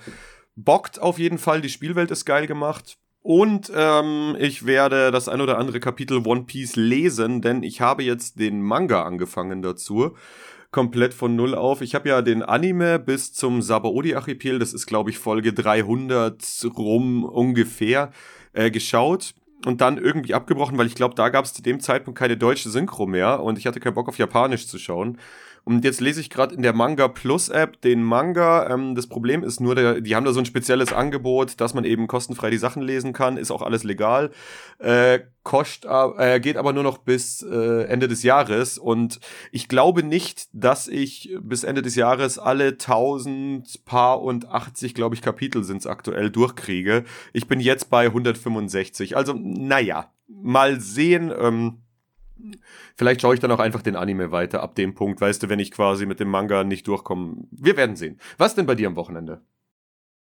Bockt 0.56 1.02
auf 1.02 1.20
jeden 1.20 1.38
Fall, 1.38 1.62
die 1.62 1.70
Spielwelt 1.70 2.12
ist 2.12 2.26
geil 2.26 2.46
gemacht. 2.46 2.98
Und 3.22 3.72
ähm, 3.74 4.36
ich 4.38 4.66
werde 4.66 5.12
das 5.12 5.30
ein 5.30 5.40
oder 5.40 5.58
andere 5.58 5.80
Kapitel 5.80 6.28
One 6.28 6.44
Piece 6.44 6.76
lesen, 6.76 7.42
denn 7.42 7.64
ich 7.64 7.80
habe 7.80 8.04
jetzt 8.04 8.38
den 8.40 8.62
Manga 8.62 9.04
angefangen 9.04 9.62
dazu 9.62 10.18
komplett 10.74 11.14
von 11.14 11.38
Null 11.38 11.56
auf. 11.56 11.82
Ich 11.82 11.96
habe 11.96 12.10
ja 12.10 12.22
den 12.22 12.44
Anime 12.44 13.00
bis 13.00 13.32
zum 13.32 13.62
Sabaody-Archipel, 13.62 14.60
das 14.60 14.74
ist 14.74 14.88
glaube 14.88 15.12
ich 15.12 15.20
Folge 15.20 15.54
300 15.54 16.44
rum 16.78 17.24
ungefähr, 17.24 18.12
äh, 18.52 18.70
geschaut 18.70 19.36
und 19.66 19.80
dann 19.80 19.98
irgendwie 19.98 20.34
abgebrochen, 20.34 20.78
weil 20.78 20.88
ich 20.88 20.96
glaube, 20.96 21.16
da 21.16 21.30
gab 21.30 21.46
es 21.46 21.54
zu 21.54 21.62
dem 21.62 21.80
Zeitpunkt 21.80 22.20
keine 22.20 22.36
deutsche 22.36 22.70
Synchro 22.70 23.06
mehr 23.06 23.42
und 23.42 23.58
ich 23.58 23.68
hatte 23.68 23.80
keinen 23.80 23.94
Bock 23.94 24.10
auf 24.10 24.18
Japanisch 24.18 24.68
zu 24.68 24.78
schauen. 24.78 25.20
Und 25.66 25.86
jetzt 25.86 26.02
lese 26.02 26.20
ich 26.20 26.30
gerade 26.30 26.54
in 26.54 26.62
der 26.62 26.74
Manga 26.74 27.08
Plus 27.08 27.48
App 27.48 27.80
den 27.82 28.04
Manga. 28.04 28.70
Ähm, 28.70 28.96
das 28.96 29.08
Problem 29.08 29.44
ist 29.44 29.62
nur, 29.62 29.76
der, 29.76 30.02
die 30.02 30.16
haben 30.16 30.26
da 30.26 30.34
so 30.34 30.40
ein 30.40 30.46
spezielles 30.46 30.92
Angebot, 30.92 31.62
dass 31.62 31.74
man 31.74 31.86
eben 31.86 32.08
kostenfrei 32.08 32.50
die 32.50 32.58
Sachen 32.58 32.82
lesen 32.82 33.14
kann. 33.14 33.38
Ist 33.38 33.52
auch 33.52 33.62
alles 33.62 33.86
legal. 33.86 34.32
Äh, 34.80 35.22
kostet, 35.44 35.90
äh, 36.18 36.40
geht 36.42 36.58
aber 36.58 36.74
nur 36.74 36.84
noch 36.84 36.98
bis 36.98 37.44
äh, 37.44 37.84
Ende 37.86 38.10
des 38.10 38.24
Jahres. 38.24 38.78
Und 38.78 39.22
ich 39.52 39.70
glaube 39.70 40.04
nicht, 40.04 40.48
dass 40.52 40.90
ich 40.90 41.34
bis 41.42 41.64
Ende 41.64 41.82
des 41.82 41.96
Jahres 41.96 42.38
alle 42.38 42.70
1000 42.70 43.86
Paar 43.86 44.22
und 44.22 44.50
80, 44.50 44.94
glaube 44.94 45.16
ich, 45.16 45.22
Kapitel 45.22 45.64
sind's 45.64 45.88
aktuell 45.88 46.30
durchkriege. 46.30 47.06
Ich 47.32 47.48
bin 47.48 47.62
jetzt 47.62 47.90
bei 47.90 48.06
165. 48.08 49.16
Also, 49.16 49.34
naja, 49.34 50.12
mal 50.28 50.82
sehen. 50.82 51.32
Ähm, 51.38 51.83
Vielleicht 52.96 53.22
schaue 53.22 53.34
ich 53.34 53.40
dann 53.40 53.52
auch 53.52 53.60
einfach 53.60 53.82
den 53.82 53.96
Anime 53.96 54.32
weiter 54.32 54.62
ab 54.62 54.76
dem 54.76 54.94
Punkt, 54.94 55.22
weißt 55.22 55.44
du, 55.44 55.50
wenn 55.50 55.60
ich 55.60 55.72
quasi 55.72 56.06
mit 56.06 56.20
dem 56.20 56.30
Manga 56.30 56.64
nicht 56.64 56.88
durchkomme. 56.88 57.38
Wir 57.52 57.78
werden 57.78 57.96
sehen. 57.96 58.20
Was 58.38 58.56
denn 58.56 58.66
bei 58.66 58.76
dir 58.76 58.88
am 58.88 58.96
Wochenende? 58.96 59.42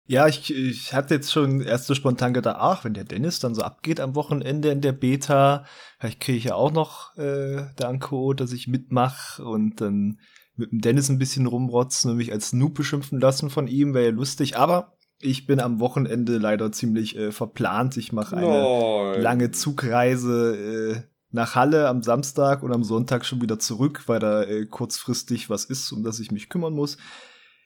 Ja, 0.06 0.26
ich, 0.26 0.52
ich 0.52 0.92
hatte 0.92 1.14
jetzt 1.14 1.30
schon 1.30 1.60
erst 1.60 1.86
so 1.86 1.94
spontan 1.94 2.34
gedacht, 2.34 2.56
ach, 2.58 2.84
wenn 2.84 2.94
der 2.94 3.04
Dennis 3.04 3.38
dann 3.38 3.54
so 3.54 3.62
abgeht 3.62 4.00
am 4.00 4.16
Wochenende 4.16 4.70
in 4.70 4.80
der 4.80 4.90
Beta, 4.90 5.64
vielleicht 6.00 6.18
kriege 6.18 6.38
ich 6.38 6.44
ja 6.44 6.56
auch 6.56 6.72
noch 6.72 7.16
äh, 7.16 7.66
Danko, 7.76 8.32
dass 8.32 8.52
ich 8.52 8.66
mitmache 8.66 9.44
und 9.44 9.80
dann 9.80 10.18
mit 10.56 10.72
dem 10.72 10.80
Dennis 10.80 11.08
ein 11.10 11.18
bisschen 11.18 11.46
rumrotzen 11.46 12.10
und 12.10 12.16
mich 12.16 12.32
als 12.32 12.52
Noob 12.52 12.74
beschimpfen 12.74 13.20
lassen 13.20 13.50
von 13.50 13.68
ihm, 13.68 13.94
wäre 13.94 14.06
ja 14.06 14.10
lustig. 14.10 14.56
Aber 14.56 14.96
ich 15.20 15.46
bin 15.46 15.60
am 15.60 15.80
Wochenende 15.80 16.38
leider 16.38 16.72
ziemlich 16.72 17.16
äh, 17.16 17.30
verplant. 17.30 17.96
Ich 17.96 18.12
mache 18.12 18.36
eine 18.36 18.46
Nein. 18.48 19.22
lange 19.22 19.50
Zugreise 19.52 20.56
äh, 20.56 21.02
nach 21.32 21.54
Halle 21.54 21.88
am 21.88 22.02
Samstag 22.02 22.62
und 22.62 22.72
am 22.72 22.84
Sonntag 22.84 23.24
schon 23.24 23.40
wieder 23.40 23.58
zurück, 23.58 24.04
weil 24.06 24.18
da 24.18 24.42
äh, 24.42 24.66
kurzfristig 24.66 25.50
was 25.50 25.64
ist, 25.64 25.92
um 25.92 26.02
das 26.02 26.20
ich 26.20 26.30
mich 26.30 26.48
kümmern 26.48 26.74
muss. 26.74 26.96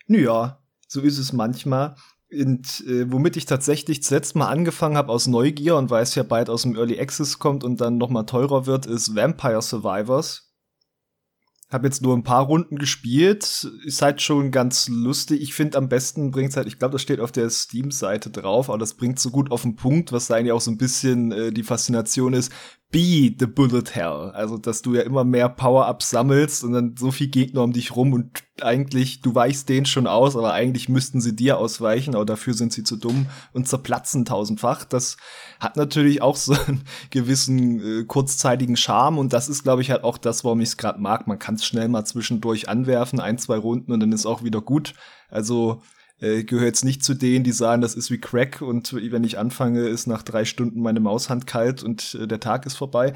Naja, 0.06 0.62
so 0.86 1.00
ist 1.00 1.18
es 1.18 1.32
manchmal. 1.32 1.96
Und 2.32 2.84
äh, 2.86 3.10
womit 3.10 3.36
ich 3.36 3.46
tatsächlich 3.46 4.02
zuletzt 4.02 4.34
mal 4.34 4.48
angefangen 4.48 4.96
habe 4.96 5.12
aus 5.12 5.26
Neugier 5.26 5.76
und 5.76 5.90
weil 5.90 6.02
es 6.02 6.14
ja 6.14 6.22
bald 6.22 6.50
aus 6.50 6.62
dem 6.62 6.76
Early 6.76 6.98
Access 6.98 7.38
kommt 7.38 7.64
und 7.64 7.80
dann 7.80 7.96
noch 7.96 8.10
mal 8.10 8.24
teurer 8.24 8.66
wird, 8.66 8.86
ist 8.86 9.14
Vampire 9.14 9.62
Survivors. 9.62 10.50
Habe 11.70 11.86
jetzt 11.86 12.02
nur 12.02 12.14
ein 12.14 12.22
paar 12.22 12.44
Runden 12.44 12.76
gespielt. 12.76 13.68
Ist 13.84 14.02
halt 14.02 14.20
schon 14.20 14.50
ganz 14.50 14.88
lustig. 14.88 15.42
Ich 15.42 15.54
finde 15.54 15.78
am 15.78 15.88
besten 15.88 16.30
bringt's 16.30 16.56
halt, 16.56 16.66
ich 16.68 16.78
glaube, 16.78 16.92
das 16.92 17.02
steht 17.02 17.20
auf 17.20 17.32
der 17.32 17.48
Steam-Seite 17.50 18.30
drauf, 18.30 18.68
aber 18.68 18.78
das 18.78 18.94
bringt 18.94 19.18
so 19.18 19.30
gut 19.30 19.50
auf 19.50 19.62
den 19.62 19.76
Punkt, 19.76 20.12
was 20.12 20.26
da 20.26 20.34
eigentlich 20.34 20.52
auch 20.52 20.60
so 20.60 20.70
ein 20.70 20.78
bisschen 20.78 21.32
äh, 21.32 21.52
die 21.52 21.62
Faszination 21.62 22.32
ist 22.32 22.52
be 22.94 23.34
the 23.36 23.46
bullet 23.46 23.92
hell. 23.92 24.30
Also, 24.34 24.56
dass 24.56 24.80
du 24.80 24.94
ja 24.94 25.02
immer 25.02 25.24
mehr 25.24 25.48
Power-Ups 25.48 26.10
sammelst 26.10 26.62
und 26.62 26.74
dann 26.74 26.94
so 26.96 27.10
viel 27.10 27.26
Gegner 27.26 27.64
um 27.64 27.72
dich 27.72 27.96
rum 27.96 28.12
und 28.12 28.44
eigentlich, 28.60 29.20
du 29.20 29.34
weichst 29.34 29.68
denen 29.68 29.84
schon 29.84 30.06
aus, 30.06 30.36
aber 30.36 30.52
eigentlich 30.52 30.88
müssten 30.88 31.20
sie 31.20 31.34
dir 31.34 31.58
ausweichen, 31.58 32.14
aber 32.14 32.24
dafür 32.24 32.54
sind 32.54 32.72
sie 32.72 32.84
zu 32.84 32.94
dumm 32.94 33.26
und 33.52 33.66
zerplatzen 33.66 34.24
tausendfach. 34.24 34.84
Das 34.84 35.16
hat 35.58 35.76
natürlich 35.76 36.22
auch 36.22 36.36
so 36.36 36.52
einen 36.52 36.84
gewissen 37.10 37.80
äh, 37.80 38.04
kurzzeitigen 38.04 38.76
Charme 38.76 39.18
und 39.18 39.32
das 39.32 39.48
ist, 39.48 39.64
glaube 39.64 39.82
ich, 39.82 39.90
halt 39.90 40.04
auch 40.04 40.16
das, 40.16 40.44
warum 40.44 40.60
ich 40.60 40.68
es 40.68 40.76
gerade 40.76 41.00
mag. 41.00 41.26
Man 41.26 41.40
kann 41.40 41.56
es 41.56 41.64
schnell 41.64 41.88
mal 41.88 42.04
zwischendurch 42.04 42.68
anwerfen, 42.68 43.18
ein, 43.18 43.38
zwei 43.38 43.56
Runden 43.56 43.90
und 43.90 43.98
dann 43.98 44.12
ist 44.12 44.24
auch 44.24 44.44
wieder 44.44 44.60
gut. 44.60 44.94
Also, 45.28 45.82
äh, 46.20 46.44
gehöre 46.44 46.66
jetzt 46.66 46.84
nicht 46.84 47.04
zu 47.04 47.14
denen, 47.14 47.44
die 47.44 47.52
sagen, 47.52 47.82
das 47.82 47.94
ist 47.94 48.10
wie 48.10 48.20
Crack 48.20 48.62
und 48.62 48.92
wenn 48.94 49.24
ich 49.24 49.38
anfange, 49.38 49.86
ist 49.88 50.06
nach 50.06 50.22
drei 50.22 50.44
Stunden 50.44 50.80
meine 50.80 51.00
Maushand 51.00 51.46
kalt 51.46 51.82
und 51.82 52.16
äh, 52.20 52.26
der 52.26 52.40
Tag 52.40 52.66
ist 52.66 52.76
vorbei. 52.76 53.14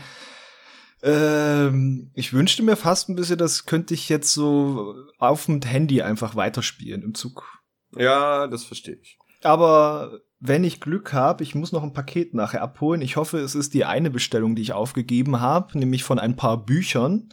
Ähm, 1.03 2.11
ich 2.15 2.33
wünschte 2.33 2.63
mir 2.63 2.77
fast 2.77 3.09
ein 3.09 3.15
bisschen, 3.15 3.39
das 3.39 3.67
könnte 3.67 3.95
ich 3.95 4.09
jetzt 4.09 4.33
so 4.33 4.95
auf 5.19 5.47
dem 5.47 5.63
Handy 5.63 6.03
einfach 6.03 6.35
weiterspielen 6.35 7.03
im 7.03 7.15
Zug. 7.15 7.61
Ja, 7.97 8.47
das 8.49 8.65
verstehe 8.65 8.99
ich. 9.01 9.19
Aber 9.43 10.21
wenn 10.41 10.65
ich 10.65 10.81
Glück 10.81 11.13
habe, 11.13 11.43
ich 11.43 11.55
muss 11.55 11.73
noch 11.73 11.83
ein 11.83 11.93
Paket 11.93 12.35
nachher 12.35 12.63
abholen. 12.63 13.03
Ich 13.03 13.17
hoffe, 13.17 13.39
es 13.39 13.55
ist 13.55 13.75
die 13.75 13.85
eine 13.85 14.11
Bestellung, 14.11 14.55
die 14.55 14.63
ich 14.63 14.73
aufgegeben 14.73 15.41
habe, 15.41 15.79
nämlich 15.79 16.05
von 16.05 16.19
ein 16.19 16.37
paar 16.37 16.65
Büchern. 16.65 17.29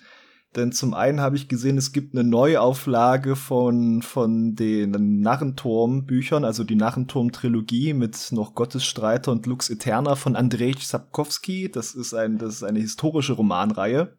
Denn 0.55 0.71
zum 0.71 0.93
einen 0.93 1.19
habe 1.19 1.35
ich 1.35 1.49
gesehen, 1.49 1.77
es 1.77 1.91
gibt 1.91 2.15
eine 2.15 2.23
Neuauflage 2.23 3.35
von, 3.35 4.01
von 4.01 4.55
den 4.55 5.19
Narrenturm-Büchern, 5.19 6.45
also 6.45 6.63
die 6.63 6.75
Narrenturm-Trilogie 6.75 7.93
mit 7.93 8.31
noch 8.31 8.55
Gottesstreiter 8.55 9.33
und 9.33 9.45
Lux 9.47 9.69
Eterna 9.69 10.15
von 10.15 10.37
Andrzej 10.37 10.75
Sapkowski. 10.79 11.69
Das 11.69 11.93
ist, 11.93 12.13
ein, 12.13 12.37
das 12.37 12.55
ist 12.55 12.63
eine 12.63 12.79
historische 12.79 13.33
Romanreihe. 13.33 14.15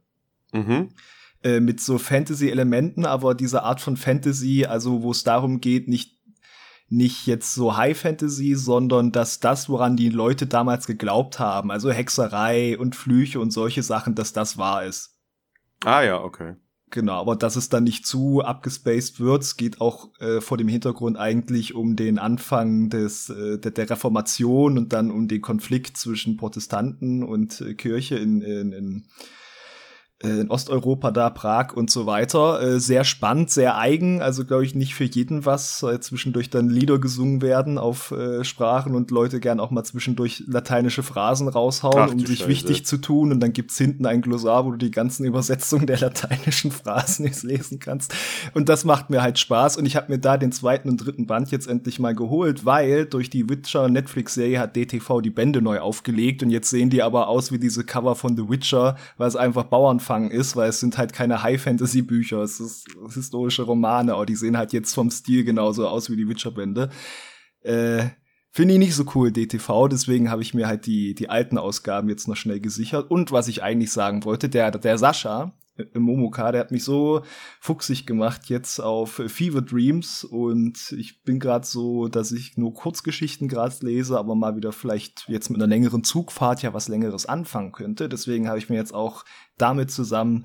Mhm. 0.53 0.91
Äh, 1.43 1.61
mit 1.61 1.80
so 1.80 1.97
Fantasy-Elementen, 1.97 3.07
aber 3.07 3.34
diese 3.34 3.62
Art 3.62 3.80
von 3.80 3.97
Fantasy, 3.97 4.66
also 4.66 5.03
wo 5.03 5.12
es 5.12 5.24
darum 5.24 5.61
geht, 5.61 5.89
nicht 5.89 6.16
nicht 6.89 7.26
jetzt 7.26 7.53
so 7.53 7.76
High 7.76 7.99
Fantasy, 7.99 8.55
sondern 8.55 9.11
dass 9.11 9.41
das, 9.41 9.68
woran 9.68 9.97
die 9.97 10.09
Leute 10.09 10.47
damals 10.47 10.87
geglaubt 10.87 11.41
haben, 11.41 11.72
also 11.72 11.91
Hexerei 11.91 12.78
und 12.78 12.95
Flüche 12.95 13.41
und 13.41 13.51
solche 13.51 13.82
Sachen, 13.82 14.14
dass 14.14 14.32
das 14.32 14.57
wahr 14.57 14.84
ist. 14.84 15.16
Ah 15.85 16.03
ja, 16.03 16.22
okay. 16.22 16.57
Genau, 16.91 17.20
aber 17.20 17.35
dass 17.35 17.57
es 17.57 17.68
dann 17.68 17.83
nicht 17.83 18.07
zu 18.07 18.43
abgespaced 18.43 19.18
wird, 19.18 19.59
geht 19.59 19.81
auch 19.81 20.11
äh, 20.20 20.41
vor 20.41 20.57
dem 20.57 20.68
Hintergrund 20.68 21.16
eigentlich 21.16 21.74
um 21.74 21.97
den 21.97 22.18
Anfang 22.18 22.91
des 22.91 23.29
äh, 23.29 23.59
der, 23.59 23.72
der 23.72 23.91
Reformation 23.91 24.79
und 24.79 24.93
dann 24.93 25.11
um 25.11 25.27
den 25.27 25.43
Konflikt 25.43 25.97
zwischen 25.97 26.37
Protestanten 26.37 27.24
und 27.24 27.61
äh, 27.61 27.74
Kirche 27.74 28.16
in, 28.16 28.41
in, 28.41 28.72
in 28.72 29.07
in 30.27 30.51
Osteuropa 30.51 31.11
da, 31.11 31.31
Prag 31.31 31.72
und 31.74 31.91
so 31.91 32.07
weiter. 32.07 32.61
Äh, 32.61 32.81
sehr 32.81 33.05
spannend, 33.05 33.51
sehr 33.51 33.77
eigen, 33.79 34.22
also 34.22 34.45
glaube 34.45 34.64
ich 34.64 34.74
nicht 34.74 34.95
für 34.95 35.05
jeden 35.05 35.45
was. 35.45 35.79
Soll 35.79 36.01
zwischendurch 36.01 36.51
dann 36.51 36.68
Lieder 36.68 36.99
gesungen 36.99 37.43
werden 37.43 37.79
auf 37.79 38.11
äh, 38.11 38.45
Sprachen 38.45 38.95
und 38.95 39.11
Leute 39.11 39.41
gern 39.41 39.61
auch 39.61 39.70
mal 39.70 39.85
zwischendurch 39.85 40.45
lateinische 40.47 41.03
Phrasen 41.03 41.49
raushauen, 41.49 41.99
Ach, 41.99 42.12
um 42.12 42.18
sich 42.18 42.39
Scheiße. 42.39 42.49
wichtig 42.51 42.87
zu 42.87 42.99
tun. 42.99 43.33
Und 43.33 43.41
dann 43.41 43.53
gibt's 43.53 43.79
hinten 43.79 44.07
ein 44.07 44.22
Glossar, 44.22 44.64
wo 44.64 44.72
du 44.72 44.77
die 44.77 44.91
ganzen 44.91 45.24
Übersetzungen 45.24 45.87
der 45.87 45.99
lateinischen 45.99 46.70
Phrasen 46.70 47.27
jetzt 47.27 47.43
lesen 47.43 47.79
kannst. 47.79 48.14
Und 48.55 48.68
das 48.68 48.85
macht 48.85 49.11
mir 49.11 49.22
halt 49.22 49.39
Spaß. 49.39 49.77
Und 49.77 49.87
ich 49.87 49.97
habe 49.97 50.12
mir 50.12 50.18
da 50.18 50.37
den 50.37 50.53
zweiten 50.53 50.89
und 50.89 50.99
dritten 50.99 51.27
Band 51.27 51.51
jetzt 51.51 51.68
endlich 51.68 51.99
mal 51.99 52.14
geholt, 52.14 52.64
weil 52.64 53.07
durch 53.07 53.31
die 53.31 53.49
Witcher 53.49 53.89
Netflix-Serie 53.89 54.59
hat 54.59 54.77
DTV 54.77 55.20
die 55.20 55.31
Bände 55.31 55.62
neu 55.62 55.81
aufgelegt 55.81 56.43
und 56.43 56.51
jetzt 56.51 56.70
sehen 56.70 56.91
die 56.91 57.03
aber 57.03 57.29
aus 57.29 57.53
wie 57.53 57.59
diese 57.59 57.85
Cover 57.85 58.14
von 58.14 58.37
The 58.37 58.49
Witcher, 58.49 58.97
weil 59.16 59.29
es 59.29 59.37
einfach 59.37 59.64
Bauern 59.64 60.01
Anfang 60.17 60.31
ist, 60.31 60.57
weil 60.57 60.69
es 60.69 60.81
sind 60.81 60.99
halt 60.99 61.12
keine 61.12 61.43
High-Fantasy-Bücher, 61.43 62.39
es 62.43 62.61
ist 62.61 62.89
historische 63.12 63.62
Romane, 63.62 64.14
aber 64.14 64.27
die 64.27 64.37
sehen 64.37 64.57
halt 64.57 64.73
jetzt 64.73 64.95
vom 64.95 65.11
Stil 65.11 65.45
genauso 65.45 65.87
aus 65.89 66.11
wie 66.11 66.17
die 66.17 66.29
Witcher-Bände. 66.29 66.91
Äh, 67.62 68.05
Finde 68.51 68.73
ich 68.73 68.81
nicht 68.81 68.95
so 68.95 69.05
cool, 69.14 69.31
DTV, 69.31 69.89
deswegen 69.89 70.31
habe 70.31 70.41
ich 70.41 70.55
mir 70.55 70.67
halt 70.67 70.87
die, 70.87 71.14
die 71.14 71.29
alten 71.29 71.59
Ausgaben 71.59 72.09
jetzt 72.09 72.27
noch 72.27 72.37
schnell 72.37 72.59
gesichert. 72.59 73.11
Und 73.11 73.31
was 73.31 73.49
ich 73.49 73.62
eigentlich 73.62 73.93
sagen 73.93 74.25
wollte, 74.25 74.49
der, 74.49 74.71
der 74.71 74.97
Sascha, 74.97 75.53
Momoka, 75.95 76.53
der 76.53 76.61
hat 76.61 76.70
mich 76.70 76.85
so 76.85 77.22
fuchsig 77.61 78.07
gemacht 78.07 78.49
jetzt 78.49 78.81
auf 78.81 79.22
Fever 79.27 79.62
Dreams 79.62 80.24
und 80.24 80.93
ich 80.93 81.22
bin 81.22 81.39
gerade 81.39 81.66
so, 81.66 82.09
dass 82.09 82.33
ich 82.33 82.57
nur 82.57 82.74
Kurzgeschichten 82.74 83.49
gerade 83.49 83.74
lese, 83.81 84.18
aber 84.18 84.35
mal 84.35 84.57
wieder 84.57 84.72
vielleicht 84.72 85.29
jetzt 85.29 85.51
mit 85.51 85.61
einer 85.61 85.68
längeren 85.68 86.05
Zugfahrt 86.05 86.62
ja 86.62 86.72
was 86.72 86.89
längeres 86.89 87.27
anfangen 87.27 87.72
könnte. 87.72 88.09
Deswegen 88.09 88.49
habe 88.49 88.59
ich 88.59 88.70
mir 88.70 88.77
jetzt 88.77 88.95
auch 88.95 89.24
damit 89.59 89.91
zusammen 89.91 90.45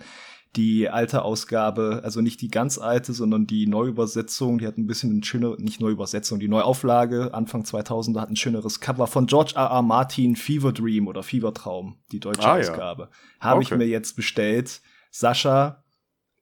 die 0.56 0.90
alte 0.90 1.22
Ausgabe, 1.22 2.02
also 2.04 2.20
nicht 2.20 2.42
die 2.42 2.50
ganz 2.50 2.78
alte, 2.78 3.14
sondern 3.14 3.48
die 3.48 3.68
Neuübersetzung, 3.68 4.58
die 4.58 4.68
hat 4.68 4.78
ein 4.78 4.86
bisschen 4.86 5.18
ein 5.18 5.24
schöner, 5.24 5.56
nicht 5.58 5.80
Neuübersetzung, 5.80 6.40
die 6.40 6.50
Neuauflage 6.50 7.34
Anfang 7.34 7.64
2000 7.64 8.18
hat 8.20 8.30
ein 8.30 8.36
schöneres 8.36 8.82
Cover 8.82 9.08
von 9.08 9.28
George 9.28 9.54
R. 9.56 9.68
R. 9.68 9.82
Martin 9.82 10.36
Fever 10.36 10.74
Dream 10.74 11.08
oder 11.08 11.24
Fever 11.24 11.54
Traum, 11.54 11.96
die 12.12 12.20
deutsche 12.20 12.44
ah, 12.44 12.58
Ausgabe. 12.58 13.04
Ja. 13.04 13.10
Habe 13.40 13.62
okay. 13.62 13.70
ich 13.72 13.78
mir 13.78 13.88
jetzt 13.88 14.18
bestellt 14.18 14.82
Sascha 15.12 15.84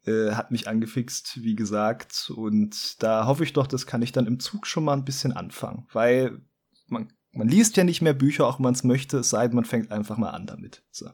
äh, 0.06 0.32
hat 0.32 0.52
mich 0.52 0.68
angefixt, 0.68 1.44
wie 1.44 1.56
gesagt. 1.56 2.32
Und 2.34 3.04
da 3.04 3.26
hoffe 3.26 3.44
ich 3.44 3.54
doch, 3.54 3.68
das 3.68 3.86
kann 3.86 4.02
ich 4.02 4.12
dann 4.12 4.28
im 4.28 4.40
Zug 4.40 4.66
schon 4.68 4.86
mal 4.86 4.94
ein 4.94 5.06
bisschen 5.06 5.34
anfangen. 5.34 5.88
Weil 5.92 6.42
man, 6.88 7.12
man 7.34 7.50
liest 7.50 7.76
ja 7.76 7.84
nicht 7.84 8.02
mehr 8.02 8.14
Bücher, 8.14 8.48
auch 8.48 8.60
wenn 8.60 8.64
man 8.64 8.74
es 8.74 8.84
möchte, 8.84 9.18
es 9.18 9.30
sei 9.32 9.48
denn, 9.48 9.56
man 9.56 9.66
fängt 9.66 9.92
einfach 9.92 10.18
mal 10.18 10.30
an 10.30 10.46
damit. 10.46 10.84
So. 10.92 11.10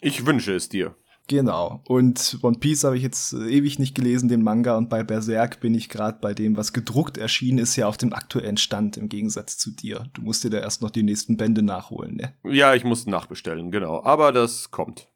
Ich 0.00 0.26
wünsche 0.26 0.54
es 0.54 0.68
dir. 0.68 0.94
Genau. 1.26 1.82
Und 1.86 2.38
One 2.42 2.58
Piece 2.58 2.84
habe 2.84 2.98
ich 2.98 3.02
jetzt 3.02 3.32
äh, 3.32 3.48
ewig 3.48 3.78
nicht 3.78 3.94
gelesen, 3.94 4.28
den 4.28 4.42
Manga. 4.42 4.76
Und 4.76 4.90
bei 4.90 5.02
Berserk 5.02 5.60
bin 5.60 5.74
ich 5.74 5.88
gerade 5.88 6.18
bei 6.20 6.34
dem, 6.34 6.56
was 6.58 6.74
gedruckt 6.74 7.16
erschienen 7.16 7.58
ist, 7.58 7.76
ja 7.76 7.86
auf 7.86 7.96
dem 7.96 8.12
aktuellen 8.12 8.58
Stand 8.58 8.98
im 8.98 9.08
Gegensatz 9.08 9.56
zu 9.56 9.70
dir. 9.70 10.10
Du 10.12 10.20
musst 10.20 10.44
dir 10.44 10.50
da 10.50 10.58
erst 10.58 10.82
noch 10.82 10.90
die 10.90 11.02
nächsten 11.02 11.38
Bände 11.38 11.62
nachholen, 11.62 12.16
ne? 12.16 12.34
Ja, 12.44 12.74
ich 12.74 12.84
muss 12.84 13.06
nachbestellen, 13.06 13.70
genau. 13.70 14.04
Aber 14.04 14.32
das 14.32 14.70
kommt 14.70 15.08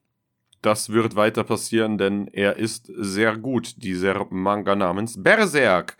das 0.62 0.90
wird 0.90 1.16
weiter 1.16 1.44
passieren, 1.44 1.98
denn 1.98 2.28
er 2.28 2.56
ist 2.56 2.90
sehr 2.96 3.36
gut, 3.36 3.82
dieser 3.82 4.26
Manga 4.30 4.74
namens 4.74 5.22
Berserk. 5.22 5.96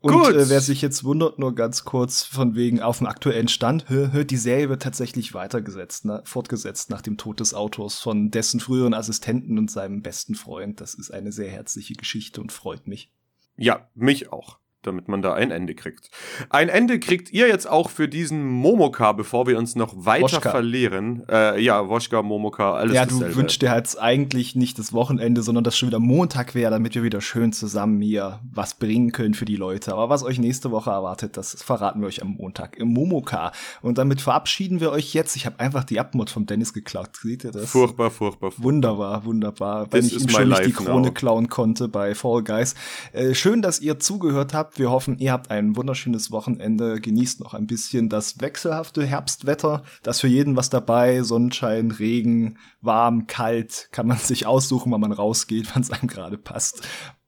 Und 0.00 0.12
gut. 0.12 0.34
Äh, 0.34 0.48
wer 0.48 0.60
sich 0.60 0.82
jetzt 0.82 1.04
wundert, 1.04 1.38
nur 1.38 1.54
ganz 1.54 1.84
kurz 1.84 2.22
von 2.22 2.54
wegen 2.54 2.80
auf 2.80 2.98
dem 2.98 3.06
aktuellen 3.06 3.48
Stand, 3.48 3.88
hör, 3.88 4.24
die 4.24 4.36
Serie 4.36 4.68
wird 4.68 4.82
tatsächlich 4.82 5.34
weitergesetzt, 5.34 6.04
na, 6.04 6.22
fortgesetzt 6.24 6.90
nach 6.90 7.02
dem 7.02 7.16
Tod 7.16 7.40
des 7.40 7.54
Autors 7.54 7.98
von 7.98 8.30
dessen 8.30 8.60
früheren 8.60 8.94
Assistenten 8.94 9.58
und 9.58 9.70
seinem 9.70 10.02
besten 10.02 10.34
Freund. 10.34 10.80
Das 10.80 10.94
ist 10.94 11.10
eine 11.10 11.32
sehr 11.32 11.50
herzliche 11.50 11.94
Geschichte 11.94 12.40
und 12.40 12.52
freut 12.52 12.86
mich. 12.86 13.10
Ja, 13.56 13.88
mich 13.94 14.32
auch 14.32 14.58
damit 14.86 15.08
man 15.08 15.22
da 15.22 15.34
ein 15.34 15.50
Ende 15.50 15.74
kriegt. 15.74 16.10
Ein 16.50 16.68
Ende 16.68 16.98
kriegt 16.98 17.32
ihr 17.32 17.48
jetzt 17.48 17.68
auch 17.68 17.90
für 17.90 18.08
diesen 18.08 18.44
Momoka, 18.46 19.12
bevor 19.12 19.46
wir 19.46 19.58
uns 19.58 19.74
noch 19.74 19.94
weiter 19.96 20.24
Woschka. 20.24 20.50
verlieren. 20.50 21.22
Äh, 21.28 21.60
ja, 21.62 21.88
Woschka, 21.88 22.22
Momoka, 22.22 22.74
alles 22.74 22.94
Ja, 22.94 23.04
du 23.06 23.14
dasselbe. 23.14 23.36
wünschst 23.36 23.62
dir 23.62 23.70
halt 23.70 23.98
eigentlich 23.98 24.54
nicht 24.54 24.78
das 24.78 24.92
Wochenende, 24.92 25.42
sondern 25.42 25.64
dass 25.64 25.76
schon 25.76 25.88
wieder 25.88 25.98
Montag 25.98 26.54
wäre, 26.54 26.70
damit 26.70 26.94
wir 26.94 27.02
wieder 27.02 27.20
schön 27.20 27.52
zusammen 27.52 28.00
hier 28.00 28.40
was 28.52 28.74
bringen 28.74 29.12
können 29.12 29.34
für 29.34 29.44
die 29.44 29.56
Leute. 29.56 29.92
Aber 29.92 30.08
was 30.08 30.22
euch 30.22 30.38
nächste 30.38 30.70
Woche 30.70 30.90
erwartet, 30.90 31.36
das 31.36 31.62
verraten 31.62 32.00
wir 32.00 32.08
euch 32.08 32.22
am 32.22 32.30
Montag 32.30 32.76
im 32.76 32.88
Momoka. 32.88 33.52
Und 33.82 33.98
damit 33.98 34.20
verabschieden 34.20 34.80
wir 34.80 34.90
euch 34.90 35.14
jetzt. 35.14 35.36
Ich 35.36 35.46
habe 35.46 35.60
einfach 35.60 35.84
die 35.84 36.00
Abmod 36.00 36.30
vom 36.30 36.46
Dennis 36.46 36.72
geklaut. 36.72 37.10
Seht 37.22 37.44
ihr 37.44 37.50
das? 37.52 37.70
Furchtbar, 37.70 38.10
furchtbar. 38.10 38.50
furchtbar. 38.50 38.64
Wunderbar, 38.64 39.24
wunderbar. 39.24 39.86
Wenn 39.90 40.04
ich 40.04 40.20
ihm 40.20 40.28
schon 40.28 40.48
nicht 40.48 40.66
die 40.66 40.72
Krone 40.72 41.08
now. 41.08 41.12
klauen 41.12 41.48
konnte 41.48 41.88
bei 41.88 42.14
Fall 42.14 42.42
Guys. 42.42 42.74
Äh, 43.12 43.34
schön, 43.34 43.62
dass 43.62 43.80
ihr 43.80 43.98
zugehört 43.98 44.54
habt 44.54 44.73
wir 44.76 44.90
hoffen, 44.90 45.18
ihr 45.18 45.32
habt 45.32 45.50
ein 45.50 45.76
wunderschönes 45.76 46.30
Wochenende. 46.30 47.00
Genießt 47.00 47.40
noch 47.40 47.54
ein 47.54 47.66
bisschen 47.66 48.08
das 48.08 48.40
wechselhafte 48.40 49.04
Herbstwetter. 49.06 49.84
Das 50.02 50.20
für 50.20 50.28
jeden 50.28 50.56
was 50.56 50.70
dabei. 50.70 51.22
Sonnenschein, 51.22 51.90
Regen, 51.90 52.58
warm, 52.80 53.26
kalt. 53.26 53.88
Kann 53.92 54.06
man 54.06 54.18
sich 54.18 54.46
aussuchen, 54.46 54.92
wann 54.92 55.00
man 55.00 55.12
rausgeht, 55.12 55.70
wann 55.74 55.82
es 55.82 55.90
einem 55.90 56.08
gerade 56.08 56.38
passt. 56.38 56.82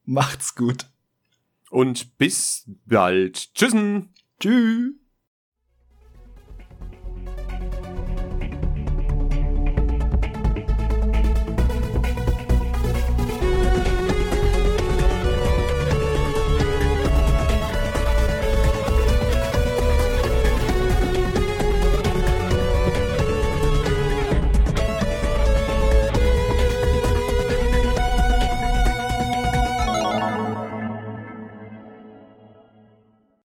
Macht's 0.04 0.54
gut. 0.54 0.86
Und 1.70 2.16
bis 2.18 2.70
bald. 2.86 3.54
Tschüssen. 3.54 4.14
Tschüss. 4.40 5.05